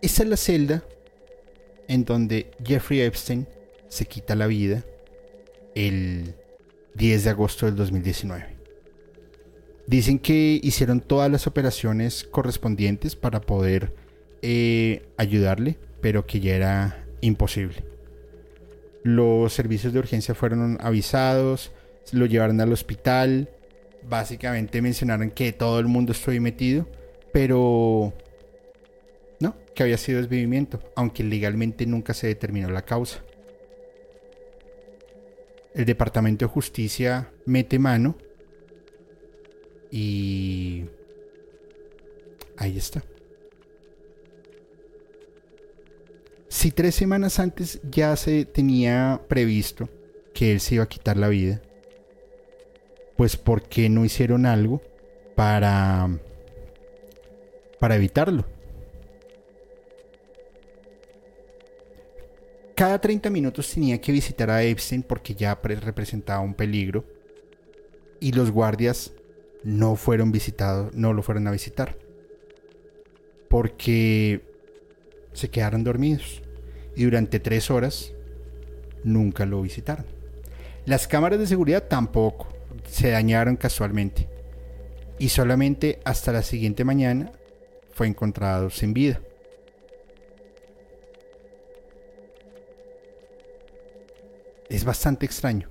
Esta 0.00 0.22
es 0.22 0.28
la 0.28 0.36
celda 0.36 0.84
en 1.88 2.04
donde 2.04 2.50
Jeffrey 2.64 3.00
Epstein 3.00 3.46
se 3.88 4.06
quita 4.06 4.34
la 4.34 4.46
vida 4.46 4.84
el 5.74 6.34
10 6.94 7.24
de 7.24 7.30
agosto 7.30 7.66
del 7.66 7.76
2019. 7.76 8.56
Dicen 9.86 10.18
que 10.18 10.58
hicieron 10.62 11.00
todas 11.00 11.30
las 11.30 11.46
operaciones 11.46 12.24
correspondientes 12.24 13.14
para 13.14 13.40
poder 13.40 13.94
eh, 14.42 15.06
ayudarle, 15.16 15.78
pero 16.00 16.26
que 16.26 16.40
ya 16.40 16.56
era 16.56 17.04
imposible. 17.20 17.84
Los 19.04 19.52
servicios 19.52 19.92
de 19.92 20.00
urgencia 20.00 20.34
fueron 20.34 20.78
avisados, 20.80 21.70
lo 22.12 22.26
llevaron 22.26 22.60
al 22.60 22.72
hospital, 22.72 23.48
básicamente 24.08 24.82
mencionaron 24.82 25.30
que 25.30 25.52
todo 25.52 25.78
el 25.78 25.86
mundo 25.86 26.12
estuvo 26.12 26.40
metido, 26.40 26.88
pero. 27.32 28.12
Que 29.76 29.84
había 29.84 29.96
sido 29.96 30.20
desvivimiento, 30.20 30.80
aunque 30.96 31.22
legalmente 31.22 31.86
nunca 31.86 32.14
se 32.14 32.26
determinó 32.26 32.68
la 32.70 32.84
causa. 32.84 33.22
El 35.72 35.84
Departamento 35.84 36.46
de 36.46 36.50
Justicia 36.50 37.30
mete 37.44 37.78
mano 37.78 38.16
y 39.92 40.86
ahí 42.56 42.76
está. 42.76 43.04
si 46.56 46.70
tres 46.70 46.94
semanas 46.94 47.38
antes 47.38 47.80
ya 47.82 48.16
se 48.16 48.46
tenía 48.46 49.20
previsto 49.28 49.90
que 50.32 50.52
él 50.52 50.60
se 50.60 50.76
iba 50.76 50.84
a 50.84 50.88
quitar 50.88 51.18
la 51.18 51.28
vida, 51.28 51.60
pues 53.16 53.36
¿por 53.36 53.68
qué 53.68 53.90
no 53.90 54.06
hicieron 54.06 54.46
algo 54.46 54.80
para, 55.34 56.08
para 57.78 57.96
evitarlo? 57.96 58.46
Cada 62.76 63.00
30 63.00 63.30
minutos 63.30 63.72
tenía 63.72 63.98
que 64.02 64.12
visitar 64.12 64.50
a 64.50 64.62
Epstein 64.62 65.02
porque 65.02 65.34
ya 65.34 65.58
representaba 65.62 66.40
un 66.40 66.52
peligro. 66.52 67.06
Y 68.20 68.32
los 68.32 68.50
guardias 68.50 69.12
no 69.64 69.96
fueron 69.96 70.30
visitados, 70.30 70.94
no 70.94 71.14
lo 71.14 71.22
fueron 71.22 71.46
a 71.46 71.52
visitar. 71.52 71.96
Porque 73.48 74.42
se 75.32 75.48
quedaron 75.48 75.84
dormidos. 75.84 76.42
Y 76.94 77.04
durante 77.04 77.40
tres 77.40 77.70
horas 77.70 78.12
nunca 79.04 79.46
lo 79.46 79.62
visitaron. 79.62 80.04
Las 80.84 81.08
cámaras 81.08 81.38
de 81.38 81.46
seguridad 81.46 81.88
tampoco. 81.88 82.46
Se 82.86 83.08
dañaron 83.08 83.56
casualmente. 83.56 84.28
Y 85.18 85.30
solamente 85.30 86.00
hasta 86.04 86.30
la 86.30 86.42
siguiente 86.42 86.84
mañana 86.84 87.32
fue 87.90 88.06
encontrado 88.06 88.68
sin 88.68 88.92
vida. 88.92 89.22
Es 94.68 94.84
bastante 94.84 95.26
extraño. 95.26 95.68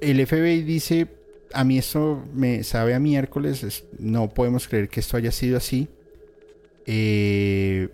El 0.00 0.24
FBI 0.26 0.62
dice, 0.62 1.08
a 1.52 1.64
mí 1.64 1.78
esto 1.78 2.22
me 2.34 2.62
sabe 2.64 2.94
a 2.94 3.00
miércoles, 3.00 3.84
no 3.98 4.28
podemos 4.28 4.68
creer 4.68 4.88
que 4.88 5.00
esto 5.00 5.16
haya 5.16 5.32
sido 5.32 5.56
así. 5.56 5.88
Eh, 6.86 7.88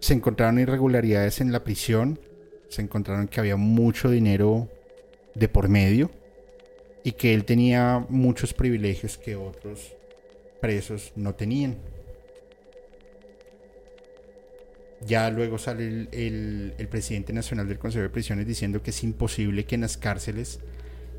se 0.00 0.14
encontraron 0.14 0.58
irregularidades 0.58 1.40
en 1.40 1.52
la 1.52 1.64
prisión, 1.64 2.20
se 2.68 2.82
encontraron 2.82 3.28
que 3.28 3.40
había 3.40 3.56
mucho 3.56 4.10
dinero 4.10 4.68
de 5.34 5.48
por 5.48 5.68
medio 5.68 6.10
y 7.04 7.12
que 7.12 7.34
él 7.34 7.44
tenía 7.44 8.04
muchos 8.08 8.52
privilegios 8.52 9.16
que 9.16 9.36
otros 9.36 9.94
presos 10.60 11.12
no 11.14 11.34
tenían. 11.34 11.76
Ya 15.04 15.30
luego 15.30 15.58
sale 15.58 16.08
el, 16.12 16.88
presidente 16.90 17.32
nacional 17.32 17.68
del 17.68 17.78
Consejo 17.78 18.02
de 18.02 18.08
Prisiones 18.08 18.46
diciendo 18.46 18.82
que 18.82 18.90
es 18.90 19.02
imposible 19.04 19.64
que 19.64 19.74
en 19.74 19.82
las 19.82 19.96
cárceles 19.96 20.60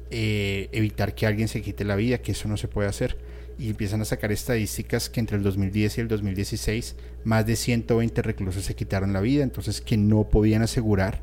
eh, 0.09 0.69
evitar 0.71 1.13
que 1.13 1.27
alguien 1.27 1.47
se 1.47 1.61
quite 1.61 1.83
la 1.83 1.95
vida, 1.95 2.17
que 2.19 2.31
eso 2.31 2.47
no 2.47 2.57
se 2.57 2.67
puede 2.67 2.89
hacer. 2.89 3.17
Y 3.59 3.69
empiezan 3.69 4.01
a 4.01 4.05
sacar 4.05 4.31
estadísticas 4.31 5.09
que 5.09 5.19
entre 5.19 5.37
el 5.37 5.43
2010 5.43 5.97
y 5.97 6.01
el 6.01 6.07
2016 6.07 6.95
más 7.23 7.45
de 7.45 7.55
120 7.55 8.21
reclusos 8.21 8.63
se 8.63 8.75
quitaron 8.75 9.13
la 9.13 9.21
vida, 9.21 9.43
entonces 9.43 9.81
que 9.81 9.97
no 9.97 10.29
podían 10.29 10.61
asegurar 10.61 11.21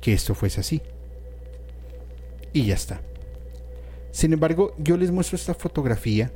que 0.00 0.12
esto 0.12 0.34
fuese 0.34 0.60
así. 0.60 0.82
Y 2.52 2.66
ya 2.66 2.74
está. 2.74 3.00
Sin 4.10 4.32
embargo, 4.32 4.74
yo 4.78 4.96
les 4.96 5.10
muestro 5.10 5.36
esta 5.36 5.54
fotografía 5.54 6.32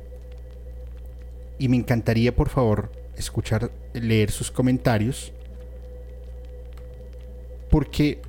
y 1.59 1.67
me 1.67 1.77
encantaría, 1.77 2.35
por 2.35 2.49
favor, 2.49 2.91
escuchar, 3.17 3.71
leer 3.93 4.31
sus 4.31 4.51
comentarios. 4.51 5.32
Porque 7.73 8.21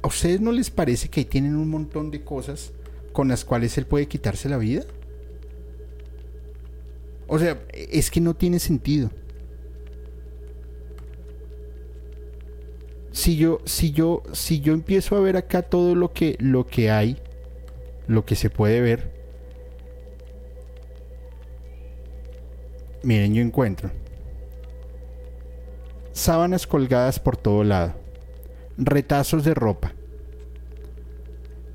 a 0.00 0.06
ustedes 0.06 0.40
no 0.40 0.50
les 0.50 0.70
parece 0.70 1.10
que 1.10 1.20
ahí 1.20 1.26
tienen 1.26 1.54
un 1.54 1.68
montón 1.68 2.10
de 2.10 2.24
cosas 2.24 2.72
con 3.12 3.28
las 3.28 3.44
cuales 3.44 3.76
él 3.76 3.84
puede 3.84 4.08
quitarse 4.08 4.48
la 4.48 4.56
vida. 4.56 4.84
O 7.26 7.38
sea, 7.38 7.62
es 7.74 8.10
que 8.10 8.22
no 8.22 8.32
tiene 8.32 8.58
sentido. 8.58 9.10
si 13.12 13.36
yo, 13.36 13.60
si 13.64 13.92
yo, 13.92 14.22
si 14.32 14.60
yo 14.60 14.72
empiezo 14.72 15.14
a 15.14 15.20
ver 15.20 15.36
acá 15.36 15.62
todo 15.62 15.94
lo 15.94 16.12
que, 16.14 16.36
lo 16.40 16.66
que 16.66 16.90
hay, 16.90 17.16
lo 18.08 18.24
que 18.24 18.34
se 18.34 18.48
puede 18.48 18.80
ver, 18.80 19.12
miren, 23.02 23.34
yo 23.34 23.42
encuentro 23.42 23.90
sábanas 26.12 26.66
colgadas 26.66 27.20
por 27.20 27.36
todo 27.36 27.62
lado, 27.62 27.94
retazos 28.76 29.44
de 29.44 29.54
ropa. 29.54 29.92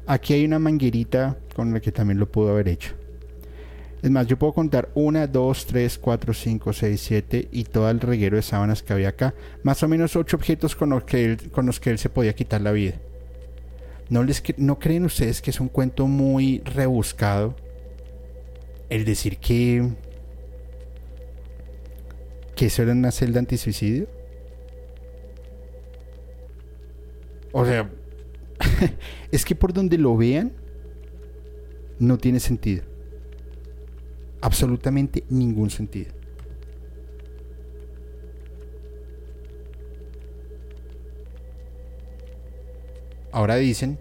Aquí 0.07 0.33
hay 0.33 0.45
una 0.45 0.59
manguerita 0.59 1.37
con 1.55 1.73
la 1.73 1.79
que 1.79 1.91
también 1.91 2.19
lo 2.19 2.31
pudo 2.31 2.49
haber 2.49 2.67
hecho. 2.67 2.95
Es 4.01 4.09
más, 4.09 4.27
yo 4.27 4.39
puedo 4.39 4.53
contar 4.53 4.89
1, 4.95 5.27
2, 5.27 5.65
3, 5.65 5.97
4, 5.97 6.33
5, 6.33 6.73
6, 6.73 7.01
7 7.01 7.49
y 7.51 7.65
todo 7.65 7.89
el 7.89 7.99
reguero 7.99 8.37
de 8.37 8.41
sábanas 8.41 8.81
que 8.81 8.93
había 8.93 9.09
acá. 9.09 9.33
Más 9.63 9.83
o 9.83 9.87
menos 9.89 10.15
8 10.15 10.37
objetos 10.37 10.75
con 10.75 10.91
los 10.91 11.03
que 11.03 11.25
él, 11.25 11.51
con 11.51 11.65
los 11.65 11.79
que 11.79 11.89
él 11.89 11.99
se 11.99 12.09
podía 12.09 12.33
quitar 12.33 12.61
la 12.61 12.71
vida. 12.71 12.93
¿No, 14.09 14.23
les, 14.23 14.41
¿No 14.57 14.79
creen 14.79 15.05
ustedes 15.05 15.41
que 15.41 15.51
es 15.51 15.59
un 15.59 15.67
cuento 15.67 16.07
muy 16.07 16.61
rebuscado? 16.65 17.55
El 18.89 19.05
decir 19.05 19.37
que... 19.37 19.89
que 22.55 22.67
eso 22.67 22.83
era 22.83 22.93
una 22.93 23.11
celda 23.11 23.39
antisuicidio. 23.39 24.07
O 27.51 27.65
sea, 27.65 27.89
es 29.31 29.45
que 29.45 29.55
por 29.55 29.73
donde 29.73 29.97
lo 29.97 30.15
vean, 30.17 30.53
no 31.99 32.17
tiene 32.17 32.39
sentido 32.39 32.83
absolutamente 34.41 35.23
ningún 35.29 35.69
sentido. 35.69 36.13
Ahora 43.31 43.55
dicen 43.57 43.97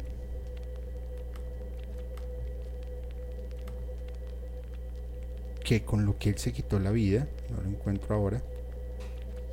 que 5.62 5.84
con 5.84 6.06
lo 6.06 6.16
que 6.18 6.30
él 6.30 6.38
se 6.38 6.52
quitó 6.52 6.78
la 6.78 6.90
vida, 6.90 7.28
no 7.50 7.62
lo 7.62 7.68
encuentro 7.68 8.14
ahora, 8.14 8.42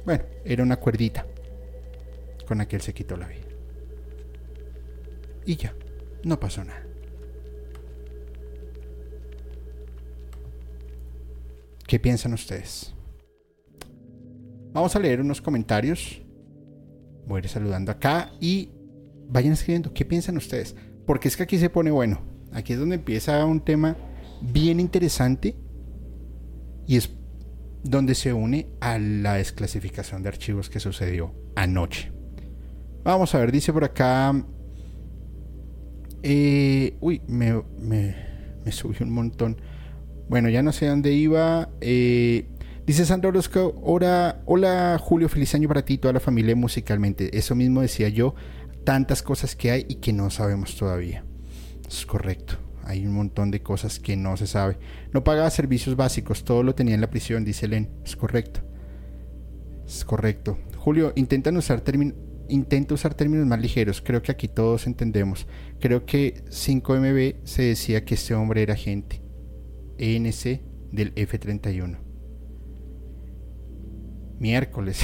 bueno, 0.06 0.24
era 0.46 0.64
una 0.64 0.78
cuerdita 0.78 1.26
con 2.48 2.60
la 2.60 2.68
que 2.68 2.78
él 2.78 2.82
se 2.82 2.93
quitó 2.93 3.18
la 3.18 3.28
vida. 3.28 3.45
Y 5.46 5.56
ya, 5.56 5.76
no 6.24 6.39
pasó 6.39 6.64
nada. 6.64 6.84
¿Qué 11.88 12.00
piensan 12.00 12.34
ustedes? 12.34 12.93
Vamos 14.74 14.96
a 14.96 15.00
leer 15.00 15.22
unos 15.22 15.41
comentarios. 15.41 16.22
Voy 17.28 17.38
a 17.38 17.43
ir 17.43 17.50
saludando 17.50 17.91
acá 17.91 18.32
y 18.39 18.72
vayan 19.30 19.54
escribiendo 19.54 19.93
qué 19.93 20.04
piensan 20.04 20.38
ustedes. 20.38 20.76
Porque 21.06 21.28
es 21.28 21.38
que 21.38 21.43
aquí 21.43 21.58
se 21.58 21.70
pone 21.70 21.91
bueno. 21.91 22.22
Aquí 22.52 22.74
es 22.74 22.80
donde 22.80 22.96
empieza 22.96 23.46
un 23.46 23.62
tema 23.62 23.96
bien 24.41 24.80
interesante 24.80 25.56
y 26.88 26.98
es 26.98 27.12
donde 27.84 28.16
se 28.16 28.34
une 28.34 28.68
a 28.80 28.98
la 28.98 29.36
desclasificación 29.36 30.24
de 30.24 30.30
archivos 30.30 30.70
que 30.70 30.80
sucedió 30.80 31.34
anoche. 31.56 32.12
Vamos 33.04 33.36
a 33.36 33.39
ver, 33.39 33.52
dice 33.52 33.72
por 33.72 33.84
acá. 33.84 34.34
Eh, 36.28 36.97
uy, 37.01 37.21
me, 37.28 37.61
me, 37.78 38.71
subió 38.71 39.05
un 39.05 39.11
montón. 39.11 39.61
Bueno, 40.28 40.49
ya 40.49 40.63
no 40.63 40.71
sé 40.71 40.88
dónde 40.88 41.13
iba. 41.13 41.69
Eh, 41.82 42.47
dice 42.88 43.05
Sandra 43.05 43.30
Orozco, 43.30 43.80
hola, 43.84 44.41
hola 44.47 44.97
Julio, 44.99 45.30
feliz 45.30 45.53
año 45.53 45.67
para 45.67 45.86
ti 45.86 45.93
y 45.93 45.97
toda 45.99 46.15
la 46.15 46.19
familia 46.19 46.55
musicalmente. 46.55 47.38
Eso 47.38 47.53
mismo 47.53 47.82
decía 47.82 48.09
yo, 48.09 48.34
tantas 48.84 49.21
cosas 49.21 49.55
que 49.55 49.69
hay 49.69 49.86
y 49.88 49.95
que 49.97 50.13
no 50.13 50.32
sabemos 50.32 50.76
todavía. 50.76 51.23
Es 51.88 52.07
correcto, 52.07 52.55
hay 52.84 53.05
un 53.05 53.13
montón 53.13 53.51
de 53.51 53.61
cosas 53.61 53.99
que 53.99 54.17
no 54.17 54.36
se 54.36 54.47
sabe. 54.47 54.80
No 55.13 55.23
pagaba 55.23 55.51
servicios 55.51 55.95
básicos, 55.95 56.43
todo 56.43 56.63
lo 56.63 56.73
tenía 56.73 56.95
en 56.95 57.01
la 57.01 57.11
prisión, 57.11 57.45
dice 57.45 57.67
Len. 57.67 57.88
Es 58.03 58.15
correcto. 58.15 58.61
Es 59.86 60.03
correcto. 60.03 60.57
Julio, 60.76 61.13
intentan 61.15 61.55
usar 61.55 61.82
términos 61.82 62.15
intenta 62.50 62.93
usar 62.93 63.14
términos 63.14 63.46
más 63.48 63.60
ligeros, 63.60 64.02
creo 64.02 64.22
que 64.22 64.32
aquí 64.32 64.48
todos 64.48 64.88
entendemos. 64.88 65.48
Creo 65.80 66.06
que 66.06 66.43
5MB 66.50 67.38
se 67.43 67.64
decía 67.64 68.06
que 68.06 68.16
este 68.16 68.34
hombre 68.34 68.62
era 68.62 68.76
gente. 68.76 69.22
ENC 69.98 70.62
del 70.91 71.14
F-31. 71.16 71.98
Miércoles. 74.39 75.02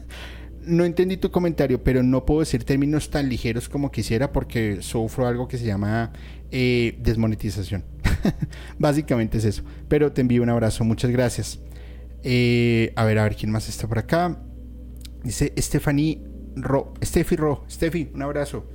no 0.64 0.84
entendí 0.84 1.16
tu 1.16 1.30
comentario, 1.30 1.82
pero 1.82 2.02
no 2.02 2.24
puedo 2.24 2.40
decir 2.40 2.64
términos 2.64 3.10
tan 3.10 3.28
ligeros 3.28 3.68
como 3.68 3.90
quisiera 3.90 4.32
porque 4.32 4.80
sufro 4.80 5.26
algo 5.26 5.48
que 5.48 5.58
se 5.58 5.64
llama 5.64 6.12
eh, 6.50 6.98
desmonetización. 7.00 7.84
Básicamente 8.78 9.38
es 9.38 9.44
eso. 9.44 9.64
Pero 9.88 10.12
te 10.12 10.20
envío 10.20 10.42
un 10.42 10.50
abrazo, 10.50 10.84
muchas 10.84 11.10
gracias. 11.10 11.60
Eh, 12.22 12.92
a 12.94 13.04
ver, 13.04 13.18
a 13.18 13.24
ver 13.24 13.36
quién 13.36 13.50
más 13.50 13.68
está 13.68 13.88
por 13.88 13.98
acá. 13.98 14.40
Dice 15.24 15.52
Stephanie 15.58 16.31
Ro, 16.56 16.94
Steffi 17.02 17.36
Ro, 17.36 17.64
Steffi, 17.70 18.10
un 18.14 18.22
abrazo. 18.22 18.66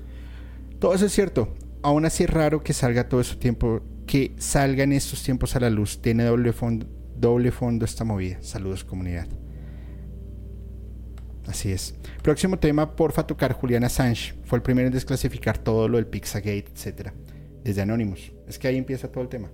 Todo 0.79 0.93
eso 0.93 1.05
es 1.05 1.11
cierto. 1.11 1.55
Aún 1.81 2.05
así 2.05 2.23
es 2.23 2.29
raro 2.29 2.63
que 2.63 2.73
salga 2.73 3.07
todo 3.07 3.21
ese 3.21 3.35
tiempo 3.35 3.81
que 4.05 4.33
salga 4.37 4.83
en 4.83 4.93
estos 4.93 5.23
tiempos 5.23 5.55
a 5.55 5.59
la 5.59 5.69
luz. 5.69 6.01
Tiene 6.01 6.23
doble 6.23 6.53
fondo, 6.53 6.87
doble 7.15 7.51
fondo 7.51 7.85
esta 7.85 8.03
movida. 8.03 8.37
Saludos 8.41 8.83
comunidad. 8.83 9.27
Así 11.45 11.71
es. 11.71 11.95
Próximo 12.23 12.59
tema, 12.59 12.95
porfa 12.95 13.25
tocar 13.25 13.53
Julian 13.53 13.83
Assange. 13.83 14.35
Fue 14.43 14.57
el 14.57 14.63
primero 14.63 14.87
en 14.87 14.93
desclasificar 14.93 15.57
todo 15.57 15.87
lo 15.87 15.97
del 15.97 16.07
Pizzagate, 16.07 16.65
etc. 16.75 17.11
Desde 17.63 17.81
Anonymous. 17.81 18.33
Es 18.47 18.59
que 18.59 18.67
ahí 18.67 18.77
empieza 18.77 19.09
todo 19.11 19.23
el 19.23 19.29
tema. 19.29 19.49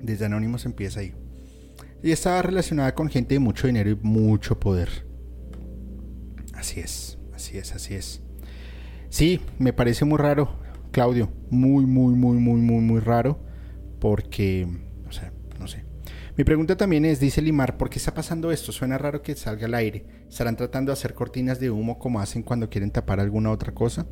Desde 0.00 0.26
Anonymous 0.26 0.66
empieza 0.66 1.00
ahí. 1.00 1.14
Y 2.02 2.12
estaba 2.12 2.42
relacionada 2.42 2.94
con 2.94 3.08
gente 3.08 3.34
de 3.34 3.40
mucho 3.40 3.66
dinero 3.66 3.90
y 3.90 3.96
mucho 3.96 4.60
poder. 4.60 5.05
Así 6.56 6.80
es, 6.80 7.18
así 7.34 7.58
es, 7.58 7.72
así 7.74 7.94
es. 7.94 8.22
Sí, 9.08 9.40
me 9.58 9.72
parece 9.72 10.04
muy 10.04 10.18
raro, 10.18 10.50
Claudio. 10.90 11.30
Muy, 11.50 11.86
muy, 11.86 12.14
muy, 12.14 12.38
muy, 12.38 12.60
muy, 12.60 12.80
muy 12.80 13.00
raro. 13.00 13.38
Porque, 14.00 14.66
o 15.08 15.12
sea, 15.12 15.32
no 15.60 15.68
sé. 15.68 15.84
Mi 16.36 16.44
pregunta 16.44 16.76
también 16.76 17.04
es, 17.04 17.18
dice 17.20 17.40
Limar, 17.40 17.78
¿por 17.78 17.88
qué 17.88 17.98
está 17.98 18.12
pasando 18.12 18.50
esto? 18.50 18.72
Suena 18.72 18.98
raro 18.98 19.22
que 19.22 19.34
salga 19.34 19.66
al 19.66 19.74
aire. 19.74 20.04
¿Estarán 20.28 20.56
tratando 20.56 20.90
de 20.90 20.94
hacer 20.94 21.14
cortinas 21.14 21.60
de 21.60 21.70
humo 21.70 21.98
como 21.98 22.20
hacen 22.20 22.42
cuando 22.42 22.68
quieren 22.68 22.90
tapar 22.90 23.20
alguna 23.20 23.50
otra 23.50 23.72
cosa? 23.72 24.06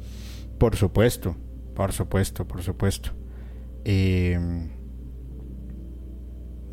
Por 0.59 0.77
supuesto, 0.77 1.37
por 1.75 1.93
supuesto, 1.93 2.47
por 2.49 2.63
supuesto. 2.63 3.11
Eh, 3.85 4.39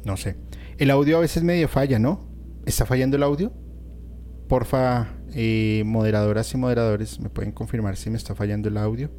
no 0.06 0.16
sé. 0.16 0.38
El 0.78 0.90
audio 0.90 1.18
a 1.18 1.22
veces 1.22 1.44
medio 1.44 1.68
falla, 1.68 2.00
¿no? 2.00 2.28
¿Está 2.66 2.86
fallando 2.86 3.18
el 3.18 3.24
audio? 3.24 3.52
Porfa, 4.48 5.10
eh, 5.34 5.84
moderadoras 5.86 6.54
y 6.54 6.58
moderadores, 6.58 7.20
¿me 7.20 7.30
pueden 7.30 7.52
confirmar 7.52 7.96
si 7.98 8.10
me 8.10 8.18
está 8.18 8.36
fallando 8.36 8.70
el 8.70 8.78
audio? 8.78 9.10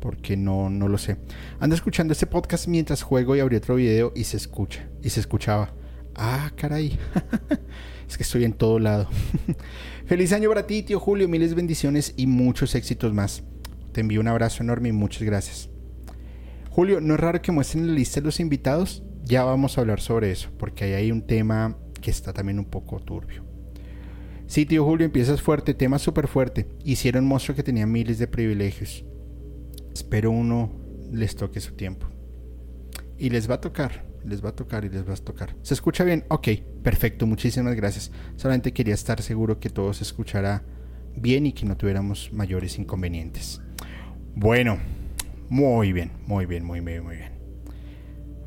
Porque 0.00 0.36
no, 0.36 0.70
no 0.70 0.88
lo 0.88 0.98
sé. 0.98 1.16
Ando 1.60 1.74
escuchando 1.74 2.12
este 2.12 2.26
podcast 2.26 2.66
mientras 2.66 3.02
juego 3.02 3.36
y 3.36 3.40
abrí 3.40 3.56
otro 3.56 3.76
video 3.76 4.12
y 4.14 4.24
se 4.24 4.36
escucha. 4.36 4.88
Y 5.02 5.10
se 5.10 5.20
escuchaba. 5.20 5.72
Ah, 6.14 6.52
caray. 6.56 6.98
es 8.08 8.16
que 8.16 8.22
estoy 8.22 8.44
en 8.44 8.52
todo 8.52 8.78
lado. 8.78 9.08
Feliz 10.06 10.32
año 10.32 10.48
para 10.48 10.66
ti, 10.66 10.82
tío 10.82 11.00
Julio. 11.00 11.28
Miles 11.28 11.54
bendiciones 11.54 12.14
y 12.16 12.26
muchos 12.26 12.74
éxitos 12.74 13.12
más. 13.12 13.42
Te 13.92 14.00
envío 14.00 14.20
un 14.20 14.28
abrazo 14.28 14.62
enorme 14.62 14.90
y 14.90 14.92
muchas 14.92 15.22
gracias. 15.22 15.70
Julio, 16.70 17.00
¿no 17.00 17.14
es 17.14 17.20
raro 17.20 17.40
que 17.40 17.52
muestren 17.52 17.86
la 17.86 17.92
lista 17.92 18.20
de 18.20 18.26
los 18.26 18.40
invitados? 18.40 19.02
Ya 19.22 19.44
vamos 19.44 19.78
a 19.78 19.80
hablar 19.80 20.00
sobre 20.00 20.32
eso, 20.32 20.50
porque 20.58 20.84
ahí 20.84 20.92
hay 20.92 21.12
un 21.12 21.22
tema 21.22 21.78
que 22.02 22.10
está 22.10 22.32
también 22.32 22.58
un 22.58 22.64
poco 22.64 23.00
turbio. 23.00 23.53
Sí, 24.46 24.66
tío 24.66 24.84
Julio, 24.84 25.06
empiezas 25.06 25.42
fuerte, 25.42 25.74
tema 25.74 25.98
súper 25.98 26.28
fuerte. 26.28 26.68
Hicieron 26.84 27.26
monstruo 27.26 27.56
que 27.56 27.62
tenía 27.62 27.86
miles 27.86 28.18
de 28.18 28.26
privilegios. 28.26 29.04
Espero 29.92 30.30
uno 30.30 30.70
les 31.12 31.36
toque 31.36 31.60
su 31.60 31.74
tiempo. 31.74 32.06
Y 33.18 33.30
les 33.30 33.48
va 33.48 33.54
a 33.54 33.60
tocar, 33.60 34.06
les 34.24 34.44
va 34.44 34.50
a 34.50 34.56
tocar 34.56 34.84
y 34.84 34.90
les 34.90 35.08
va 35.08 35.14
a 35.14 35.16
tocar. 35.16 35.56
¿Se 35.62 35.74
escucha 35.74 36.04
bien? 36.04 36.24
Ok, 36.28 36.48
perfecto, 36.82 37.26
muchísimas 37.26 37.74
gracias. 37.74 38.10
Solamente 38.36 38.72
quería 38.72 38.94
estar 38.94 39.22
seguro 39.22 39.60
que 39.60 39.70
todo 39.70 39.92
se 39.92 40.04
escuchará 40.04 40.62
bien 41.16 41.46
y 41.46 41.52
que 41.52 41.64
no 41.64 41.76
tuviéramos 41.76 42.32
mayores 42.32 42.78
inconvenientes. 42.78 43.62
Bueno, 44.34 44.78
muy 45.48 45.92
bien, 45.92 46.10
muy 46.26 46.46
bien, 46.46 46.64
muy 46.64 46.80
bien, 46.80 47.04
muy 47.04 47.16
bien. 47.16 47.32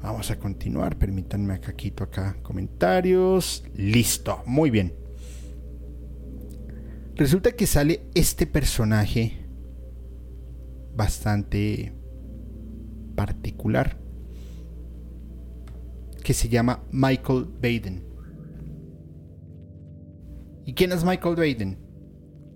Vamos 0.01 0.29
a 0.31 0.37
continuar. 0.37 0.97
Permítanme 0.97 1.53
acá, 1.53 1.73
quito 1.73 2.03
acá 2.03 2.35
comentarios. 2.43 3.63
Listo, 3.75 4.43
muy 4.45 4.69
bien. 4.69 5.06
Resulta 7.17 7.51
que 7.53 7.65
sale 7.65 8.01
este 8.13 8.45
personaje 8.45 9.39
bastante 10.95 11.91
particular 13.15 13.97
que 16.23 16.35
se 16.35 16.47
llama 16.47 16.83
Michael 16.91 17.47
Baden. 17.59 18.03
¿Y 20.67 20.73
quién 20.73 20.91
es 20.91 21.03
Michael 21.03 21.35
Baden? 21.35 21.79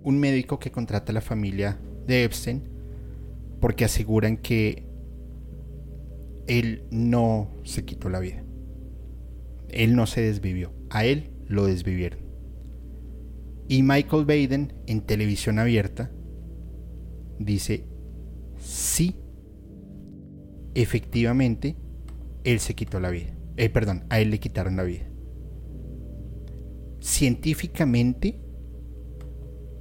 Un 0.04 0.20
médico 0.20 0.60
que 0.60 0.70
contrata 0.70 1.12
a 1.12 1.16
la 1.16 1.22
familia 1.22 1.80
de 2.06 2.24
Epstein 2.24 2.70
porque 3.60 3.86
aseguran 3.86 4.38
que 4.38 4.86
él 6.46 6.86
no 6.92 7.50
se 7.64 7.84
quitó 7.84 8.10
la 8.10 8.20
vida. 8.20 8.44
Él 9.70 9.96
no 9.96 10.06
se 10.06 10.22
desvivió. 10.22 10.72
A 10.92 11.04
él 11.04 11.32
lo 11.48 11.66
desvivieron. 11.66 12.31
Y 13.72 13.84
Michael 13.84 14.26
Baden 14.26 14.74
en 14.86 15.00
televisión 15.00 15.58
abierta 15.58 16.12
dice, 17.40 17.86
sí, 18.60 19.16
efectivamente, 20.76 21.78
él 22.44 22.60
se 22.60 22.74
quitó 22.74 23.00
la 23.00 23.12
vida. 23.12 23.34
Eh, 23.56 23.70
perdón, 23.70 24.04
a 24.10 24.20
él 24.20 24.30
le 24.30 24.42
quitaron 24.42 24.76
la 24.76 24.84
vida. 24.84 25.10
Científicamente, 27.00 28.42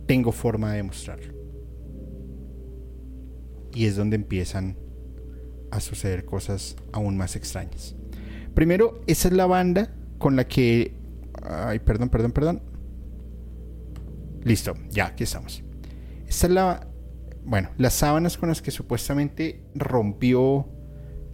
tengo 0.06 0.30
forma 0.30 0.70
de 0.70 0.76
demostrarlo. 0.76 1.34
Y 3.74 3.86
es 3.86 3.96
donde 3.96 4.14
empiezan 4.14 4.78
a 5.72 5.80
suceder 5.80 6.24
cosas 6.24 6.76
aún 6.92 7.16
más 7.16 7.34
extrañas. 7.34 7.96
Primero, 8.54 9.00
esa 9.08 9.26
es 9.26 9.34
la 9.34 9.46
banda 9.46 9.92
con 10.18 10.36
la 10.36 10.46
que... 10.46 10.94
Ay, 11.42 11.80
perdón, 11.80 12.08
perdón, 12.08 12.30
perdón. 12.30 12.69
Listo, 14.44 14.74
ya, 14.90 15.06
aquí 15.06 15.24
estamos. 15.24 15.62
Esta 16.26 16.46
es 16.46 16.52
la... 16.52 16.86
Bueno, 17.44 17.70
las 17.78 17.94
sábanas 17.94 18.36
con 18.36 18.48
las 18.48 18.62
que 18.62 18.70
supuestamente 18.70 19.64
rompió 19.74 20.68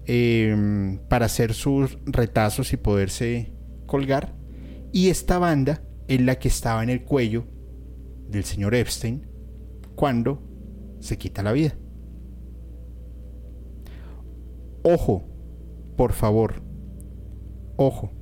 em, 0.06 0.98
para 1.08 1.26
hacer 1.26 1.52
sus 1.52 1.98
retazos 2.06 2.72
y 2.72 2.76
poderse 2.76 3.52
colgar. 3.86 4.34
Y 4.92 5.08
esta 5.08 5.38
banda 5.38 5.82
es 6.08 6.20
la 6.20 6.38
que 6.38 6.48
estaba 6.48 6.82
en 6.82 6.90
el 6.90 7.04
cuello 7.04 7.44
del 8.28 8.44
señor 8.44 8.74
Epstein 8.74 9.26
cuando 9.96 10.42
se 11.00 11.18
quita 11.18 11.42
la 11.42 11.52
vida. 11.52 11.76
Ojo, 14.82 15.24
por 15.96 16.12
favor. 16.12 16.62
Ojo. 17.76 18.15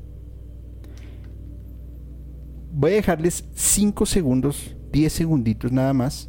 Voy 2.76 2.90
a 2.90 2.94
dejarles 2.96 3.44
5 3.54 4.04
segundos, 4.04 4.74
10 4.90 5.12
segunditos 5.12 5.70
nada 5.70 5.92
más, 5.92 6.28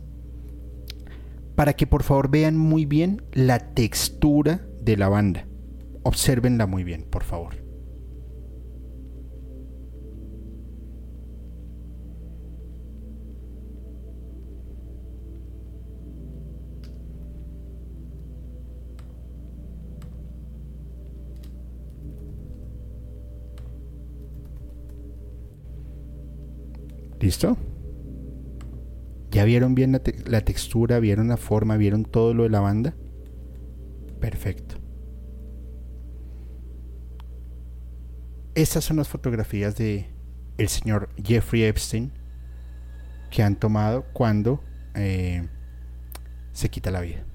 para 1.55 1.73
que 1.73 1.87
por 1.87 2.03
favor 2.03 2.29
vean 2.29 2.55
muy 2.55 2.85
bien 2.85 3.23
la 3.33 3.73
textura 3.73 4.63
de 4.79 4.95
la 4.95 5.09
banda. 5.09 5.47
Obsérvenla 6.03 6.67
muy 6.67 6.83
bien, 6.83 7.03
por 7.09 7.23
favor. 7.23 7.64
¿Listo? 27.25 27.57
¿Ya 29.31 29.45
vieron 29.45 29.73
bien 29.73 29.99
la, 30.27 30.41
textura? 30.41 30.99
¿Vieron 30.99 31.27
la 31.27 31.37
forma? 31.37 31.75
¿Vieron 31.75 32.05
todo 32.05 32.35
lo 32.35 32.43
de 32.43 32.49
la 32.49 32.59
banda? 32.59 32.93
Perfecto. 34.19 34.75
Estas 38.53 38.83
son 38.83 38.97
las 38.97 39.07
fotografías 39.07 39.75
de 39.75 40.07
el 40.59 40.67
señor 40.67 41.09
Jeffrey 41.17 41.63
Epstein 41.63 42.11
que 43.31 43.41
han 43.41 43.55
tomado 43.55 44.05
cuando 44.13 44.63
eh, 44.93 45.49
se 46.51 46.69
quita 46.69 46.91
la 46.91 47.01
vida. 47.01 47.25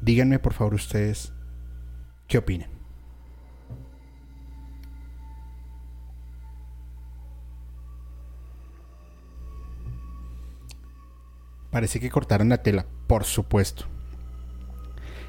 Díganme 0.00 0.38
por 0.38 0.52
favor 0.52 0.74
ustedes 0.74 1.32
qué 2.28 2.38
opinan. 2.38 2.75
Parece 11.76 12.00
que 12.00 12.08
cortaron 12.08 12.48
la 12.48 12.62
tela, 12.62 12.86
por 13.06 13.24
supuesto. 13.24 13.84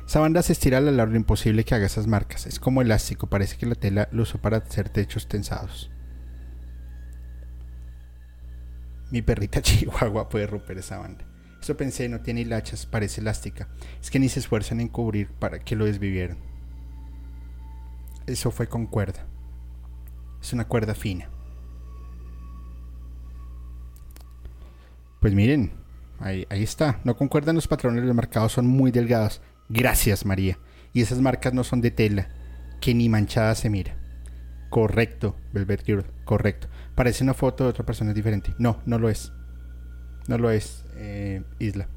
Esa 0.08 0.22
banda 0.22 0.42
se 0.42 0.54
estira 0.54 0.78
a 0.78 0.82
lo 0.82 0.92
largo 0.92 1.18
imposible 1.18 1.66
que 1.66 1.76
haga 1.76 1.88
esas 1.88 2.08
marcas. 2.08 2.46
Es 2.48 2.58
como 2.58 2.82
elástico, 2.82 3.28
parece 3.28 3.58
que 3.58 3.66
la 3.66 3.76
tela 3.76 4.08
lo 4.14 4.24
usó 4.24 4.38
para 4.38 4.56
hacer 4.56 4.88
techos 4.88 5.28
tensados. 5.28 5.92
Mi 9.12 9.22
perrita 9.22 9.62
chihuahua 9.62 10.30
puede 10.30 10.48
romper 10.48 10.78
esa 10.78 11.00
banda. 11.00 11.26
Eso 11.62 11.76
pensé, 11.76 12.08
no 12.08 12.22
tiene 12.22 12.40
hilachas, 12.40 12.86
parece 12.86 13.20
elástica. 13.20 13.68
Es 14.02 14.10
que 14.10 14.20
ni 14.20 14.30
se 14.30 14.40
esfuerzan 14.40 14.80
en 14.80 14.88
cubrir 14.88 15.28
para 15.28 15.60
que 15.60 15.76
lo 15.76 15.84
desvivieran. 15.84 16.38
Eso 18.26 18.52
fue 18.52 18.70
con 18.70 18.88
cuerda. 18.88 19.28
Es 20.42 20.54
una 20.54 20.66
cuerda 20.66 20.96
fina. 20.96 21.30
Pues 25.20 25.34
miren, 25.34 25.87
Ahí, 26.20 26.48
está. 26.50 27.00
No 27.04 27.16
concuerdan 27.16 27.56
los 27.56 27.68
patrones 27.68 28.04
los 28.04 28.16
marcados, 28.16 28.54
son 28.54 28.68
muy 28.68 28.92
delgados. 28.92 29.42
Gracias, 29.70 30.26
María. 30.26 30.58
Y 30.94 31.02
esas 31.02 31.22
marcas 31.22 31.54
no 31.54 31.64
son 31.64 31.82
de 31.82 31.92
tela, 31.92 32.30
que 32.82 32.94
ni 32.94 33.10
manchada 33.10 33.54
se 33.56 33.70
mira. 33.70 33.96
Correcto, 34.70 35.36
Velvet 35.54 35.86
Girl, 35.86 36.06
correcto. 36.26 36.68
Parece 36.96 37.24
una 37.24 37.34
foto 37.34 37.64
de 37.64 37.70
otra 37.70 37.86
persona 37.86 38.14
diferente. 38.14 38.54
No, 38.58 38.82
no 38.86 38.98
lo 38.98 39.10
es. 39.10 39.32
No 40.28 40.38
lo 40.38 40.50
es, 40.50 40.86
eh, 40.96 41.44
Isla. 41.60 41.88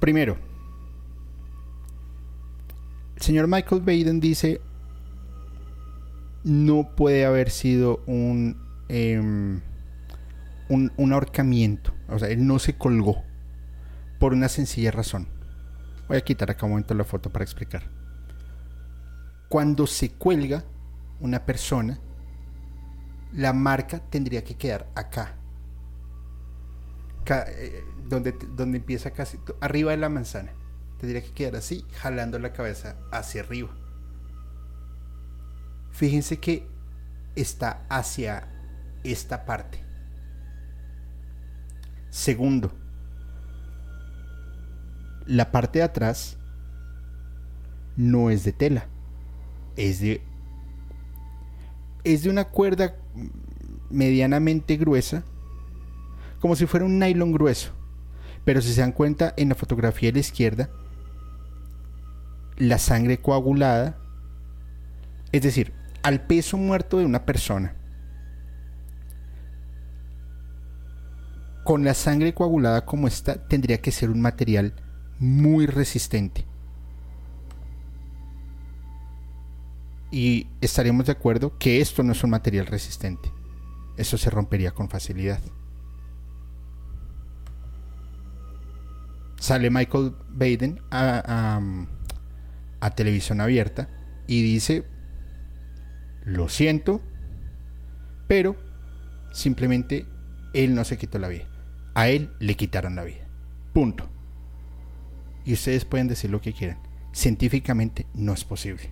Primero, 0.00 0.36
el 3.16 3.22
señor 3.22 3.46
Michael 3.46 3.80
Baden 3.80 4.20
dice, 4.20 4.60
no 6.44 6.94
puede 6.94 7.24
haber 7.24 7.50
sido 7.50 8.02
un, 8.06 8.62
em, 8.88 9.62
un, 10.68 10.92
un 10.96 11.12
ahorcamiento. 11.12 11.92
O 12.08 12.18
sea, 12.18 12.28
él 12.28 12.46
no 12.46 12.58
se 12.58 12.76
colgó 12.76 13.24
por 14.18 14.32
una 14.32 14.48
sencilla 14.48 14.90
razón. 14.90 15.26
Voy 16.06 16.18
a 16.18 16.20
quitar 16.20 16.50
acá 16.50 16.66
un 16.66 16.72
momento 16.72 16.94
la 16.94 17.04
foto 17.04 17.30
para 17.30 17.44
explicar. 17.44 17.82
Cuando 19.48 19.86
se 19.86 20.10
cuelga 20.10 20.64
una 21.20 21.46
persona, 21.46 21.98
la 23.32 23.52
marca 23.52 24.00
tendría 24.10 24.44
que 24.44 24.56
quedar 24.56 24.88
acá. 24.94 25.36
Eh, 27.26 27.82
donde, 28.06 28.32
donde 28.54 28.78
empieza 28.78 29.12
casi 29.12 29.38
arriba 29.60 29.92
de 29.92 29.96
la 29.96 30.10
manzana. 30.10 30.52
Tendría 30.98 31.22
que 31.22 31.32
quedar 31.32 31.56
así, 31.56 31.84
jalando 31.94 32.38
la 32.38 32.52
cabeza 32.52 32.96
hacia 33.10 33.42
arriba. 33.42 33.70
Fíjense 35.94 36.40
que 36.40 36.66
está 37.36 37.86
hacia 37.88 38.48
esta 39.04 39.44
parte. 39.44 39.78
Segundo, 42.10 42.72
la 45.24 45.52
parte 45.52 45.78
de 45.78 45.84
atrás 45.84 46.36
no 47.96 48.30
es 48.30 48.42
de 48.42 48.50
tela, 48.52 48.88
es 49.76 50.00
de 50.00 50.20
es 52.02 52.24
de 52.24 52.30
una 52.30 52.44
cuerda 52.44 52.96
medianamente 53.88 54.76
gruesa, 54.76 55.22
como 56.40 56.56
si 56.56 56.66
fuera 56.66 56.86
un 56.86 56.98
nylon 56.98 57.30
grueso. 57.30 57.70
Pero 58.44 58.60
si 58.60 58.72
se 58.72 58.80
dan 58.80 58.90
cuenta 58.90 59.32
en 59.36 59.48
la 59.48 59.54
fotografía 59.54 60.08
de 60.08 60.14
la 60.14 60.18
izquierda, 60.18 60.70
la 62.56 62.78
sangre 62.78 63.18
coagulada, 63.18 63.96
es 65.30 65.42
decir, 65.42 65.83
al 66.04 66.20
peso 66.26 66.56
muerto 66.56 66.98
de 66.98 67.06
una 67.06 67.26
persona, 67.26 67.74
con 71.64 71.84
la 71.84 71.94
sangre 71.94 72.32
coagulada 72.34 72.84
como 72.84 73.08
está, 73.08 73.48
tendría 73.48 73.80
que 73.80 73.90
ser 73.90 74.10
un 74.10 74.20
material 74.20 74.74
muy 75.18 75.66
resistente. 75.66 76.44
Y 80.10 80.46
estaríamos 80.60 81.06
de 81.06 81.12
acuerdo 81.12 81.58
que 81.58 81.80
esto 81.80 82.02
no 82.02 82.12
es 82.12 82.22
un 82.24 82.30
material 82.30 82.66
resistente. 82.66 83.34
Eso 83.96 84.18
se 84.18 84.30
rompería 84.30 84.72
con 84.72 84.88
facilidad. 84.88 85.40
Sale 89.38 89.70
Michael 89.70 90.14
Baden 90.30 90.80
a, 90.90 91.22
a- 91.26 91.86
a 92.80 92.90
televisión 92.90 93.40
abierta 93.40 93.88
y 94.26 94.42
dice, 94.42 94.84
lo 96.24 96.48
siento, 96.48 97.00
pero 98.26 98.56
simplemente 99.32 100.06
él 100.54 100.74
no 100.74 100.84
se 100.84 100.96
quitó 100.96 101.18
la 101.18 101.28
vida. 101.28 101.44
A 101.94 102.08
él 102.08 102.30
le 102.38 102.56
quitaron 102.56 102.96
la 102.96 103.04
vida. 103.04 103.26
Punto. 103.72 104.08
Y 105.44 105.52
ustedes 105.52 105.84
pueden 105.84 106.08
decir 106.08 106.30
lo 106.30 106.40
que 106.40 106.52
quieran. 106.52 106.78
Científicamente 107.12 108.06
no 108.14 108.32
es 108.32 108.44
posible. 108.44 108.90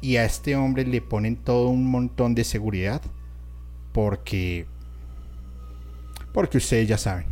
Y 0.00 0.16
a 0.16 0.24
este 0.24 0.56
hombre 0.56 0.86
le 0.86 1.00
ponen 1.00 1.36
todo 1.36 1.68
un 1.68 1.90
montón 1.90 2.34
de 2.34 2.44
seguridad 2.44 3.02
porque 3.92 4.66
porque 6.32 6.58
ustedes 6.58 6.88
ya 6.88 6.98
saben. 6.98 7.26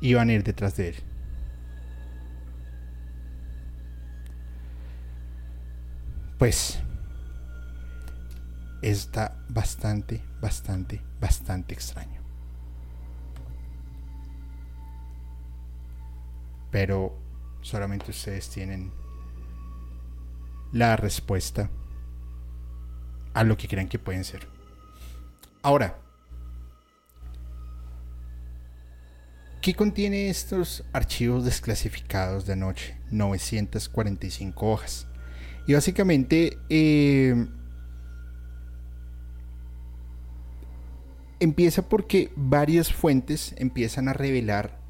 Iban 0.00 0.28
a 0.28 0.34
ir 0.34 0.44
detrás 0.44 0.76
de 0.76 0.88
él. 0.88 0.96
Pues 6.38 6.78
está 8.80 9.36
bastante, 9.48 10.22
bastante, 10.40 11.02
bastante 11.20 11.74
extraño. 11.74 12.22
Pero 16.70 17.18
solamente 17.60 18.12
ustedes 18.12 18.48
tienen 18.50 18.92
la 20.72 20.96
respuesta 20.96 21.70
a 23.34 23.42
lo 23.42 23.56
que 23.56 23.66
crean 23.66 23.88
que 23.88 23.98
pueden 23.98 24.22
ser. 24.22 24.46
Ahora, 25.62 25.98
¿qué 29.60 29.74
contiene 29.74 30.30
estos 30.30 30.84
archivos 30.92 31.44
desclasificados 31.44 32.46
de 32.46 32.52
anoche? 32.52 32.96
945 33.10 34.70
hojas. 34.70 35.07
Y 35.68 35.74
básicamente 35.74 36.56
eh, 36.70 37.46
empieza 41.40 41.90
porque 41.90 42.32
varias 42.36 42.90
fuentes 42.90 43.54
empiezan 43.58 44.08
a 44.08 44.14
revelar 44.14 44.80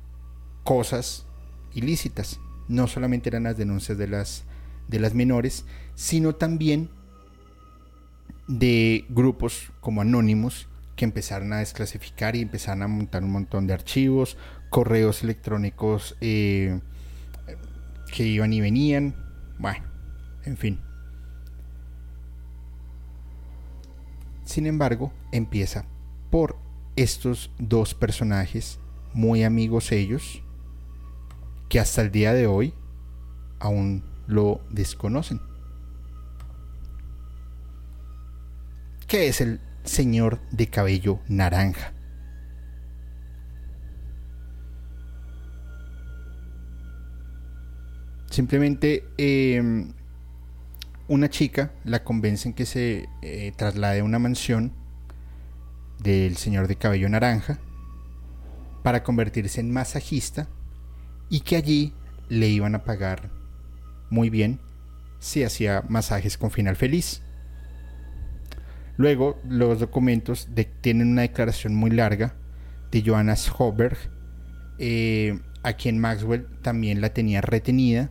cosas 0.63 1.27
ilícitas. 1.75 2.39
No 2.69 2.87
solamente 2.87 3.29
eran 3.29 3.43
las 3.43 3.57
denuncias 3.57 3.99
de 3.99 4.07
las, 4.07 4.45
de 4.87 5.01
las 5.01 5.15
menores, 5.15 5.65
sino 5.97 6.37
también 6.37 6.91
de 8.47 9.05
grupos 9.09 9.73
como 9.81 10.03
anónimos 10.03 10.69
que 10.95 11.05
empezaron 11.05 11.53
a 11.55 11.59
desclasificar 11.59 12.37
y 12.37 12.43
empezaron 12.43 12.85
a 12.85 12.87
montar 12.89 13.25
un 13.25 13.33
montón 13.33 13.67
de 13.67 13.75
archivos, 13.75 14.37
correos 14.71 15.25
electrónicos 15.25 16.17
eh, 16.21 16.79
que 18.15 18.23
iban 18.23 18.53
y 18.53 18.61
venían. 18.61 19.17
Bueno, 19.59 19.98
en 20.49 20.57
fin. 20.57 20.81
Sin 24.45 24.67
embargo, 24.67 25.13
empieza 25.31 25.85
por 26.31 26.57
estos 26.97 27.53
dos 27.59 27.95
personajes, 27.95 28.81
muy 29.13 29.45
amigos 29.45 29.93
ellos, 29.93 30.43
que 31.69 31.79
hasta 31.79 32.03
el 32.03 32.11
día 32.11 32.33
de 32.33 32.47
hoy 32.47 32.75
aún 33.61 34.03
lo 34.27 34.61
desconocen. 34.71 35.41
¿Qué 39.07 39.29
es 39.29 39.41
el 39.41 39.61
señor 39.85 40.41
de 40.51 40.67
cabello 40.69 41.21
naranja? 41.29 41.93
Simplemente 48.31 49.05
eh, 49.19 49.93
una 51.09 51.31
chica 51.31 51.73
la 51.85 52.05
convencen 52.05 52.53
que 52.53 52.67
se 52.67 53.09
eh, 53.23 53.53
traslade 53.57 54.01
a 54.01 54.05
una 54.05 54.19
mansión 54.19 54.73
del 55.99 56.37
señor 56.37 56.69
de 56.69 56.77
cabello 56.77 57.09
naranja 57.09 57.59
para 58.83 59.03
convertirse 59.03 59.61
en 59.61 59.73
masajista 59.73 60.49
y 61.29 61.41
que 61.41 61.57
allí 61.57 61.95
le 62.29 62.49
iban 62.49 62.75
a 62.75 62.85
pagar 62.85 63.31
muy 64.11 64.31
bien 64.31 64.61
si 65.19 65.43
hacía 65.43 65.83
masajes 65.89 66.39
con 66.39 66.51
final 66.51 66.77
feliz. 66.77 67.23
Luego 68.97 69.39
los 69.49 69.81
documentos 69.81 70.49
tienen 70.81 71.09
una 71.09 71.23
declaración 71.23 71.75
muy 71.75 71.91
larga 71.91 72.35
de 72.91 73.03
Joanna 73.03 73.35
Hoberg, 73.57 73.97
eh, 74.79 75.39
a 75.63 75.73
quien 75.75 75.99
Maxwell 75.99 76.47
también 76.63 77.01
la 77.01 77.13
tenía 77.13 77.41
retenida, 77.41 78.11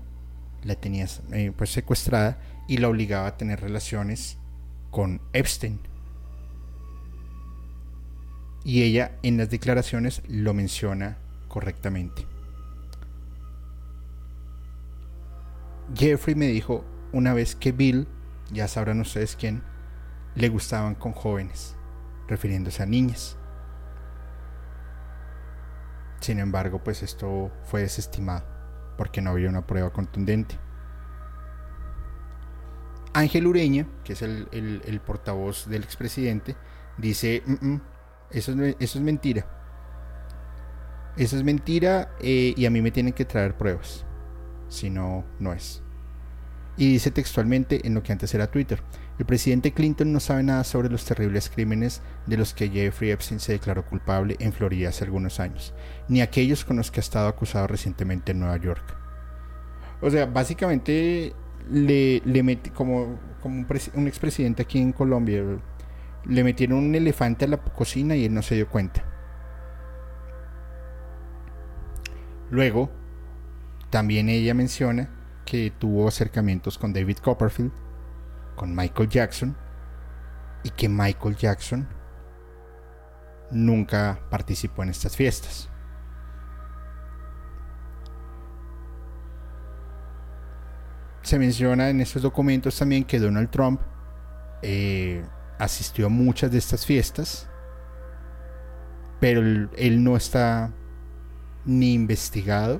la 0.63 0.75
tenía 0.75 1.07
eh, 1.31 1.51
pues 1.55 1.71
secuestrada 1.71 2.39
y 2.67 2.77
la 2.77 2.89
obligaba 2.89 3.27
a 3.27 3.37
tener 3.37 3.61
relaciones 3.61 4.37
con 4.91 5.21
Epstein. 5.33 5.79
Y 8.63 8.83
ella 8.83 9.17
en 9.23 9.37
las 9.37 9.49
declaraciones 9.49 10.21
lo 10.27 10.53
menciona 10.53 11.17
correctamente. 11.47 12.25
Jeffrey 15.95 16.35
me 16.35 16.47
dijo 16.47 16.83
una 17.13 17.33
vez 17.33 17.55
que 17.55 17.71
Bill, 17.71 18.07
ya 18.51 18.67
sabrán 18.67 18.99
ustedes 18.99 19.37
quién, 19.37 19.63
le 20.35 20.49
gustaban 20.49 20.95
con 20.95 21.13
jóvenes, 21.13 21.75
refiriéndose 22.27 22.83
a 22.83 22.85
niñas. 22.85 23.37
Sin 26.19 26.39
embargo, 26.39 26.83
pues 26.83 27.03
esto 27.03 27.51
fue 27.63 27.81
desestimado, 27.81 28.45
porque 28.97 29.21
no 29.21 29.31
había 29.31 29.49
una 29.49 29.65
prueba 29.65 29.91
contundente. 29.91 30.59
Ángel 33.19 33.47
Ureña, 33.47 33.87
que 34.03 34.13
es 34.13 34.21
el, 34.21 35.01
portavoz 35.05 35.67
del 35.67 35.83
expresidente, 35.83 36.55
dice, 36.97 37.41
"Mm, 37.45 37.67
mm, 37.73 37.81
eso, 38.31 38.51
es, 38.51 38.57
me- 38.57 38.75
eso 38.79 38.97
es 38.99 39.03
mentira. 39.03 39.45
eso 41.17 41.35
es 41.35 41.43
mentira 41.43 42.11
eh, 42.19 42.53
y 42.55 42.65
a 42.65 42.69
mí 42.69 42.79
me 42.81 42.91
tienen 42.91 43.13
que 43.13 43.25
traer 43.25 43.57
pruebas. 43.57 44.05
Si 44.69 44.89
no, 44.91 45.25
no 45.39 45.51
es. 45.51 45.81
Y 46.77 46.91
dice 46.91 47.09
textualmente 47.09 47.87
en 47.87 47.95
lo 47.95 48.03
que 48.03 48.11
antes 48.11 48.33
era 48.35 48.51
Twitter. 48.51 48.83
El 49.17 49.25
presidente 49.25 49.73
Clinton 49.73 50.13
no 50.13 50.19
sabe 50.19 50.43
nada 50.43 50.63
sobre 50.63 50.89
los 50.89 51.05
terribles 51.05 51.49
crímenes 51.49 52.03
de 52.27 52.37
los 52.37 52.53
que 52.53 52.69
Jeffrey 52.69 53.09
Epstein 53.09 53.39
se 53.39 53.53
declaró 53.53 53.83
culpable 53.83 54.35
en 54.39 54.53
Florida 54.53 54.89
hace 54.89 55.05
algunos 55.05 55.39
años, 55.39 55.73
ni 56.07 56.21
aquellos 56.21 56.63
con 56.63 56.77
los 56.77 56.91
que 56.91 56.99
ha 56.99 57.01
estado 57.07 57.27
acusado 57.27 57.65
recientemente 57.65 58.33
en 58.33 58.39
Nueva 58.41 58.57
York. 58.57 58.83
O 60.01 60.11
sea, 60.11 60.27
básicamente 60.27 61.33
le, 61.71 62.21
le 62.25 62.59
como, 62.73 63.19
como 63.41 63.59
un, 63.59 63.67
un 63.95 64.07
expresidente 64.07 64.63
aquí 64.63 64.79
en 64.79 64.93
Colombia, 64.93 65.43
le 66.25 66.43
metieron 66.43 66.79
un 66.79 66.95
elefante 66.95 67.45
a 67.45 67.47
la 67.47 67.57
cocina 67.57 68.15
y 68.15 68.25
él 68.25 68.33
no 68.33 68.41
se 68.41 68.55
dio 68.55 68.67
cuenta. 68.67 69.03
Luego, 72.49 72.89
también 73.89 74.29
ella 74.29 74.53
menciona 74.53 75.09
que 75.45 75.71
tuvo 75.77 76.07
acercamientos 76.07 76.77
con 76.77 76.93
David 76.93 77.17
Copperfield, 77.17 77.71
con 78.55 78.75
Michael 78.75 79.09
Jackson, 79.09 79.55
y 80.63 80.69
que 80.71 80.89
Michael 80.89 81.35
Jackson 81.35 81.87
nunca 83.51 84.19
participó 84.29 84.83
en 84.83 84.89
estas 84.89 85.15
fiestas. 85.15 85.69
Se 91.27 91.37
menciona 91.37 91.89
en 91.89 91.99
estos 91.99 92.21
documentos 92.21 92.79
también 92.79 93.03
que 93.03 93.19
Donald 93.19 93.49
Trump 93.49 93.81
eh, 94.61 95.25
asistió 95.59 96.05
a 96.05 96.09
muchas 96.09 96.49
de 96.51 96.57
estas 96.57 96.85
fiestas, 96.85 97.49
pero 99.19 99.41
él 99.41 100.03
no 100.05 100.15
está 100.15 100.71
ni 101.65 101.93
investigado. 101.93 102.79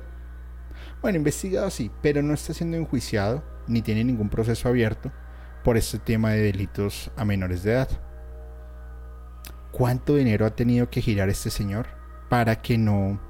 Bueno, 1.02 1.18
investigado 1.18 1.68
sí, 1.68 1.90
pero 2.00 2.22
no 2.22 2.32
está 2.32 2.54
siendo 2.54 2.78
enjuiciado 2.78 3.44
ni 3.66 3.82
tiene 3.82 4.02
ningún 4.02 4.30
proceso 4.30 4.66
abierto 4.66 5.12
por 5.62 5.76
este 5.76 5.98
tema 5.98 6.30
de 6.30 6.40
delitos 6.44 7.10
a 7.18 7.26
menores 7.26 7.62
de 7.64 7.72
edad. 7.72 7.90
¿Cuánto 9.72 10.14
dinero 10.14 10.46
ha 10.46 10.56
tenido 10.56 10.88
que 10.88 11.02
girar 11.02 11.28
este 11.28 11.50
señor 11.50 11.86
para 12.30 12.62
que 12.62 12.78
no 12.78 13.20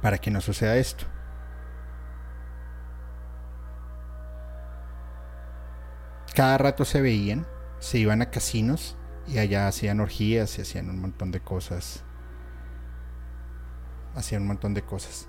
para 0.00 0.18
que 0.18 0.30
no 0.30 0.40
suceda 0.40 0.76
esto? 0.76 1.11
Cada 6.34 6.58
rato 6.58 6.84
se 6.84 7.00
veían, 7.00 7.46
se 7.78 7.98
iban 7.98 8.22
a 8.22 8.30
casinos 8.30 8.96
y 9.26 9.38
allá 9.38 9.68
hacían 9.68 10.00
orgías 10.00 10.58
y 10.58 10.62
hacían 10.62 10.88
un 10.88 11.00
montón 11.00 11.30
de 11.30 11.40
cosas 11.40 12.04
hacían 14.14 14.42
un 14.42 14.48
montón 14.48 14.74
de 14.74 14.82
cosas. 14.82 15.28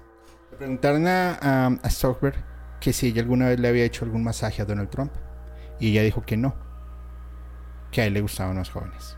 Le 0.52 0.58
preguntaron 0.58 1.08
a, 1.08 1.68
a, 1.82 1.90
Stockberg 1.90 2.36
que 2.80 2.94
si 2.94 3.08
ella 3.08 3.22
alguna 3.22 3.48
vez 3.48 3.60
le 3.60 3.68
había 3.68 3.86
hecho 3.86 4.06
algún 4.06 4.24
masaje 4.24 4.62
a 4.62 4.66
Donald 4.66 4.90
Trump. 4.90 5.12
Y 5.80 5.92
ella 5.92 6.04
dijo 6.04 6.24
que 6.24 6.38
no. 6.38 6.56
Que 7.92 8.02
a 8.02 8.06
él 8.06 8.14
le 8.14 8.22
gustaban 8.22 8.58
los 8.58 8.70
jóvenes. 8.70 9.18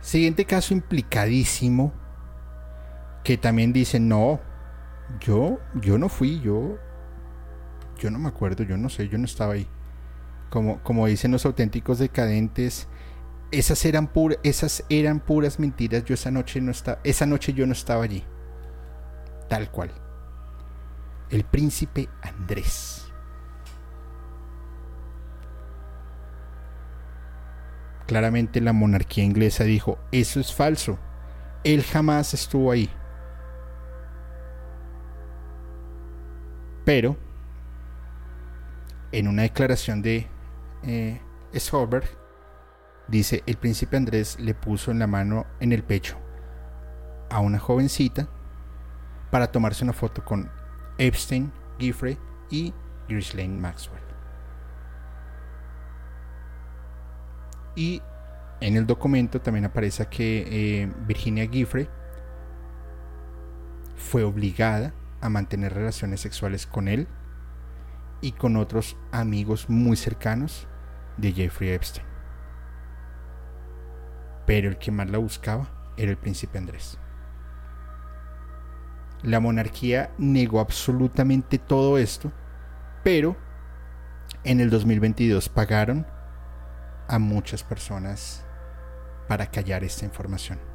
Siguiente 0.00 0.44
caso 0.44 0.74
implicadísimo. 0.74 1.92
Que 3.22 3.36
también 3.36 3.72
dice 3.72 4.00
no. 4.00 4.40
Yo, 5.20 5.60
yo 5.74 5.98
no 5.98 6.08
fui, 6.08 6.40
yo. 6.40 6.78
Yo 8.00 8.10
no 8.10 8.18
me 8.18 8.28
acuerdo, 8.28 8.64
yo 8.64 8.78
no 8.78 8.88
sé, 8.88 9.08
yo 9.08 9.18
no 9.18 9.26
estaba 9.26 9.52
ahí. 9.52 9.68
Como, 10.48 10.82
como 10.82 11.06
dicen 11.06 11.30
los 11.30 11.44
auténticos 11.44 11.98
decadentes, 11.98 12.88
esas 13.52 13.84
eran, 13.84 14.10
esas 14.42 14.84
eran 14.88 15.20
puras 15.20 15.60
mentiras. 15.60 16.04
Yo 16.04 16.14
esa 16.14 16.30
noche 16.30 16.60
no 16.60 16.70
estaba, 16.70 16.98
esa 17.04 17.26
noche 17.26 17.52
yo 17.52 17.66
no 17.66 17.72
estaba 17.72 18.02
allí. 18.02 18.24
Tal 19.48 19.70
cual. 19.70 19.92
El 21.28 21.44
príncipe 21.44 22.08
Andrés. 22.22 23.06
Claramente 28.06 28.60
la 28.60 28.72
monarquía 28.72 29.22
inglesa 29.22 29.62
dijo, 29.64 29.98
eso 30.10 30.40
es 30.40 30.52
falso. 30.54 30.98
Él 31.62 31.84
jamás 31.84 32.32
estuvo 32.32 32.72
ahí. 32.72 32.90
Pero, 36.84 37.16
en 39.12 39.28
una 39.28 39.42
declaración 39.42 40.02
de 40.02 40.26
eh, 40.82 41.20
Dice, 43.08 43.42
el 43.46 43.56
príncipe 43.56 43.96
Andrés 43.96 44.38
le 44.38 44.54
puso 44.54 44.92
en 44.92 45.00
la 45.00 45.08
mano 45.08 45.44
en 45.58 45.72
el 45.72 45.82
pecho 45.82 46.16
a 47.28 47.40
una 47.40 47.58
jovencita 47.58 48.28
para 49.32 49.50
tomarse 49.50 49.82
una 49.82 49.92
foto 49.92 50.24
con 50.24 50.48
Epstein, 50.96 51.52
Giffrey 51.78 52.16
y 52.50 52.72
Ghislaine 53.08 53.60
Maxwell. 53.60 54.00
Y 57.74 58.00
en 58.60 58.76
el 58.76 58.86
documento 58.86 59.40
también 59.40 59.64
aparece 59.64 60.06
que 60.06 60.82
eh, 60.82 60.92
Virginia 61.06 61.48
Giffrey 61.48 61.88
fue 63.96 64.22
obligada 64.22 64.92
a 65.20 65.28
mantener 65.28 65.74
relaciones 65.74 66.20
sexuales 66.20 66.66
con 66.66 66.86
él 66.86 67.08
y 68.20 68.32
con 68.32 68.56
otros 68.56 68.96
amigos 69.12 69.68
muy 69.68 69.96
cercanos 69.96 70.66
de 71.16 71.32
Jeffrey 71.32 71.70
Epstein 71.70 72.10
pero 74.50 74.68
el 74.68 74.78
que 74.78 74.90
más 74.90 75.08
la 75.08 75.18
buscaba 75.18 75.68
era 75.96 76.10
el 76.10 76.16
príncipe 76.16 76.58
Andrés. 76.58 76.98
La 79.22 79.38
monarquía 79.38 80.10
negó 80.18 80.58
absolutamente 80.58 81.56
todo 81.56 81.98
esto, 81.98 82.32
pero 83.04 83.36
en 84.42 84.58
el 84.58 84.68
2022 84.70 85.48
pagaron 85.50 86.04
a 87.06 87.20
muchas 87.20 87.62
personas 87.62 88.44
para 89.28 89.46
callar 89.46 89.84
esta 89.84 90.04
información. 90.04 90.69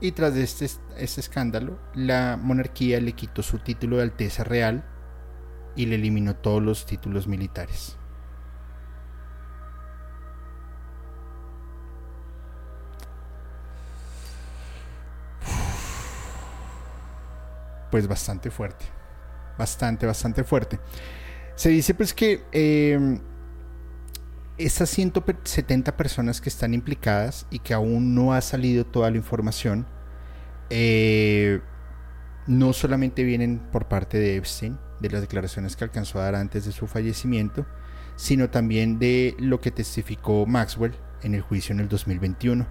Y 0.00 0.12
tras 0.12 0.36
este, 0.36 0.66
este 0.96 1.20
escándalo, 1.20 1.78
la 1.94 2.38
monarquía 2.40 3.00
le 3.00 3.12
quitó 3.12 3.42
su 3.42 3.58
título 3.58 3.96
de 3.96 4.02
Alteza 4.02 4.44
Real 4.44 4.84
y 5.76 5.86
le 5.86 5.96
eliminó 5.96 6.36
todos 6.36 6.62
los 6.62 6.86
títulos 6.86 7.26
militares. 7.26 7.96
pues 17.94 18.08
bastante 18.08 18.50
fuerte. 18.50 18.86
Bastante, 19.56 20.04
bastante 20.04 20.42
fuerte. 20.42 20.80
Se 21.54 21.68
dice 21.68 21.94
pues 21.94 22.12
que 22.12 22.42
eh, 22.50 23.20
estas 24.56 24.90
170 24.90 25.96
personas 25.96 26.40
que 26.40 26.48
están 26.48 26.74
implicadas 26.74 27.46
y 27.50 27.58
que 27.58 27.74
aún 27.74 28.14
no 28.14 28.34
ha 28.34 28.40
salido 28.40 28.84
toda 28.84 29.10
la 29.10 29.16
información, 29.16 29.86
eh, 30.70 31.60
no 32.46 32.72
solamente 32.72 33.24
vienen 33.24 33.58
por 33.72 33.88
parte 33.88 34.18
de 34.18 34.36
Epstein, 34.36 34.78
de 35.00 35.10
las 35.10 35.22
declaraciones 35.22 35.76
que 35.76 35.84
alcanzó 35.84 36.20
a 36.20 36.24
dar 36.24 36.36
antes 36.36 36.64
de 36.64 36.72
su 36.72 36.86
fallecimiento, 36.86 37.66
sino 38.16 38.48
también 38.50 38.98
de 38.98 39.34
lo 39.38 39.60
que 39.60 39.70
testificó 39.70 40.46
Maxwell 40.46 40.94
en 41.22 41.34
el 41.34 41.40
juicio 41.40 41.72
en 41.72 41.80
el 41.80 41.88
2021, 41.88 42.66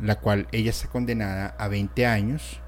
la 0.00 0.20
cual 0.20 0.48
ella 0.52 0.70
está 0.70 0.88
condenada 0.88 1.56
a 1.58 1.68
20 1.68 2.06
años 2.06 2.60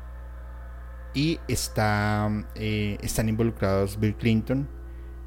y 1.12 1.38
está, 1.48 2.30
eh, 2.54 2.96
están 3.02 3.28
involucrados 3.28 4.00
Bill 4.00 4.16
Clinton, 4.16 4.68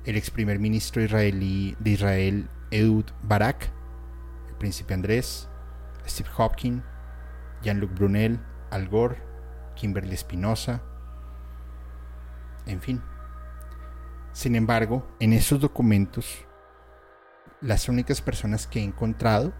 el 0.05 0.17
ex 0.17 0.32
primer 0.32 0.59
ministro 0.59 1.01
de 1.01 1.69
Israel 1.84 2.49
Ehud 2.74 3.05
Barak, 3.21 3.71
el 4.49 4.55
príncipe 4.55 4.95
Andrés, 4.95 5.47
Steve 6.07 6.30
Hopkins, 6.38 6.84
Jean-Luc 7.61 7.93
Brunel, 7.93 8.39
Al 8.71 8.89
Gore, 8.89 9.21
Kimberly 9.76 10.15
Espinosa, 10.15 10.82
en 12.65 12.82
fin. 12.82 13.01
Sin 14.32 14.55
embargo, 14.55 15.07
en 15.19 15.34
esos 15.34 15.59
documentos, 15.59 16.45
las 17.61 17.88
únicas 17.88 18.21
personas 18.21 18.65
que 18.65 18.80
he 18.80 18.84
encontrado, 18.84 19.53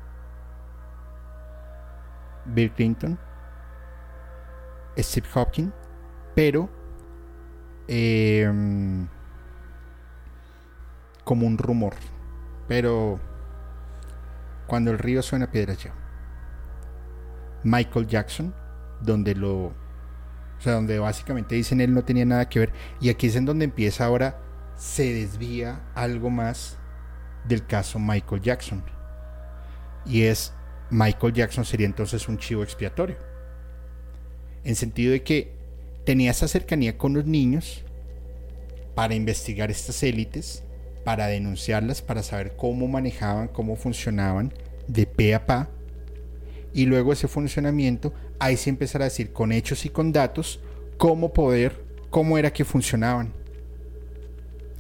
Bill 2.46 2.72
Clinton, 2.72 3.20
Steve 4.98 5.28
Hopkins, 5.36 5.72
pero 6.34 6.68
em, 7.88 9.08
como 11.24 11.46
un 11.46 11.60
rumor. 11.60 11.94
Pero 12.68 13.20
cuando 14.68 14.92
el 14.92 15.00
río 15.00 15.22
suena 15.22 15.52
piedras 15.52 15.84
ya. 15.84 15.94
Michael 17.64 18.08
Jackson, 18.08 18.54
donde 19.02 19.36
lo, 19.36 19.66
o 19.68 19.74
sea, 20.60 20.74
donde 20.74 21.00
básicamente 21.00 21.56
dicen 21.56 21.82
él 21.82 21.94
no 21.94 22.04
tenía 22.04 22.26
nada 22.26 22.50
que 22.50 22.60
ver. 22.60 22.74
Y 23.00 23.10
aquí 23.10 23.28
es 23.28 23.36
en 23.36 23.46
donde 23.46 23.66
empieza 23.66 24.06
ahora 24.06 24.40
se 24.76 25.14
desvía 25.14 25.82
algo 25.96 26.30
más 26.30 26.78
del 27.46 27.66
caso 27.66 28.00
Michael 28.00 28.42
Jackson. 28.42 28.84
Y 30.06 30.24
es, 30.24 30.54
Michael 30.90 31.34
Jackson 31.34 31.66
sería 31.66 31.86
entonces 31.86 32.28
un 32.28 32.38
chivo 32.38 32.64
expiatorio. 32.64 33.18
En 34.64 34.76
sentido 34.76 35.12
de 35.12 35.24
que 35.24 35.56
tenía 36.06 36.32
esa 36.32 36.48
cercanía 36.48 36.98
con 36.98 37.14
los 37.14 37.26
niños 37.26 37.84
para 38.96 39.16
investigar 39.16 39.72
estas 39.72 40.04
élites, 40.04 40.64
para 41.04 41.28
denunciarlas, 41.28 42.02
para 42.02 42.24
saber 42.24 42.56
cómo 42.56 42.88
manejaban, 42.88 43.48
cómo 43.48 43.76
funcionaban 43.76 44.54
de 44.88 45.06
pe 45.06 45.36
a 45.36 45.46
pa. 45.46 45.70
Y 46.74 46.86
luego 46.86 47.14
ese 47.14 47.28
funcionamiento, 47.28 48.14
ahí 48.40 48.58
sí 48.58 48.70
empezar 48.70 49.02
a 49.02 49.06
decir 49.06 49.32
con 49.32 49.52
hechos 49.52 49.86
y 49.86 49.90
con 49.90 50.12
datos 50.12 50.60
cómo 50.98 51.34
poder, 51.34 51.84
cómo 52.10 52.38
era 52.38 52.52
que 52.52 52.66
funcionaban. 52.66 53.34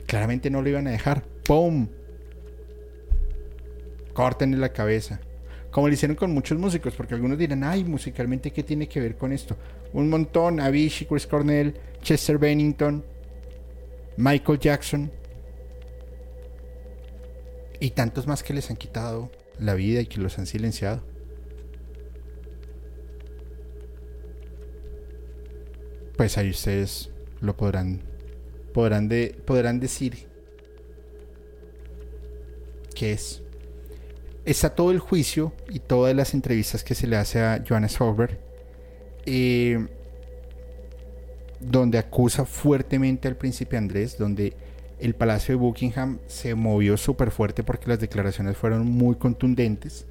Claramente 0.07 0.49
no 0.49 0.61
lo 0.61 0.69
iban 0.69 0.87
a 0.87 0.91
dejar. 0.91 1.23
¡Pum! 1.45 1.87
Córtenle 4.13 4.57
la 4.57 4.73
cabeza. 4.73 5.19
Como 5.71 5.87
lo 5.87 5.93
hicieron 5.93 6.15
con 6.15 6.31
muchos 6.31 6.57
músicos, 6.57 6.93
porque 6.93 7.15
algunos 7.15 7.37
dirán, 7.37 7.63
ay, 7.63 7.83
musicalmente, 7.83 8.51
¿qué 8.51 8.63
tiene 8.63 8.87
que 8.87 8.99
ver 8.99 9.17
con 9.17 9.31
esto? 9.31 9.57
Un 9.91 10.09
montón, 10.09 10.59
Avicii, 10.59 11.07
Chris 11.07 11.25
Cornell, 11.25 11.73
Chester 12.01 12.37
Bennington, 12.37 13.03
Michael 14.17 14.59
Jackson 14.59 15.11
y 17.83 17.91
tantos 17.91 18.27
más 18.27 18.43
que 18.43 18.53
les 18.53 18.69
han 18.69 18.77
quitado 18.77 19.29
la 19.59 19.73
vida 19.73 19.99
y 19.99 20.05
que 20.05 20.21
los 20.21 20.39
han 20.39 20.45
silenciado. 20.45 21.03
Pues 26.15 26.37
ahí 26.37 26.49
ustedes 26.49 27.11
lo 27.41 27.57
podrán 27.57 28.01
podrán 28.73 29.09
de, 29.09 29.35
podrán 29.45 29.81
decir 29.81 30.29
que 32.95 33.11
es 33.11 33.43
está 34.45 34.73
todo 34.75 34.91
el 34.91 34.99
juicio 34.99 35.51
y 35.69 35.79
todas 35.79 36.15
las 36.15 36.33
entrevistas 36.33 36.85
que 36.85 36.95
se 36.95 37.05
le 37.05 37.17
hace 37.17 37.41
a 37.41 37.61
Johannes 37.67 37.99
Hover 37.99 38.39
eh, 39.25 39.85
donde 41.59 41.97
acusa 41.97 42.45
fuertemente 42.45 43.27
al 43.27 43.35
príncipe 43.35 43.75
Andrés, 43.75 44.17
donde 44.17 44.53
el 45.03 45.15
Palacio 45.15 45.55
de 45.55 45.61
Buckingham 45.61 46.19
se 46.27 46.55
movió 46.55 46.95
súper 46.97 47.31
fuerte 47.31 47.63
porque 47.63 47.89
las 47.89 47.99
declaraciones 47.99 48.55
fueron 48.55 48.85
muy 48.85 49.15
contundentes. 49.15 50.05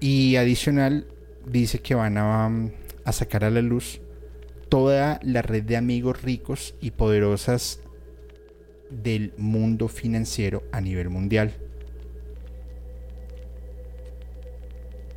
Y 0.00 0.36
adicional 0.36 1.06
dice 1.46 1.80
que 1.80 1.94
van 1.94 2.16
a, 2.16 2.50
a 3.04 3.12
sacar 3.12 3.44
a 3.44 3.50
la 3.50 3.60
luz 3.60 4.00
toda 4.70 5.20
la 5.22 5.42
red 5.42 5.64
de 5.64 5.76
amigos 5.76 6.22
ricos 6.22 6.74
y 6.80 6.92
poderosas 6.92 7.80
del 8.88 9.34
mundo 9.36 9.88
financiero 9.88 10.62
a 10.72 10.80
nivel 10.80 11.10
mundial. 11.10 11.52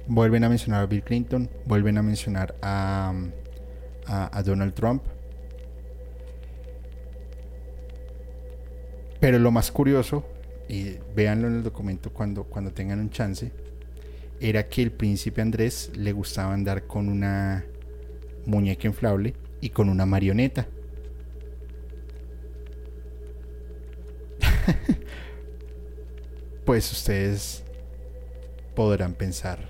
Vuelven 0.08 0.44
a 0.44 0.50
mencionar 0.50 0.84
a 0.84 0.86
Bill 0.88 1.04
Clinton, 1.04 1.50
vuelven 1.66 1.98
a 1.98 2.04
mencionar 2.04 2.56
a, 2.62 3.14
a, 4.06 4.44
Donald 4.44 4.74
Trump. 4.74 5.04
Pero 9.24 9.40
lo 9.40 9.50
más 9.52 9.72
curioso, 9.72 10.26
y 10.68 10.98
véanlo 11.16 11.48
en 11.48 11.56
el 11.56 11.64
documento 11.64 12.12
cuando, 12.12 12.44
cuando 12.44 12.74
tengan 12.74 13.00
un 13.00 13.10
chance, 13.10 13.54
era 14.42 14.68
que 14.68 14.82
el 14.82 14.92
príncipe 14.92 15.42
Andrés 15.42 15.92
le 15.96 16.12
gustaba 16.12 16.54
andar 16.54 16.88
con 16.88 17.08
una 17.08 17.64
muñeca 18.46 18.86
inflable 18.86 19.34
y 19.62 19.70
con 19.70 19.88
una 19.88 20.06
marioneta. 20.06 20.68
pues 26.66 26.92
ustedes 26.92 27.64
podrán 28.76 29.14
pensar. 29.14 29.70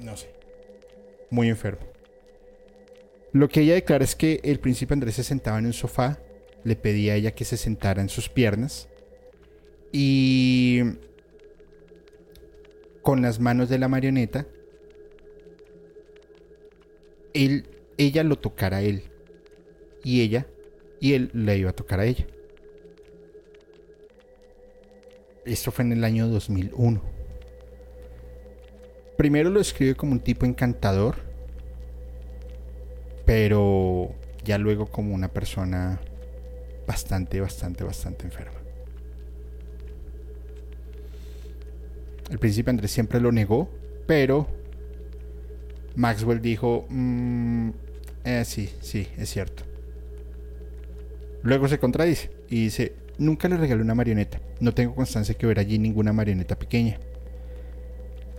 No 0.00 0.16
sé 0.16 0.34
muy 1.30 1.50
enfermo. 1.50 1.86
Lo 3.32 3.48
que 3.48 3.60
ella 3.60 3.74
declara 3.74 4.02
es 4.02 4.16
que 4.16 4.40
el 4.42 4.58
príncipe 4.58 4.92
Andrés 4.92 5.14
se 5.14 5.22
sentaba 5.22 5.60
en 5.60 5.66
un 5.66 5.72
sofá, 5.72 6.18
le 6.66 6.74
pedía 6.74 7.12
a 7.12 7.16
ella 7.16 7.30
que 7.30 7.44
se 7.44 7.56
sentara 7.56 8.02
en 8.02 8.08
sus 8.08 8.28
piernas 8.28 8.88
y 9.92 10.82
con 13.02 13.22
las 13.22 13.38
manos 13.38 13.68
de 13.68 13.78
la 13.78 13.86
marioneta, 13.86 14.48
él, 17.34 17.68
ella 17.98 18.24
lo 18.24 18.36
tocara 18.36 18.78
a 18.78 18.82
él 18.82 19.04
y 20.02 20.22
ella 20.22 20.48
y 20.98 21.12
él 21.12 21.30
le 21.34 21.56
iba 21.56 21.70
a 21.70 21.72
tocar 21.72 22.00
a 22.00 22.04
ella. 22.04 22.26
Esto 25.44 25.70
fue 25.70 25.84
en 25.84 25.92
el 25.92 26.02
año 26.02 26.26
2001. 26.26 27.00
Primero 29.16 29.50
lo 29.50 29.60
escribe 29.60 29.94
como 29.94 30.10
un 30.10 30.20
tipo 30.20 30.44
encantador, 30.44 31.14
pero 33.24 34.16
ya 34.44 34.58
luego 34.58 34.86
como 34.86 35.14
una 35.14 35.28
persona 35.28 36.00
bastante, 36.86 37.40
bastante, 37.40 37.84
bastante 37.84 38.24
enferma. 38.24 38.60
El 42.30 42.38
príncipe 42.38 42.70
Andrés 42.70 42.90
siempre 42.90 43.20
lo 43.20 43.30
negó, 43.30 43.70
pero 44.06 44.48
Maxwell 45.94 46.40
dijo, 46.40 46.86
mm, 46.88 47.70
eh, 48.24 48.44
sí, 48.44 48.70
sí, 48.80 49.08
es 49.16 49.30
cierto. 49.30 49.62
Luego 51.42 51.68
se 51.68 51.78
contradice 51.78 52.30
y 52.48 52.64
dice, 52.64 52.94
nunca 53.18 53.48
le 53.48 53.56
regalé 53.56 53.80
una 53.82 53.94
marioneta. 53.94 54.40
No 54.60 54.74
tengo 54.74 54.94
constancia 54.94 55.36
que 55.36 55.46
hubiera 55.46 55.62
allí 55.62 55.78
ninguna 55.78 56.12
marioneta 56.12 56.58
pequeña. 56.58 56.98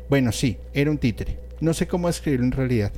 Bueno, 0.09 0.31
sí, 0.31 0.57
era 0.73 0.91
un 0.91 0.97
títere. 0.97 1.39
No 1.61 1.73
sé 1.73 1.87
cómo 1.87 2.07
describirlo 2.07 2.45
en 2.45 2.51
realidad. 2.51 2.91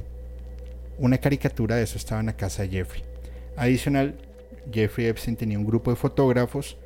Una 0.97 1.17
caricatura 1.19 1.75
de 1.75 1.83
eso 1.83 1.97
estaba 1.97 2.19
en 2.19 2.27
la 2.27 2.35
casa 2.35 2.63
de 2.63 2.69
Jeffrey. 2.69 3.03
Adicional, 3.55 4.15
Jeffrey 4.71 5.07
Epstein 5.07 5.35
tenía 5.35 5.57
un 5.57 5.65
grupo 5.65 5.91
de 5.91 5.97
fotógrafos, 5.97 6.77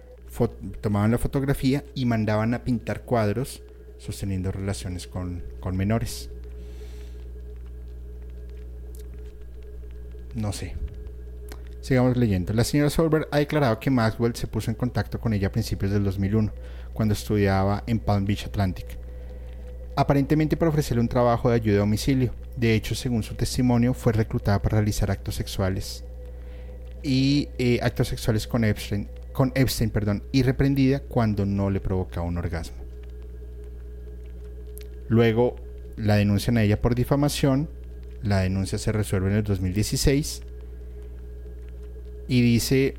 tomaban 0.82 1.12
la 1.12 1.18
fotografía 1.18 1.84
y 1.94 2.06
mandaban 2.06 2.54
a 2.54 2.64
pintar 2.64 3.02
cuadros 3.04 3.62
sosteniendo 3.98 4.52
relaciones 4.52 5.08
con, 5.08 5.44
con 5.60 5.78
menores. 5.78 6.30
No 10.36 10.52
sé. 10.52 10.76
Sigamos 11.82 12.18
leyendo. 12.18 12.54
La 12.54 12.64
señora 12.64 12.90
Solberg 12.90 13.28
ha 13.32 13.38
declarado 13.38 13.80
que 13.80 13.92
Maxwell 13.92 14.36
se 14.36 14.48
puso 14.48 14.72
en 14.72 14.76
contacto 14.76 15.20
con 15.20 15.34
ella 15.34 15.48
a 15.48 15.52
principios 15.52 15.92
del 15.92 16.04
2001, 16.04 16.52
cuando 16.94 17.14
estudiaba 17.14 17.84
en 17.88 18.00
Palm 18.00 18.26
Beach 18.26 18.46
Atlantic 18.46 19.04
aparentemente 19.96 20.58
para 20.58 20.70
ofrecerle 20.70 21.02
un 21.02 21.08
trabajo 21.08 21.50
de 21.50 21.56
ayuda 21.56 21.78
a 21.78 21.80
domicilio. 21.80 22.34
De 22.56 22.74
hecho, 22.74 22.96
según 22.96 23.24
su 23.24 23.36
testimonio, 23.36 23.94
fue 23.94 24.14
reclutada 24.14 24.62
para 24.62 24.78
realizar 24.78 25.12
actos 25.12 25.36
sexuales 25.36 26.04
y 27.04 27.50
eh, 27.58 27.80
actos 27.82 28.08
sexuales 28.08 28.48
con 28.48 28.64
Epstein, 28.64 29.10
con 29.34 29.52
Epstein 29.56 29.90
perdón, 29.90 30.24
y 30.32 30.44
reprendida 30.44 31.02
cuando 31.02 31.46
no 31.46 31.70
le 31.70 31.80
provocaba 31.80 32.26
un 32.26 32.38
orgasmo. 32.38 32.78
Luego 35.10 35.56
la 35.98 36.16
denuncian 36.16 36.58
a 36.58 36.64
ella 36.64 36.82
por 36.82 36.96
difamación. 36.96 37.70
La 38.22 38.40
denuncia 38.40 38.78
se 38.78 38.92
resuelve 38.92 39.30
en 39.30 39.38
el 39.38 39.44
2016 39.44 40.42
y 42.28 42.42
dice 42.42 42.96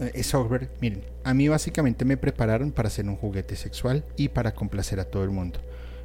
eh, 0.00 0.22
Software, 0.22 0.70
miren, 0.80 1.04
a 1.24 1.34
mí 1.34 1.48
básicamente 1.48 2.04
me 2.04 2.16
prepararon 2.16 2.72
para 2.72 2.90
ser 2.90 3.06
un 3.06 3.16
juguete 3.16 3.54
sexual 3.54 4.04
y 4.16 4.28
para 4.28 4.54
complacer 4.54 4.98
a 4.98 5.04
todo 5.04 5.24
el 5.24 5.30
mundo. 5.30 5.60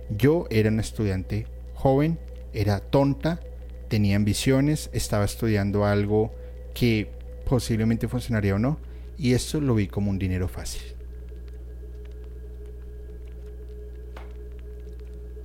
Yo 0.10 0.48
era 0.50 0.70
un 0.70 0.80
estudiante 0.80 1.48
joven, 1.74 2.20
era 2.54 2.80
tonta, 2.80 3.40
tenía 3.88 4.18
ambiciones, 4.18 4.90
estaba 4.94 5.26
estudiando 5.26 5.86
algo 5.86 6.34
que 6.74 7.10
posiblemente 7.46 8.08
funcionaría 8.08 8.56
o 8.56 8.60
no, 8.60 8.80
y 9.18 9.34
esto 9.34 9.60
lo 9.62 9.76
vi 9.76 9.88
como 9.88 10.10
un 10.10 10.18
dinero 10.18 10.48
fácil. 10.48 10.82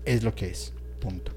Es 0.04 0.22
lo 0.22 0.34
que 0.34 0.46
es, 0.46 0.72
punto. 1.00 1.32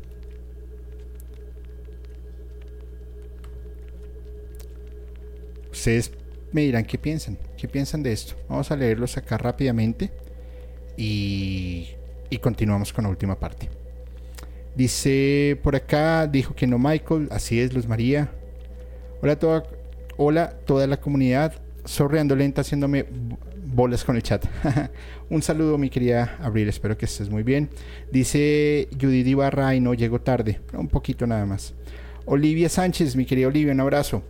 Ustedes 5.72 6.12
me 6.52 6.62
dirán 6.62 6.86
qué 6.86 6.98
piensan, 6.98 7.38
qué 7.58 7.68
piensan 7.68 8.04
de 8.04 8.12
esto. 8.12 8.36
Vamos 8.48 8.70
a 8.70 8.76
leerlos 8.76 9.18
acá 9.18 9.38
rápidamente 9.38 10.12
y, 10.98 11.90
y 12.30 12.38
continuamos 12.38 12.94
con 12.94 13.06
la 13.06 13.10
última 13.10 13.40
parte. 13.40 13.70
Dice 14.76 15.60
por 15.64 15.76
acá, 15.76 16.28
dijo 16.28 16.54
que 16.54 16.68
no 16.68 16.78
Michael, 16.78 17.30
así 17.32 17.60
es 17.60 17.74
Luz 17.74 17.88
María. 17.88 18.32
Hola 19.22 19.38
toda, 19.38 19.64
hola 20.22 20.50
toda 20.66 20.86
la 20.86 21.00
comunidad, 21.00 21.54
sorreando 21.86 22.36
lenta 22.36 22.60
haciéndome 22.60 23.06
bolas 23.68 24.04
con 24.04 24.18
el 24.18 24.22
chat. 24.22 24.46
Un 25.30 25.42
saludo 25.42 25.78
mi 25.78 25.90
querida 25.90 26.38
Abril, 26.42 26.68
espero 26.68 26.98
que 26.98 27.06
estés 27.06 27.30
muy 27.30 27.42
bien. 27.42 27.70
Dice 28.12 28.90
Judith 29.00 29.28
Ibarra 29.28 29.74
y 29.76 29.80
no 29.80 29.94
llego 29.94 30.20
tarde, 30.20 30.60
un 30.74 30.90
poquito 30.90 31.26
nada 31.26 31.46
más. 31.46 31.74
Olivia 32.26 32.68
Sánchez, 32.68 33.16
mi 33.16 33.26
querida 33.26 33.48
Olivia, 33.48 33.72
un 33.72 33.80
abrazo. 33.80 34.22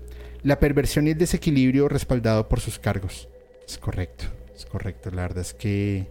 La 0.43 0.59
perversión 0.59 1.07
y 1.07 1.11
el 1.11 1.17
desequilibrio 1.17 1.89
respaldado 1.89 2.47
por 2.47 2.59
sus 2.59 2.77
cargos. 2.77 3.27
Es 3.67 3.79
correcto, 3.79 4.25
es 4.55 4.67
correcto. 4.67 5.09
La 5.09 5.23
verdad 5.23 5.41
es 5.41 5.55
que... 5.55 6.05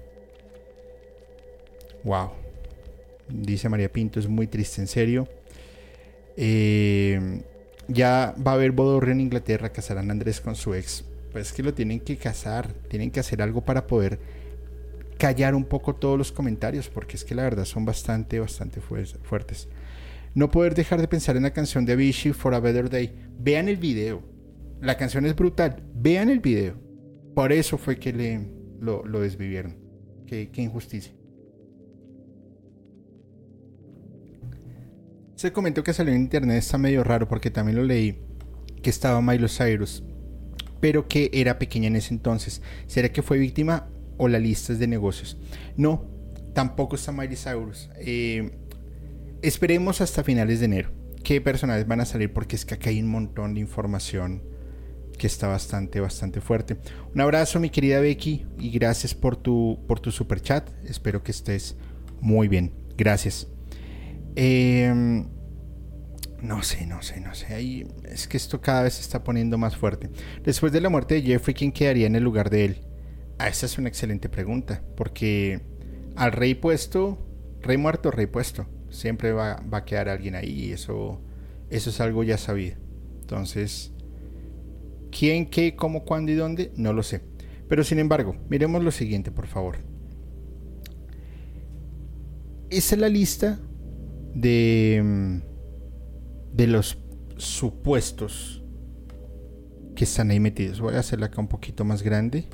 Wow. 2.02 2.30
Dice 3.28 3.68
María 3.68 3.92
Pinto, 3.92 4.18
es 4.18 4.26
muy 4.26 4.48
triste, 4.48 4.80
en 4.80 4.88
serio. 4.88 5.28
Eh, 6.36 7.42
ya 7.88 8.34
va 8.46 8.52
a 8.52 8.54
haber 8.54 8.72
bodorrio 8.72 9.12
en 9.12 9.20
Inglaterra, 9.20 9.72
casarán 9.72 10.10
a 10.10 10.12
Andrés 10.12 10.40
con 10.40 10.54
su 10.54 10.74
ex. 10.74 11.04
Pues 11.32 11.48
es 11.48 11.52
que 11.52 11.62
lo 11.62 11.74
tienen 11.74 12.00
que 12.00 12.16
casar, 12.16 12.68
tienen 12.88 13.10
que 13.10 13.20
hacer 13.20 13.42
algo 13.42 13.62
para 13.62 13.86
poder 13.86 14.18
callar 15.18 15.54
un 15.54 15.64
poco 15.64 15.94
todos 15.94 16.16
los 16.16 16.32
comentarios, 16.32 16.88
porque 16.88 17.16
es 17.16 17.24
que 17.24 17.34
la 17.34 17.42
verdad 17.42 17.64
son 17.64 17.84
bastante, 17.84 18.38
bastante 18.38 18.80
fuertes. 18.80 19.68
No 20.34 20.50
poder 20.50 20.74
dejar 20.74 21.00
de 21.00 21.08
pensar 21.08 21.36
en 21.36 21.42
la 21.42 21.52
canción 21.52 21.84
de 21.84 21.94
Avicii, 21.94 22.32
For 22.32 22.54
a 22.54 22.60
Better 22.60 22.88
Day. 22.88 23.12
Vean 23.38 23.68
el 23.68 23.76
video. 23.76 24.22
La 24.80 24.96
canción 24.96 25.26
es 25.26 25.34
brutal. 25.34 25.82
Vean 25.94 26.28
el 26.28 26.38
video. 26.38 26.74
Por 27.34 27.52
eso 27.52 27.76
fue 27.78 27.98
que 27.98 28.12
le, 28.12 28.48
lo, 28.80 29.02
desvivieron. 29.20 29.76
Qué, 30.26 30.50
qué 30.50 30.62
injusticia. 30.62 31.17
Ese 35.38 35.52
comento 35.52 35.84
que 35.84 35.92
salió 35.92 36.12
en 36.12 36.22
internet 36.22 36.58
está 36.58 36.78
medio 36.78 37.04
raro 37.04 37.28
porque 37.28 37.48
también 37.48 37.76
lo 37.76 37.84
leí. 37.84 38.18
Que 38.82 38.90
estaba 38.90 39.20
Miley 39.20 39.48
Cyrus. 39.48 40.02
Pero 40.80 41.06
que 41.06 41.30
era 41.32 41.60
pequeña 41.60 41.86
en 41.86 41.94
ese 41.94 42.12
entonces. 42.12 42.60
¿Será 42.88 43.12
que 43.12 43.22
fue 43.22 43.38
víctima 43.38 43.86
o 44.16 44.26
la 44.26 44.40
lista 44.40 44.74
de 44.74 44.88
negocios. 44.88 45.38
No, 45.76 46.04
tampoco 46.54 46.96
está 46.96 47.12
Miley 47.12 47.36
Cyrus. 47.36 47.88
Eh, 48.00 48.50
esperemos 49.40 50.00
hasta 50.00 50.24
finales 50.24 50.58
de 50.58 50.64
enero. 50.64 50.90
¿Qué 51.22 51.40
personajes 51.40 51.86
van 51.86 52.00
a 52.00 52.04
salir? 52.04 52.32
Porque 52.32 52.56
es 52.56 52.64
que 52.64 52.74
acá 52.74 52.90
hay 52.90 53.00
un 53.00 53.08
montón 53.08 53.54
de 53.54 53.60
información 53.60 54.42
que 55.16 55.28
está 55.28 55.46
bastante, 55.46 56.00
bastante 56.00 56.40
fuerte. 56.40 56.78
Un 57.14 57.20
abrazo, 57.20 57.60
mi 57.60 57.70
querida 57.70 58.00
Becky, 58.00 58.44
y 58.58 58.70
gracias 58.70 59.14
por 59.14 59.36
tu, 59.36 59.84
por 59.86 60.00
tu 60.00 60.10
super 60.10 60.40
chat. 60.40 60.68
Espero 60.84 61.22
que 61.22 61.30
estés 61.30 61.76
muy 62.20 62.48
bien. 62.48 62.72
Gracias. 62.96 63.46
Em, 64.40 65.26
no 66.42 66.62
sé, 66.62 66.86
no 66.86 67.02
sé, 67.02 67.20
no 67.20 67.34
sé. 67.34 67.52
Ahí 67.54 67.88
es 68.04 68.28
que 68.28 68.36
esto 68.36 68.60
cada 68.60 68.84
vez 68.84 68.94
se 68.94 69.00
está 69.00 69.24
poniendo 69.24 69.58
más 69.58 69.76
fuerte. 69.76 70.10
Después 70.44 70.70
de 70.70 70.80
la 70.80 70.88
muerte 70.88 71.16
de 71.16 71.22
Jeffrey, 71.22 71.54
¿quién 71.54 71.72
quedaría 71.72 72.06
en 72.06 72.14
el 72.14 72.22
lugar 72.22 72.48
de 72.48 72.64
él? 72.64 72.76
Ah, 73.38 73.48
esa 73.48 73.66
es 73.66 73.78
una 73.78 73.88
excelente 73.88 74.28
pregunta, 74.28 74.84
porque 74.96 75.60
al 76.14 76.30
rey 76.30 76.54
puesto, 76.54 77.18
rey 77.62 77.78
muerto, 77.78 78.12
rey 78.12 78.26
puesto, 78.26 78.68
siempre 78.90 79.32
va, 79.32 79.60
a 79.72 79.84
quedar 79.84 80.08
alguien 80.08 80.36
ahí 80.36 80.70
eso, 80.70 81.20
eso 81.68 81.90
es 81.90 82.00
algo 82.00 82.22
ya 82.22 82.38
sabido. 82.38 82.76
Entonces, 83.20 83.90
¿quién, 85.10 85.50
qué, 85.50 85.74
cómo, 85.74 86.04
cuándo 86.04 86.30
y 86.30 86.36
dónde? 86.36 86.70
No 86.76 86.92
lo 86.92 87.02
sé. 87.02 87.22
Pero 87.68 87.82
sin 87.82 87.98
embargo, 87.98 88.36
miremos 88.48 88.84
lo 88.84 88.92
siguiente, 88.92 89.32
por 89.32 89.48
favor. 89.48 89.78
Esa 92.70 92.94
es 92.94 93.00
la 93.00 93.08
lista 93.08 93.58
de, 94.40 95.40
de 96.52 96.66
los 96.66 96.98
supuestos 97.36 98.62
que 99.94 100.04
están 100.04 100.30
ahí 100.30 100.40
metidos. 100.40 100.80
Voy 100.80 100.94
a 100.94 101.00
hacerla 101.00 101.26
acá 101.26 101.40
un 101.40 101.48
poquito 101.48 101.84
más 101.84 102.02
grande. 102.02 102.46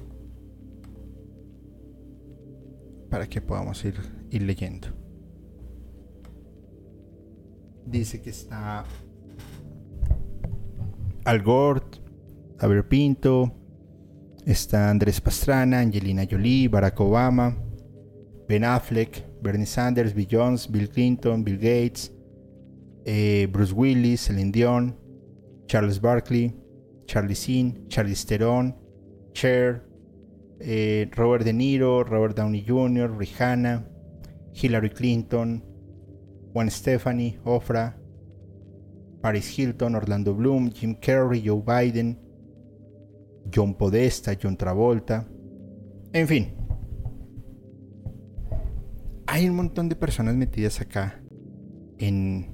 para 3.15 3.29
que 3.29 3.41
podamos 3.41 3.85
ir, 3.85 3.95
ir 4.33 4.43
leyendo. 4.43 4.89
Dice 7.87 8.21
que 8.21 8.31
está 8.31 8.85
Al 11.25 11.41
Gore, 11.45 11.85
Aber 12.59 12.89
Pinto, 12.89 13.53
está 14.45 14.91
Andrés 14.91 15.21
Pastrana, 15.21 15.79
Angelina 15.79 16.27
Jolie, 16.29 16.67
Barack 16.67 16.99
Obama, 16.99 17.57
Ben 18.49 18.65
Affleck, 18.65 19.25
Bernie 19.45 19.67
Sanders, 19.67 20.15
Bill 20.15 20.27
Jones, 20.27 20.67
Bill 20.67 20.89
Clinton, 20.89 21.43
Bill 21.43 21.59
Gates, 21.59 22.11
eh, 23.05 23.47
Bruce 23.51 23.73
Willis, 23.73 24.23
Celine 24.23 24.51
Dion, 24.51 24.97
Charles 25.67 25.99
Barkley, 26.01 26.51
Charlie 27.05 27.35
Sin, 27.35 27.87
Charlie 27.89 28.15
Theron, 28.15 28.75
Cher, 29.35 29.85
eh, 30.59 31.11
Robert 31.15 31.45
De 31.45 31.53
Niro, 31.53 32.03
Robert 32.03 32.35
Downey 32.35 32.65
Jr., 32.65 33.11
Rihanna, 33.11 33.85
Hillary 34.55 34.91
Clinton, 34.91 35.63
Juan 36.55 36.71
Stephanie, 36.71 37.39
Ofra, 37.45 37.95
Paris 39.21 39.59
Hilton, 39.59 39.95
Orlando 39.95 40.33
Bloom, 40.33 40.71
Jim 40.71 40.97
Carrey, 40.99 41.43
Joe 41.43 41.63
Biden, 41.63 42.17
John 43.51 43.75
Podesta, 43.75 44.35
John 44.37 44.57
Travolta, 44.57 45.29
en 46.15 46.27
fin. 46.27 46.64
Hay 49.35 49.49
un 49.49 49.57
montón 49.57 49.89
de 49.89 49.97
personas 49.97 50.37
metidas 50.37 50.81
acá 50.81 51.21
en, 51.99 52.47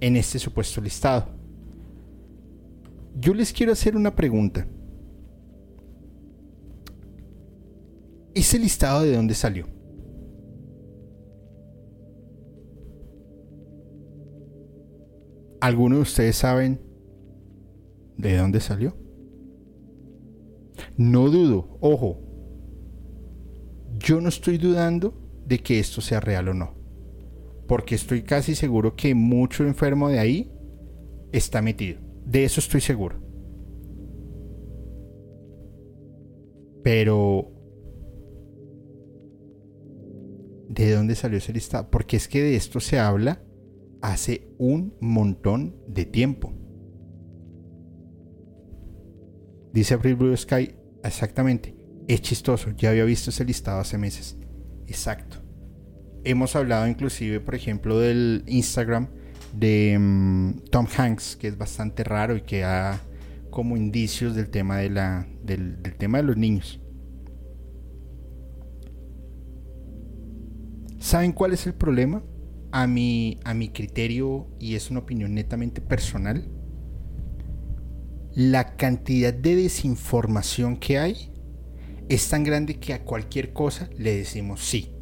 en 0.00 0.16
este 0.16 0.40
supuesto 0.40 0.80
listado. 0.80 1.28
Yo 3.14 3.32
les 3.32 3.52
quiero 3.52 3.70
hacer 3.70 3.94
una 3.94 4.12
pregunta. 4.12 4.66
¿Ese 8.34 8.58
listado 8.58 9.02
de 9.02 9.14
dónde 9.14 9.34
salió? 9.34 9.68
¿Alguno 15.60 15.94
de 15.94 16.02
ustedes 16.02 16.34
saben 16.34 16.80
de 18.18 18.36
dónde 18.36 18.58
salió? 18.58 18.96
No 20.96 21.30
dudo, 21.30 21.78
ojo, 21.80 22.18
yo 24.00 24.20
no 24.20 24.28
estoy 24.28 24.58
dudando 24.58 25.23
de 25.46 25.58
que 25.58 25.78
esto 25.78 26.00
sea 26.00 26.20
real 26.20 26.48
o 26.48 26.54
no. 26.54 26.74
Porque 27.66 27.94
estoy 27.94 28.22
casi 28.22 28.54
seguro 28.54 28.94
que 28.94 29.14
mucho 29.14 29.64
enfermo 29.64 30.08
de 30.08 30.18
ahí 30.18 30.52
está 31.32 31.62
metido. 31.62 32.00
De 32.24 32.44
eso 32.44 32.60
estoy 32.60 32.80
seguro. 32.80 33.20
Pero 36.82 37.54
¿De 40.74 40.92
dónde 40.92 41.14
salió 41.14 41.38
ese 41.38 41.52
listado? 41.52 41.88
Porque 41.88 42.16
es 42.16 42.26
que 42.26 42.42
de 42.42 42.56
esto 42.56 42.80
se 42.80 42.98
habla 42.98 43.40
hace 44.02 44.48
un 44.58 44.96
montón 45.00 45.76
de 45.86 46.04
tiempo. 46.04 46.52
Dice 49.72 49.94
April 49.94 50.16
Blue 50.16 50.36
Sky, 50.36 50.74
exactamente. 51.04 51.76
Es 52.08 52.22
chistoso, 52.22 52.70
ya 52.76 52.90
había 52.90 53.04
visto 53.04 53.30
ese 53.30 53.44
listado 53.44 53.80
hace 53.80 53.98
meses. 53.98 54.36
Exacto. 54.86 55.38
Hemos 56.24 56.56
hablado 56.56 56.86
inclusive, 56.86 57.40
por 57.40 57.54
ejemplo, 57.54 57.98
del 57.98 58.44
Instagram 58.46 59.08
de 59.52 59.96
mm, 59.98 60.70
Tom 60.70 60.86
Hanks, 60.96 61.36
que 61.36 61.48
es 61.48 61.58
bastante 61.58 62.04
raro 62.04 62.36
y 62.36 62.42
que 62.42 62.60
da 62.60 63.00
como 63.50 63.76
indicios 63.76 64.34
del 64.34 64.50
tema 64.50 64.78
de 64.78 64.90
la, 64.90 65.26
del 65.42 65.80
tema 65.96 66.18
de 66.18 66.24
los 66.24 66.36
niños. 66.36 66.80
¿Saben 70.98 71.32
cuál 71.32 71.52
es 71.52 71.66
el 71.66 71.74
problema? 71.74 72.24
A 72.72 72.86
mi, 72.86 73.38
a 73.44 73.54
mi 73.54 73.68
criterio, 73.68 74.48
y 74.58 74.74
es 74.74 74.90
una 74.90 75.00
opinión 75.00 75.34
netamente 75.34 75.80
personal, 75.80 76.48
la 78.34 78.76
cantidad 78.76 79.32
de 79.32 79.54
desinformación 79.54 80.76
que 80.78 80.98
hay 80.98 81.33
es 82.08 82.28
tan 82.28 82.44
grande 82.44 82.78
que 82.78 82.92
a 82.92 83.02
cualquier 83.02 83.52
cosa 83.52 83.88
le 83.96 84.16
decimos 84.16 84.64
sí, 84.64 84.92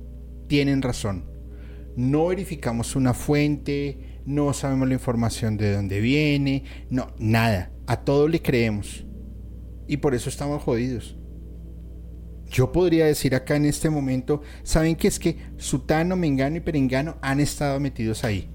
tienen 0.49 0.83
razón. 0.83 1.31
No 1.97 2.29
verificamos 2.29 2.97
una 2.97 3.13
fuente, 3.13 4.21
no 4.25 4.53
sabemos 4.53 4.89
la 4.89 4.95
información 4.95 5.57
de 5.57 5.75
dónde 5.75 6.01
viene, 6.01 6.65
no, 6.91 7.09
nada. 7.19 7.73
A 7.87 8.05
todo 8.05 8.29
le 8.29 8.41
creemos. 8.41 9.05
Y 9.89 9.99
por 9.99 10.15
eso 10.15 10.29
estamos 10.29 10.63
jodidos. 10.63 11.19
Yo 12.51 12.71
podría 12.71 13.07
decir 13.07 13.35
acá 13.35 13.57
en 13.57 13.65
este 13.65 13.91
momento, 13.91 14.43
¿saben 14.63 14.95
qué 14.95 15.09
es 15.09 15.19
que 15.19 15.39
Sutano, 15.57 16.17
Mengano 16.17 16.57
y 16.57 16.61
Perengano 16.61 17.17
han 17.23 17.41
estado 17.41 17.81
metidos 17.81 18.25
ahí? 18.25 18.51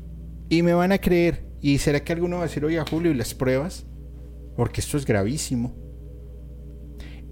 Y 0.50 0.62
me 0.62 0.74
van 0.74 0.92
a 0.92 1.00
creer. 1.00 1.48
¿Y 1.62 1.80
será 1.80 2.04
que 2.04 2.14
alguno 2.14 2.38
va 2.38 2.44
a 2.44 2.48
decir, 2.48 2.64
oye, 2.64 2.80
Julio, 2.90 3.12
¿y 3.12 3.16
las 3.16 3.34
pruebas? 3.34 3.86
Porque 4.56 4.82
esto 4.82 4.98
es 4.98 5.06
gravísimo. 5.06 5.76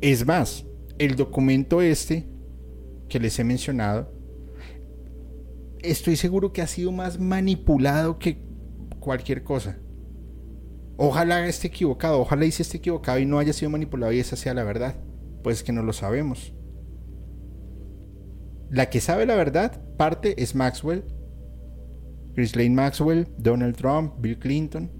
Es 0.01 0.25
más, 0.25 0.65
el 0.97 1.15
documento 1.15 1.81
este 1.81 2.27
que 3.09 3.19
les 3.19 3.37
he 3.39 3.43
mencionado, 3.43 4.11
estoy 5.79 6.15
seguro 6.15 6.53
que 6.53 6.61
ha 6.61 6.67
sido 6.67 6.91
más 6.91 7.19
manipulado 7.19 8.17
que 8.19 8.43
cualquier 8.99 9.43
cosa. 9.43 9.77
Ojalá 10.97 11.45
esté 11.47 11.67
equivocado, 11.67 12.19
ojalá 12.19 12.45
hice 12.45 12.63
esté 12.63 12.77
equivocado 12.77 13.19
y 13.19 13.25
no 13.25 13.39
haya 13.39 13.53
sido 13.53 13.69
manipulado 13.69 14.13
y 14.13 14.19
esa 14.19 14.35
sea 14.35 14.53
la 14.53 14.63
verdad. 14.63 14.95
Pues 15.43 15.61
que 15.61 15.71
no 15.71 15.83
lo 15.83 15.93
sabemos. 15.93 16.53
La 18.71 18.89
que 18.89 19.01
sabe 19.01 19.25
la 19.25 19.35
verdad, 19.35 19.81
parte 19.97 20.41
es 20.41 20.55
Maxwell, 20.55 21.03
Lane 22.35 22.71
Maxwell, 22.71 23.27
Donald 23.37 23.75
Trump, 23.75 24.13
Bill 24.19 24.39
Clinton, 24.39 24.91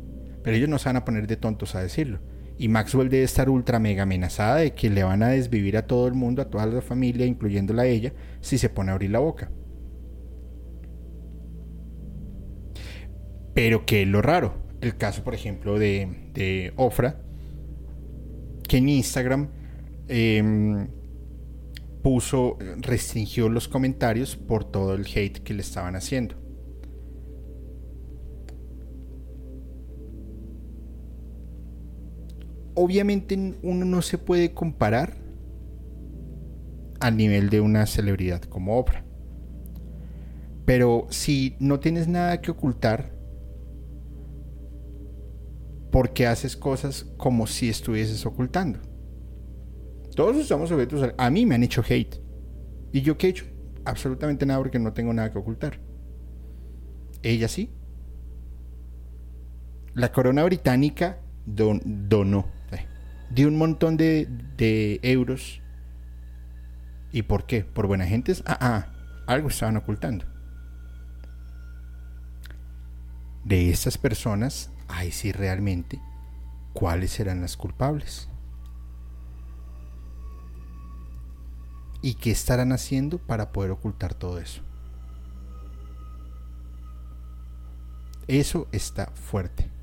pero 0.43 0.55
ellos 0.55 0.69
no 0.69 0.77
se 0.77 0.89
van 0.89 0.97
a 0.97 1.05
poner 1.05 1.27
de 1.27 1.37
tontos 1.37 1.75
a 1.75 1.81
decirlo. 1.81 2.19
Y 2.57 2.69
Maxwell 2.69 3.09
debe 3.09 3.23
estar 3.23 3.49
ultra 3.49 3.79
mega 3.79 4.03
amenazada 4.03 4.57
de 4.57 4.73
que 4.73 4.89
le 4.89 5.03
van 5.03 5.23
a 5.23 5.29
desvivir 5.29 5.75
a 5.77 5.87
todo 5.87 6.07
el 6.07 6.13
mundo, 6.13 6.41
a 6.41 6.49
toda 6.49 6.65
la 6.65 6.81
familia, 6.81 7.25
incluyéndola 7.25 7.83
a 7.83 7.87
ella, 7.87 8.13
si 8.41 8.57
se 8.57 8.69
pone 8.69 8.91
a 8.91 8.93
abrir 8.93 9.11
la 9.11 9.19
boca. 9.19 9.51
Pero 13.53 13.85
que 13.85 14.03
es 14.03 14.07
lo 14.07 14.21
raro. 14.21 14.63
El 14.81 14.97
caso, 14.97 15.23
por 15.23 15.33
ejemplo, 15.33 15.79
de, 15.79 16.29
de 16.33 16.73
Ofra, 16.75 17.21
que 18.67 18.77
en 18.77 18.89
Instagram 18.89 19.49
em, 20.07 20.87
puso, 22.03 22.57
restringió 22.77 23.49
los 23.49 23.67
comentarios 23.67 24.35
por 24.35 24.63
todo 24.63 24.93
el 24.93 25.05
hate 25.05 25.39
que 25.39 25.53
le 25.53 25.61
estaban 25.61 25.95
haciendo. 25.95 26.44
Obviamente 32.75 33.55
uno 33.63 33.85
no 33.85 34.01
se 34.01 34.17
puede 34.17 34.53
comparar 34.53 35.15
al 36.99 37.17
nivel 37.17 37.49
de 37.49 37.61
una 37.61 37.85
celebridad 37.85 38.41
como 38.41 38.77
Oprah. 38.77 39.05
Pero 40.65 41.07
si 41.09 41.55
no 41.59 41.79
tienes 41.79 42.07
nada 42.07 42.41
que 42.41 42.51
ocultar, 42.51 43.11
¿por 45.91 46.11
qué 46.11 46.27
haces 46.27 46.57
cosas 46.57 47.05
como 47.17 47.47
si 47.47 47.69
estuvieses 47.69 48.25
ocultando? 48.25 48.79
Todos 50.15 50.37
estamos 50.37 50.69
sujetos 50.69 51.03
a... 51.03 51.13
A 51.17 51.29
mí 51.29 51.45
me 51.45 51.55
han 51.55 51.63
hecho 51.63 51.83
hate. 51.87 52.19
¿Y 52.91 53.01
yo 53.01 53.17
qué 53.17 53.27
he 53.27 53.29
hecho? 53.29 53.45
Absolutamente 53.83 54.45
nada 54.45 54.59
porque 54.59 54.79
no 54.79 54.93
tengo 54.93 55.13
nada 55.13 55.31
que 55.31 55.37
ocultar. 55.37 55.79
Ella 57.21 57.47
sí. 57.47 57.69
La 59.93 60.11
corona 60.11 60.43
británica 60.43 61.19
donó. 61.45 62.54
Dio 63.35 63.49
un 63.49 63.57
montón 63.57 63.97
de, 63.97 64.29
de, 64.55 65.01
euros. 65.03 65.61
¿Y 67.11 67.23
por 67.23 67.45
qué? 67.45 67.65
¿Por 67.65 67.85
buena 67.85 68.05
gente? 68.05 68.33
Ah, 68.45 68.57
ah, 68.61 68.87
algo 69.27 69.49
estaban 69.49 69.75
ocultando. 69.75 70.23
De 73.43 73.69
estas 73.69 73.97
personas, 73.97 74.71
hay 74.87 75.11
sí 75.11 75.33
realmente, 75.33 75.99
¿cuáles 76.71 77.11
serán 77.11 77.41
las 77.41 77.57
culpables? 77.57 78.29
¿Y 82.01 82.13
qué 82.13 82.31
estarán 82.31 82.71
haciendo 82.71 83.17
para 83.17 83.51
poder 83.51 83.71
ocultar 83.71 84.13
todo 84.13 84.39
eso? 84.39 84.61
Eso 88.27 88.69
está 88.71 89.07
fuerte. 89.07 89.74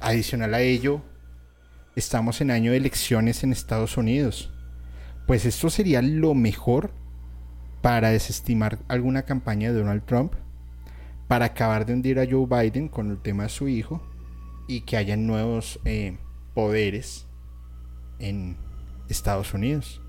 Adicional 0.00 0.54
a 0.54 0.62
ello, 0.62 1.02
estamos 1.94 2.40
en 2.40 2.50
año 2.50 2.70
de 2.70 2.78
elecciones 2.78 3.44
en 3.44 3.52
Estados 3.52 3.98
Unidos. 3.98 4.50
Pues 5.26 5.44
esto 5.44 5.68
sería 5.68 6.00
lo 6.00 6.34
mejor 6.34 6.90
para 7.82 8.08
desestimar 8.08 8.78
alguna 8.88 9.24
campaña 9.24 9.70
de 9.70 9.78
Donald 9.78 10.04
Trump, 10.06 10.32
para 11.28 11.44
acabar 11.44 11.84
de 11.84 11.92
hundir 11.92 12.18
a 12.18 12.26
Joe 12.28 12.46
Biden 12.46 12.88
con 12.88 13.10
el 13.10 13.20
tema 13.20 13.44
de 13.44 13.48
su 13.50 13.68
hijo 13.68 14.02
y 14.66 14.80
que 14.80 14.96
haya 14.96 15.18
nuevos 15.18 15.78
eh, 15.84 16.16
poderes 16.54 17.26
en 18.18 18.56
Estados 19.10 19.52
Unidos. 19.52 20.00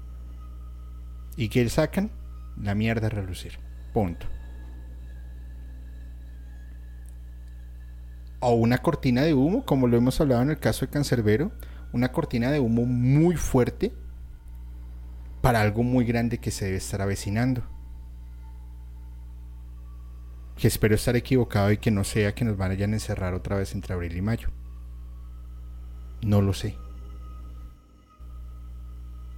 ¿Y 1.36 1.50
que 1.50 1.68
sacan? 1.68 2.12
La 2.58 2.76
mierda 2.76 3.08
a 3.08 3.10
relucir. 3.10 3.60
Punto. 3.94 4.26
O 8.42 8.54
una 8.56 8.80
cortina 8.80 9.22
de 9.22 9.34
humo, 9.34 9.66
como 9.66 9.88
lo 9.88 9.96
hemos 9.96 10.20
hablado 10.20 10.42
en 10.42 10.50
el 10.50 10.60
caso 10.60 10.86
de 10.86 10.92
Cancerbero, 10.92 11.52
una 11.94 12.12
cortina 12.12 12.52
de 12.52 12.60
humo 12.60 12.86
muy 12.86 13.38
fuerte 13.38 13.94
para 15.42 15.62
algo 15.62 15.84
muy 15.84 16.06
grande 16.06 16.40
que 16.40 16.52
se 16.52 16.66
debe 16.66 16.78
estar 16.78 17.02
avecinando. 17.02 17.64
Que 20.58 20.68
espero 20.68 20.96
estar 20.96 21.16
equivocado 21.16 21.72
y 21.72 21.78
que 21.78 21.92
no 21.92 22.04
sea 22.04 22.36
que 22.36 22.46
nos 22.46 22.58
vayan 22.58 22.92
a 22.92 22.96
encerrar 22.96 23.34
otra 23.34 23.58
vez 23.58 23.74
entre 23.74 23.94
abril 23.94 24.18
y 24.18 24.22
mayo. 24.22 24.50
No 26.22 26.42
lo 26.42 26.54
sé. 26.54 26.76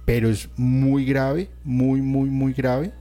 Pero 0.04 0.28
es 0.28 0.50
muy 0.56 1.04
grave, 1.04 1.50
muy, 1.62 2.02
muy, 2.02 2.28
muy 2.28 2.52
grave 2.52 2.92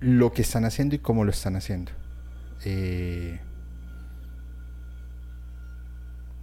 lo 0.00 0.32
que 0.32 0.42
están 0.42 0.64
haciendo 0.64 0.94
y 0.96 0.98
cómo 0.98 1.24
lo 1.24 1.30
están 1.30 1.56
haciendo. 1.56 1.92
Eh, 2.64 3.40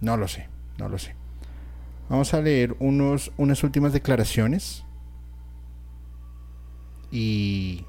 no 0.00 0.16
lo 0.16 0.28
sé, 0.28 0.48
no 0.78 0.88
lo 0.88 0.98
sé. 0.98 1.14
Vamos 2.08 2.32
a 2.34 2.40
leer 2.40 2.74
unos, 2.78 3.32
unas 3.36 3.62
últimas 3.62 3.92
declaraciones 3.92 4.84
y 7.10 7.84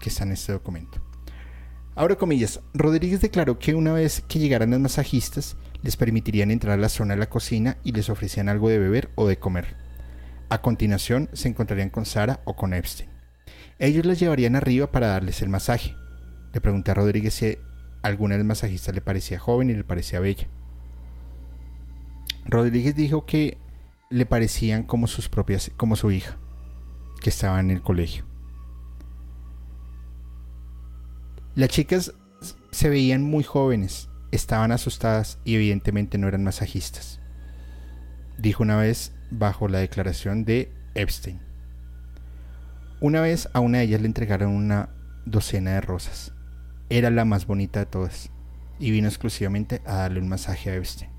que 0.00 0.08
están 0.08 0.28
en 0.28 0.34
este 0.34 0.52
documento. 0.52 1.00
Ahora 1.94 2.16
comillas, 2.16 2.60
Rodríguez 2.74 3.20
declaró 3.20 3.58
que 3.58 3.74
una 3.74 3.92
vez 3.92 4.22
que 4.26 4.38
llegaran 4.38 4.70
los 4.70 4.80
masajistas, 4.80 5.56
les 5.82 5.96
permitirían 5.96 6.50
entrar 6.50 6.78
a 6.78 6.82
la 6.82 6.88
zona 6.88 7.14
de 7.14 7.20
la 7.20 7.28
cocina 7.28 7.76
y 7.84 7.92
les 7.92 8.08
ofrecían 8.08 8.48
algo 8.48 8.68
de 8.68 8.78
beber 8.78 9.10
o 9.14 9.26
de 9.26 9.38
comer. 9.38 9.76
A 10.48 10.62
continuación 10.62 11.28
se 11.32 11.48
encontrarían 11.48 11.90
con 11.90 12.06
Sara 12.06 12.40
o 12.44 12.56
con 12.56 12.72
Epstein. 12.72 13.10
Ellos 13.78 14.06
las 14.06 14.18
llevarían 14.18 14.56
arriba 14.56 14.90
para 14.90 15.08
darles 15.08 15.42
el 15.42 15.48
masaje. 15.48 15.94
Le 16.52 16.60
pregunté 16.60 16.90
a 16.90 16.94
Rodríguez 16.94 17.34
si 17.34 17.58
alguna 18.02 18.36
del 18.36 18.44
masajista 18.44 18.92
le 18.92 19.00
parecía 19.00 19.38
joven 19.38 19.70
y 19.70 19.74
le 19.74 19.84
parecía 19.84 20.20
bella. 20.20 20.48
Rodríguez 22.44 22.94
dijo 22.94 23.24
que 23.24 23.58
le 24.10 24.26
parecían 24.26 24.82
como 24.82 25.06
sus 25.06 25.28
propias, 25.28 25.70
como 25.76 25.96
su 25.96 26.10
hija, 26.10 26.36
que 27.20 27.30
estaba 27.30 27.60
en 27.60 27.70
el 27.70 27.80
colegio. 27.80 28.24
Las 31.54 31.68
chicas 31.68 32.12
se 32.70 32.88
veían 32.88 33.22
muy 33.22 33.44
jóvenes, 33.44 34.08
estaban 34.30 34.72
asustadas 34.72 35.38
y 35.44 35.54
evidentemente 35.54 36.18
no 36.18 36.28
eran 36.28 36.44
masajistas, 36.44 37.20
dijo 38.38 38.62
una 38.62 38.76
vez 38.76 39.12
bajo 39.30 39.68
la 39.68 39.78
declaración 39.78 40.44
de 40.44 40.72
Epstein. 40.94 41.40
Una 43.00 43.20
vez 43.20 43.48
a 43.52 43.60
una 43.60 43.78
de 43.78 43.84
ellas 43.84 44.00
le 44.00 44.06
entregaron 44.06 44.50
una 44.50 44.90
docena 45.24 45.72
de 45.72 45.80
rosas. 45.80 46.32
Era 46.92 47.08
la 47.10 47.24
más 47.24 47.46
bonita 47.46 47.80
de 47.80 47.86
todas 47.86 48.28
y 48.78 48.90
vino 48.90 49.08
exclusivamente 49.08 49.80
a 49.86 49.94
darle 49.94 50.20
un 50.20 50.28
masaje 50.28 50.68
a 50.68 50.74
Epstein. 50.74 51.10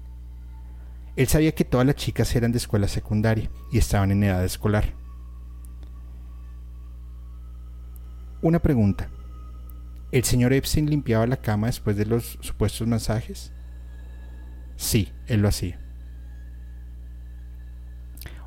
Él 1.16 1.28
sabía 1.28 1.56
que 1.56 1.66
todas 1.66 1.88
las 1.88 1.96
chicas 1.96 2.36
eran 2.36 2.52
de 2.52 2.60
escuela 2.60 2.88
secundaria 2.88 3.50
y 3.72 3.80
estaban 3.80 4.12
en 4.12 4.24
edad 4.24 4.46
escolar. 4.46 4.94
Una 8.44 8.60
pregunta. 8.60 9.10
¿El 10.12 10.24
señor 10.24 10.54
Epstein 10.54 10.92
limpiaba 10.92 11.26
la 11.26 11.38
cama 11.38 11.66
después 11.66 11.98
de 11.98 12.06
los 12.06 12.38
supuestos 12.42 12.88
masajes? 12.88 13.52
Sí, 14.76 15.12
él 15.26 15.42
lo 15.42 15.48
hacía. 15.48 15.80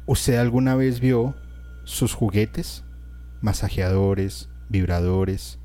¿Usted 0.06 0.36
alguna 0.36 0.76
vez 0.76 1.00
vio 1.00 1.34
sus 1.86 2.14
juguetes, 2.14 2.84
masajeadores, 3.40 4.48
vibradores 4.68 5.58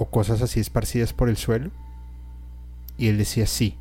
o 0.00 0.08
cosas 0.08 0.40
así 0.40 0.60
esparcidas 0.60 1.12
por 1.12 1.28
el 1.28 1.36
suelo? 1.36 1.70
Y 2.96 3.08
él 3.08 3.18
decía 3.18 3.46
sí, 3.46 3.76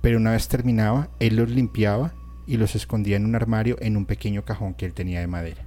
pero 0.00 0.18
una 0.18 0.30
vez 0.30 0.46
terminaba, 0.46 1.10
él 1.18 1.34
los 1.34 1.50
limpiaba 1.50 2.14
y 2.46 2.58
los 2.58 2.76
escondía 2.76 3.16
en 3.16 3.24
un 3.24 3.34
armario 3.34 3.76
en 3.80 3.96
un 3.96 4.06
pequeño 4.06 4.44
cajón 4.44 4.74
que 4.74 4.86
él 4.86 4.94
tenía 4.94 5.18
de 5.18 5.26
madera. 5.26 5.64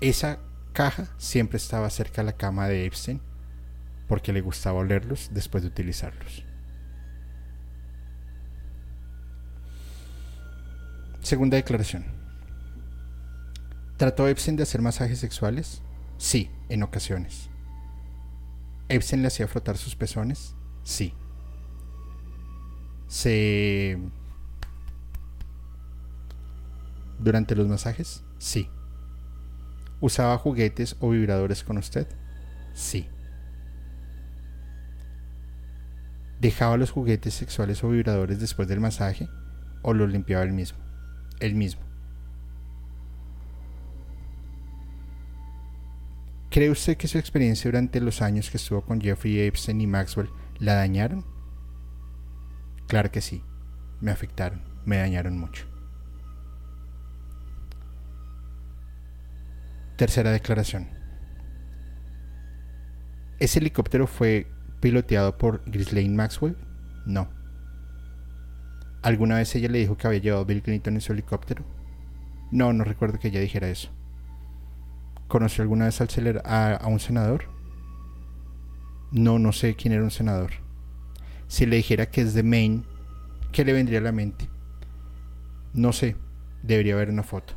Esa 0.00 0.38
caja 0.72 1.08
siempre 1.18 1.56
estaba 1.56 1.90
cerca 1.90 2.22
de 2.22 2.26
la 2.26 2.36
cama 2.36 2.68
de 2.68 2.86
Epstein 2.86 3.20
porque 4.06 4.32
le 4.32 4.40
gustaba 4.40 4.78
olerlos 4.78 5.30
después 5.32 5.64
de 5.64 5.70
utilizarlos. 5.70 6.44
Segunda 11.22 11.56
declaración. 11.56 12.04
¿Trató 13.96 14.28
Epstein 14.28 14.56
de 14.56 14.62
hacer 14.62 14.80
masajes 14.80 15.18
sexuales? 15.18 15.82
Sí, 16.18 16.50
en 16.68 16.84
ocasiones. 16.84 17.51
¿Epstein 18.92 19.22
le 19.22 19.28
hacía 19.28 19.48
frotar 19.48 19.78
sus 19.78 19.96
pezones? 19.96 20.54
Sí. 20.82 21.14
¿Se... 23.06 23.98
¿Durante 27.18 27.56
los 27.56 27.68
masajes? 27.68 28.22
Sí. 28.38 28.68
¿Usaba 30.00 30.36
juguetes 30.36 30.96
o 31.00 31.10
vibradores 31.10 31.64
con 31.64 31.78
usted? 31.78 32.06
Sí. 32.74 33.08
¿Dejaba 36.40 36.76
los 36.76 36.90
juguetes 36.90 37.32
sexuales 37.32 37.82
o 37.84 37.88
vibradores 37.88 38.40
después 38.40 38.68
del 38.68 38.80
masaje 38.80 39.28
o 39.82 39.94
los 39.94 40.10
limpiaba 40.10 40.42
él 40.42 40.52
mismo? 40.52 40.78
Él 41.40 41.54
mismo. 41.54 41.82
¿Cree 46.52 46.68
usted 46.68 46.98
que 46.98 47.08
su 47.08 47.16
experiencia 47.16 47.70
durante 47.70 47.98
los 47.98 48.20
años 48.20 48.50
que 48.50 48.58
estuvo 48.58 48.82
con 48.82 49.00
Jeffrey 49.00 49.40
Epstein 49.40 49.80
y 49.80 49.86
Maxwell 49.86 50.28
la 50.58 50.74
dañaron? 50.74 51.24
Claro 52.88 53.10
que 53.10 53.22
sí, 53.22 53.42
me 54.02 54.10
afectaron, 54.10 54.60
me 54.84 54.98
dañaron 54.98 55.38
mucho. 55.38 55.64
Tercera 59.96 60.30
declaración. 60.30 60.90
¿Ese 63.38 63.58
helicóptero 63.58 64.06
fue 64.06 64.46
piloteado 64.80 65.38
por 65.38 65.64
Ghislaine 65.64 66.14
Maxwell? 66.14 66.58
No. 67.06 67.30
¿Alguna 69.00 69.36
vez 69.36 69.54
ella 69.54 69.70
le 69.70 69.78
dijo 69.78 69.96
que 69.96 70.06
había 70.06 70.20
llevado 70.20 70.42
a 70.42 70.46
Bill 70.46 70.62
Clinton 70.62 70.96
en 70.96 71.00
su 71.00 71.14
helicóptero? 71.14 71.64
No, 72.50 72.74
no 72.74 72.84
recuerdo 72.84 73.18
que 73.18 73.28
ella 73.28 73.40
dijera 73.40 73.70
eso. 73.70 73.90
¿Conoció 75.32 75.62
alguna 75.62 75.86
vez 75.86 75.98
al 75.98 76.42
a, 76.44 76.74
a 76.74 76.86
un 76.88 77.00
senador? 77.00 77.44
No, 79.12 79.38
no 79.38 79.52
sé 79.52 79.74
quién 79.76 79.94
era 79.94 80.04
un 80.04 80.10
senador. 80.10 80.50
Si 81.48 81.64
le 81.64 81.76
dijera 81.76 82.10
que 82.10 82.20
es 82.20 82.34
de 82.34 82.42
Maine, 82.42 82.82
¿qué 83.50 83.64
le 83.64 83.72
vendría 83.72 84.00
a 84.00 84.02
la 84.02 84.12
mente? 84.12 84.50
No 85.72 85.94
sé, 85.94 86.16
debería 86.62 86.92
haber 86.92 87.08
una 87.08 87.22
foto. 87.22 87.54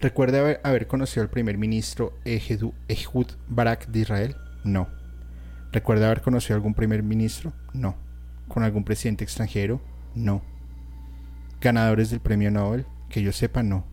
¿Recuerda 0.00 0.58
haber, 0.64 0.88
conocido 0.88 1.22
al 1.22 1.30
primer 1.30 1.56
ministro 1.56 2.18
Ehud 2.24 3.28
Barak 3.46 3.86
de 3.86 4.00
Israel? 4.00 4.36
No. 4.64 4.88
¿Recuerda 5.70 6.06
haber 6.06 6.22
conocido 6.22 6.56
algún 6.56 6.74
primer 6.74 7.04
ministro? 7.04 7.52
No. 7.72 7.94
¿Con 8.48 8.64
algún 8.64 8.82
presidente 8.82 9.22
extranjero? 9.22 9.80
No. 10.16 10.42
¿Ganadores 11.60 12.10
del 12.10 12.18
premio 12.18 12.50
Nobel? 12.50 12.86
Que 13.08 13.22
yo 13.22 13.30
sepa, 13.30 13.62
no. 13.62 13.86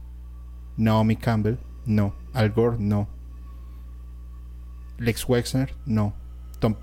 Naomi 0.76 1.18
Campbell? 1.18 1.57
No. 1.86 2.16
Al 2.34 2.52
Gore? 2.52 2.78
No. 2.80 3.07
Lex 4.98 5.28
Wexner? 5.28 5.76
No. 5.86 6.14
Tom 6.60 6.76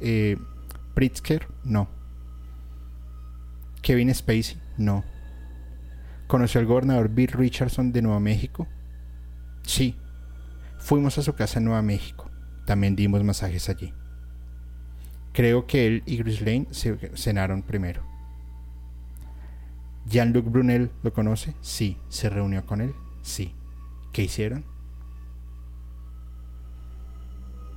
eh, 0.00 0.36
Pritzker? 0.94 1.46
No. 1.64 1.88
Kevin 3.82 4.14
Spacey? 4.14 4.60
No. 4.76 5.04
¿Conoció 6.26 6.60
al 6.60 6.66
gobernador 6.66 7.08
Bill 7.08 7.28
Richardson 7.28 7.92
de 7.92 8.02
Nueva 8.02 8.20
México? 8.20 8.66
Sí. 9.62 9.96
Fuimos 10.78 11.18
a 11.18 11.22
su 11.22 11.34
casa 11.34 11.58
en 11.58 11.66
Nueva 11.66 11.82
México. 11.82 12.30
También 12.66 12.96
dimos 12.96 13.24
masajes 13.24 13.68
allí. 13.68 13.92
Creo 15.32 15.66
que 15.66 15.86
él 15.86 16.02
y 16.06 16.22
Lane 16.22 16.66
se 16.70 16.96
cenaron 17.14 17.62
primero. 17.62 18.02
¿Jean-Luc 20.06 20.46
Brunel 20.46 20.90
lo 21.02 21.12
conoce? 21.12 21.54
Sí. 21.60 21.98
¿Se 22.08 22.28
reunió 22.28 22.66
con 22.66 22.80
él? 22.80 22.94
Sí. 23.22 23.54
¿Qué 24.12 24.22
hicieron? 24.22 24.64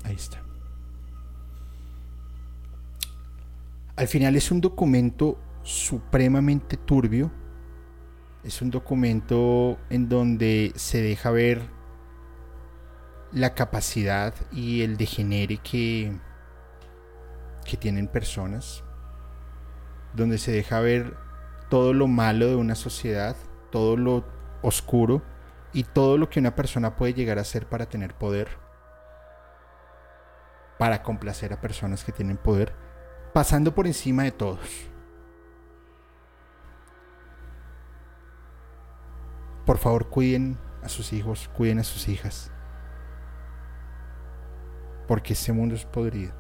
Ahí 0.04 0.16
está. 0.16 0.44
Al 3.96 4.08
final 4.08 4.36
es 4.36 4.52
un 4.52 4.60
documento 4.60 5.40
supremamente 5.64 6.78
turbio 6.78 7.32
es 8.44 8.62
un 8.62 8.72
documento 8.72 9.78
en 9.90 10.10
donde 10.10 10.74
se 10.76 11.02
deja 11.02 11.32
ver 11.32 11.62
la 13.32 13.56
capacidad 13.56 14.36
y 14.52 14.82
el 14.82 14.98
degenere 14.98 15.58
que, 15.58 16.14
que 17.66 17.78
tienen 17.78 18.08
personas, 18.08 18.84
donde 20.14 20.38
se 20.38 20.52
deja 20.52 20.82
ver 20.82 21.16
todo 21.70 21.94
lo 21.94 22.08
malo 22.08 22.48
de 22.48 22.56
una 22.56 22.76
sociedad, 22.76 23.38
todo 23.72 23.96
lo 23.96 24.26
oscuro 24.62 25.24
y 25.74 25.84
todo 25.84 26.18
lo 26.18 26.30
que 26.30 26.40
una 26.40 26.56
persona 26.56 26.96
puede 26.96 27.14
llegar 27.14 27.40
a 27.40 27.42
hacer 27.42 27.68
para 27.68 27.88
tener 27.88 28.14
poder, 28.14 28.48
para 30.78 31.02
complacer 31.02 31.52
a 31.52 31.62
personas 31.62 32.04
que 32.04 32.12
tienen 32.12 32.38
poder, 32.38 32.74
pasando 33.34 33.74
por 33.74 33.88
encima 33.88 34.24
de 34.24 34.32
todos. 34.32 34.60
Por 39.66 39.78
favor, 39.78 40.10
cuiden 40.10 40.60
a 40.84 40.90
sus 40.90 41.14
hijos, 41.14 41.50
cuiden 41.56 41.80
a 41.80 41.84
sus 41.84 42.08
hijas. 42.08 42.52
Porque 45.08 45.34
este 45.34 45.54
mundo 45.54 45.76
es 45.76 45.86
podrido. 45.86 46.34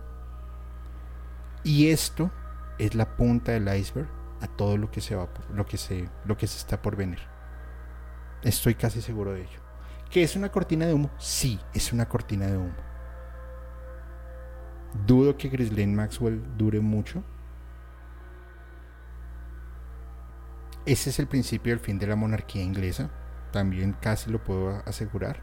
Y 1.64 1.90
esto 1.90 2.30
es 2.78 2.94
la 2.96 3.16
punta 3.16 3.54
del 3.54 3.74
iceberg 3.76 4.10
a 4.42 4.48
todo 4.48 4.78
lo 4.78 4.92
que 4.92 5.00
se 5.00 5.16
va 5.16 5.30
lo 5.54 5.66
que 5.66 5.78
se 5.78 6.10
lo 6.26 6.36
que 6.36 6.48
se 6.48 6.58
está 6.58 6.82
por 6.82 6.98
venir. 6.98 7.33
Estoy 8.44 8.76
casi 8.76 9.02
seguro 9.02 9.34
de 9.34 9.42
ello. 9.42 9.60
¿Que 10.10 10.24
es 10.24 10.36
una 10.36 10.52
cortina 10.52 10.86
de 10.86 10.94
humo? 10.94 11.10
Sí, 11.18 11.60
es 11.74 11.92
una 11.94 12.08
cortina 12.08 12.46
de 12.46 12.58
humo. 12.58 12.76
Dudo 15.08 15.36
que 15.38 15.50
Ghislaine 15.50 15.96
Maxwell 15.96 16.42
dure 16.58 16.80
mucho. 16.80 17.24
Ese 20.86 21.10
es 21.10 21.20
el 21.20 21.28
principio 21.28 21.72
del 21.72 21.80
fin 21.80 21.98
de 21.98 22.08
la 22.08 22.18
monarquía 22.18 22.62
inglesa, 22.62 23.10
también 23.52 23.96
casi 24.02 24.30
lo 24.30 24.44
puedo 24.44 24.84
asegurar. 24.86 25.42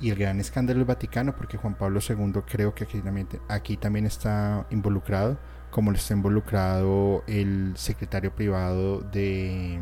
Y 0.00 0.10
el 0.10 0.16
gran 0.16 0.38
escándalo 0.38 0.78
del 0.78 0.86
Vaticano, 0.86 1.34
porque 1.34 1.58
Juan 1.58 1.74
Pablo 1.74 1.98
II 2.08 2.42
creo 2.46 2.72
que 2.72 2.84
aquí 2.84 3.00
también, 3.00 3.28
aquí 3.48 3.76
también 3.76 4.06
está 4.06 4.64
involucrado, 4.70 5.38
como 5.70 5.90
lo 5.90 5.96
está 5.96 6.14
involucrado 6.14 7.24
el 7.26 7.74
secretario 7.76 8.34
privado 8.34 9.00
de 9.00 9.78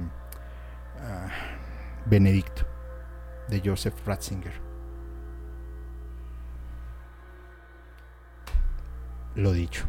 ah, 1.01 1.29
Benedicto, 2.07 2.67
de 3.49 3.63
Joseph 3.65 3.95
Ratzinger. 4.07 4.53
Lo 9.35 9.53
dicho. 9.53 9.87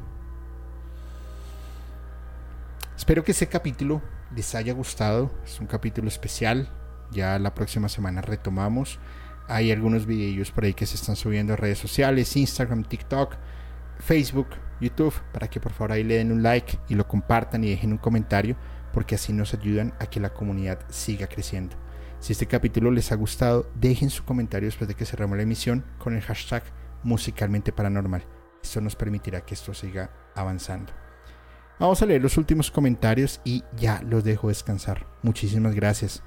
Espero 2.95 3.24
que 3.24 3.32
ese 3.32 3.48
capítulo 3.48 4.02
les 4.36 4.53
haya 4.56 4.74
gustado. 4.74 5.32
Es 5.45 5.60
un 5.60 5.68
capítulo 5.68 6.10
especial. 6.10 6.69
Ya 7.11 7.40
la 7.40 7.53
próxima 7.53 7.88
semana 7.88 8.22
retomamos. 8.22 8.99
Hay 9.48 9.72
algunos 9.72 10.06
videos 10.06 10.52
por 10.52 10.65
ahí 10.65 10.74
que 10.74 10.86
se 10.86 10.95
están 10.95 11.15
subiendo 11.15 11.53
a 11.53 11.56
redes 11.56 11.80
sociales, 11.80 12.36
Instagram, 12.36 12.84
TikTok, 12.84 13.36
Facebook, 13.99 14.48
YouTube, 14.80 15.14
para 15.32 15.48
que 15.48 15.60
por 15.60 15.74
favor 15.74 15.91
ahí 15.91 16.04
le 16.04 16.18
den 16.18 16.32
un 16.32 16.44
like 16.44 16.80
y 16.88 16.95
lo 16.95 17.08
compartan 17.08 17.64
y 17.64 17.70
dejen 17.70 17.91
un 17.91 17.98
comentario, 17.98 18.56
porque 18.94 19.16
así 19.16 19.34
nos 19.34 19.54
ayudan 19.54 19.94
a 19.99 20.08
que 20.08 20.20
la 20.20 20.34
comunidad 20.34 20.80
siga 20.90 21.28
creciendo. 21.28 21.76
Si 22.20 22.34
este 22.34 22.48
capítulo 22.48 22.90
les 22.91 23.12
ha 23.12 23.16
gustado, 23.16 23.70
dejen 23.76 24.10
su 24.10 24.24
comentario 24.24 24.68
después 24.68 24.88
de 24.88 24.95
que 24.95 25.06
cerramos 25.06 25.38
la 25.38 25.44
emisión 25.44 25.86
con 25.99 26.16
el 26.16 26.22
hashtag 26.22 26.64
musicalmente 27.04 27.72
paranormal. 27.72 28.24
Esto 28.64 28.82
nos 28.82 28.95
permitirá 28.95 29.41
que 29.41 29.54
esto 29.54 29.74
siga 29.74 30.10
avanzando. 30.36 30.94
Vamos 31.80 32.02
a 32.02 32.08
leer 32.08 32.22
los 32.24 32.38
últimos 32.38 32.72
comentarios 32.72 33.40
y 33.44 33.64
ya 33.76 34.02
los 34.02 34.24
dejo 34.24 34.48
descansar. 34.48 35.06
Muchísimas 35.22 35.76
gracias. 35.76 36.24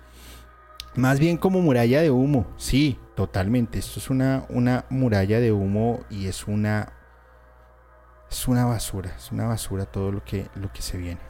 Más 0.95 1.19
bien 1.19 1.37
como 1.37 1.61
muralla 1.61 2.03
de 2.03 2.11
humo. 2.11 2.47
Sí, 2.57 2.99
totalmente. 3.17 3.81
Esto 3.81 3.99
es 3.99 4.11
una, 4.11 4.45
una 4.49 4.85
muralla 4.91 5.41
de 5.41 5.53
humo 5.53 6.01
y 6.09 6.27
es 6.27 6.47
una. 6.47 6.93
Es 8.31 8.47
una 8.49 8.65
basura. 8.65 9.15
Es 9.17 9.33
una 9.33 9.47
basura 9.47 9.87
todo 9.87 10.13
lo 10.13 10.25
que, 10.25 10.47
lo 10.55 10.73
que 10.73 10.83
se 10.83 10.97
viene. 10.97 11.21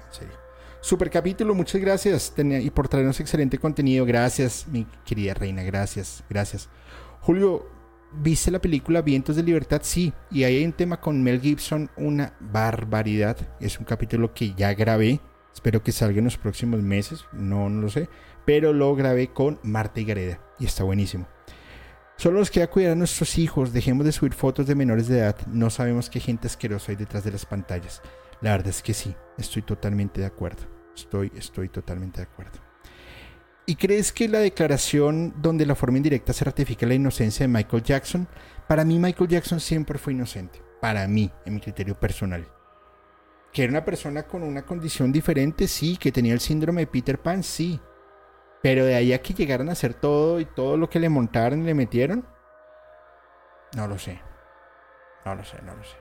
Super 0.82 1.10
capítulo, 1.10 1.54
muchas 1.54 1.80
gracias. 1.80 2.32
Y 2.36 2.70
por 2.70 2.88
traernos 2.88 3.20
excelente 3.20 3.58
contenido. 3.58 4.04
Gracias, 4.04 4.66
mi 4.68 4.86
querida 5.04 5.34
reina. 5.34 5.62
Gracias, 5.62 6.24
gracias. 6.28 6.68
Julio, 7.20 7.66
¿Viste 8.12 8.50
la 8.50 8.60
película 8.60 9.02
Vientos 9.02 9.36
de 9.36 9.44
Libertad? 9.44 9.82
Sí, 9.84 10.12
y 10.32 10.42
ahí 10.42 10.56
hay 10.56 10.64
un 10.64 10.72
tema 10.72 11.00
con 11.00 11.22
Mel 11.22 11.40
Gibson, 11.40 11.90
una 11.96 12.34
barbaridad. 12.40 13.36
Es 13.60 13.78
un 13.78 13.84
capítulo 13.84 14.34
que 14.34 14.52
ya 14.54 14.74
grabé, 14.74 15.20
espero 15.54 15.84
que 15.84 15.92
salga 15.92 16.18
en 16.18 16.24
los 16.24 16.36
próximos 16.36 16.82
meses, 16.82 17.24
no, 17.32 17.68
no 17.70 17.82
lo 17.82 17.88
sé, 17.88 18.08
pero 18.44 18.72
lo 18.72 18.96
grabé 18.96 19.28
con 19.28 19.60
Marta 19.62 20.00
y 20.00 20.04
Gareda 20.04 20.40
y 20.58 20.66
está 20.66 20.82
buenísimo. 20.82 21.28
Solo 22.20 22.38
nos 22.38 22.50
queda 22.50 22.66
cuidar 22.66 22.92
a 22.92 22.96
nuestros 22.96 23.38
hijos, 23.38 23.72
dejemos 23.72 24.04
de 24.04 24.12
subir 24.12 24.34
fotos 24.34 24.66
de 24.66 24.74
menores 24.74 25.08
de 25.08 25.20
edad, 25.20 25.36
no 25.46 25.70
sabemos 25.70 26.10
qué 26.10 26.20
gente 26.20 26.48
asquerosa 26.48 26.92
hay 26.92 26.96
detrás 26.96 27.24
de 27.24 27.32
las 27.32 27.46
pantallas. 27.46 28.02
La 28.42 28.50
verdad 28.50 28.68
es 28.68 28.82
que 28.82 28.92
sí, 28.92 29.14
estoy 29.38 29.62
totalmente 29.62 30.20
de 30.20 30.26
acuerdo, 30.26 30.64
estoy, 30.94 31.32
estoy 31.34 31.70
totalmente 31.70 32.18
de 32.18 32.24
acuerdo. 32.24 32.58
¿Y 33.64 33.74
crees 33.76 34.12
que 34.12 34.28
la 34.28 34.40
declaración 34.40 35.32
donde 35.40 35.64
la 35.64 35.74
forma 35.74 35.96
indirecta 35.96 36.34
se 36.34 36.44
ratifica 36.44 36.84
la 36.84 36.92
inocencia 36.92 37.44
de 37.44 37.52
Michael 37.54 37.84
Jackson? 37.84 38.28
Para 38.68 38.84
mí 38.84 38.98
Michael 38.98 39.30
Jackson 39.30 39.58
siempre 39.58 39.98
fue 39.98 40.12
inocente. 40.12 40.60
Para 40.82 41.08
mí, 41.08 41.30
en 41.46 41.54
mi 41.54 41.60
criterio 41.60 41.98
personal. 41.98 42.46
Que 43.50 43.62
era 43.62 43.70
una 43.70 43.84
persona 43.86 44.24
con 44.24 44.42
una 44.42 44.66
condición 44.66 45.10
diferente, 45.10 45.66
sí. 45.66 45.96
Que 45.96 46.12
tenía 46.12 46.34
el 46.34 46.40
síndrome 46.40 46.82
de 46.82 46.86
Peter 46.86 47.18
Pan, 47.18 47.42
sí. 47.42 47.80
Pero 48.62 48.84
de 48.84 48.94
ahí 48.94 49.12
a 49.12 49.22
que 49.22 49.34
llegaran 49.34 49.68
a 49.68 49.72
hacer 49.72 49.94
todo 49.94 50.40
y 50.40 50.44
todo 50.44 50.76
lo 50.76 50.90
que 50.90 51.00
le 51.00 51.08
montaron 51.08 51.62
y 51.62 51.64
le 51.64 51.74
metieron, 51.74 52.26
no 53.76 53.86
lo 53.86 53.98
sé. 53.98 54.20
No 55.24 55.34
lo 55.34 55.44
sé, 55.44 55.60
no 55.62 55.74
lo 55.74 55.84
sé. 55.84 55.96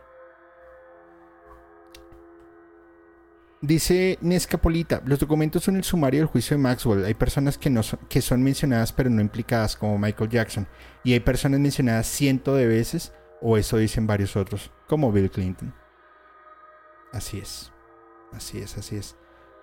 Dice 3.62 4.18
Nescapolita, 4.22 5.02
los 5.06 5.20
documentos 5.20 5.64
son 5.66 5.76
el 5.76 5.84
sumario 5.84 6.22
del 6.22 6.28
juicio 6.28 6.56
de 6.56 6.64
Maxwell. 6.64 7.04
Hay 7.04 7.14
personas 7.14 7.58
que, 7.58 7.70
no 7.70 7.84
son, 7.84 8.00
que 8.08 8.22
son 8.22 8.42
mencionadas 8.42 8.94
pero 8.94 9.10
no 9.10 9.22
implicadas, 9.22 9.76
como 9.76 9.98
Michael 9.98 10.30
Jackson. 10.30 10.68
Y 11.04 11.12
hay 11.12 11.20
personas 11.20 11.60
mencionadas 11.60 12.08
cientos 12.08 12.58
de 12.58 12.68
veces, 12.68 13.14
o 13.42 13.58
eso 13.58 13.76
dicen 13.78 14.08
varios 14.08 14.38
otros, 14.38 14.72
como 14.88 15.12
Bill 15.12 15.30
Clinton. 15.30 15.74
Así 17.12 17.40
es. 17.40 17.74
Así 18.32 18.60
es, 18.60 18.78
así 18.78 18.96
es. 18.96 19.18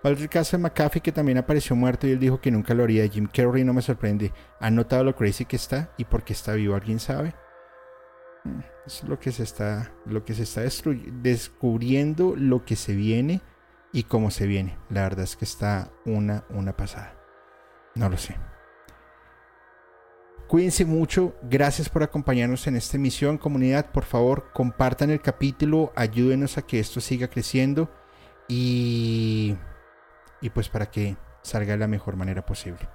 El 0.06 0.28
caso 0.28 0.56
de 0.56 0.62
McAfee 0.62 1.00
que 1.00 1.10
también 1.10 1.38
apareció 1.38 1.74
muerto 1.74 2.06
y 2.06 2.12
él 2.12 2.20
dijo 2.20 2.40
que 2.40 2.52
nunca 2.52 2.74
lo 2.74 2.84
haría. 2.84 3.08
Jim 3.08 3.26
Carrey 3.26 3.64
no 3.64 3.74
me 3.74 3.82
sorprende. 3.82 4.32
¿Ha 4.60 4.70
notado 4.70 5.02
lo 5.02 5.16
crazy 5.16 5.44
que 5.44 5.56
está 5.56 5.92
y 5.96 6.04
por 6.04 6.22
qué 6.22 6.32
está 6.32 6.52
vivo? 6.52 6.76
¿Alguien 6.76 7.00
sabe? 7.00 7.34
Mm, 8.44 8.60
es 8.86 9.02
lo 9.02 9.18
que 9.18 9.32
se 9.32 9.42
está, 9.42 9.92
lo 10.04 10.24
que 10.24 10.34
se 10.34 10.44
está 10.44 10.60
descubriendo, 10.60 12.34
lo 12.36 12.64
que 12.64 12.76
se 12.76 12.94
viene 12.94 13.40
y 13.92 14.04
cómo 14.04 14.30
se 14.30 14.46
viene. 14.46 14.78
La 14.90 15.02
verdad 15.02 15.24
es 15.24 15.34
que 15.34 15.44
está 15.44 15.90
una, 16.04 16.44
una 16.50 16.76
pasada. 16.76 17.16
No 17.96 18.08
lo 18.08 18.16
sé. 18.16 18.36
Cuídense 20.46 20.84
mucho, 20.84 21.34
gracias 21.42 21.88
por 21.88 22.04
acompañarnos 22.04 22.68
en 22.68 22.76
esta 22.76 22.96
emisión. 22.96 23.38
Comunidad, 23.38 23.90
por 23.90 24.04
favor, 24.04 24.52
compartan 24.52 25.10
el 25.10 25.20
capítulo, 25.20 25.92
ayúdenos 25.96 26.56
a 26.56 26.62
que 26.62 26.78
esto 26.78 27.00
siga 27.00 27.26
creciendo 27.26 27.90
y, 28.46 29.56
y 30.40 30.50
pues 30.50 30.68
para 30.68 30.90
que 30.90 31.16
salga 31.42 31.72
de 31.72 31.78
la 31.78 31.86
mejor 31.86 32.16
manera 32.16 32.44
posible. 32.44 32.88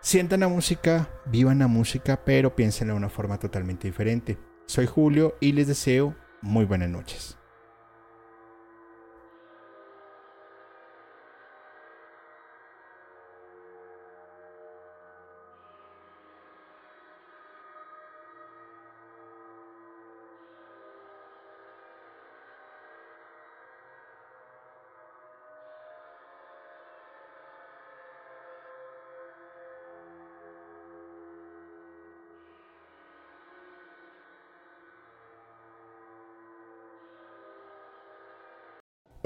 Sientan 0.00 0.40
la 0.40 0.48
música, 0.48 1.08
vivan 1.26 1.58
la 1.58 1.66
música, 1.66 2.24
pero 2.24 2.56
piensen 2.56 2.88
de 2.88 2.94
una 2.94 3.08
forma 3.08 3.38
totalmente 3.38 3.86
diferente. 3.88 4.38
Soy 4.66 4.86
Julio 4.86 5.36
y 5.40 5.52
les 5.52 5.66
deseo 5.66 6.14
muy 6.40 6.64
buenas 6.64 6.88
noches. 6.88 7.39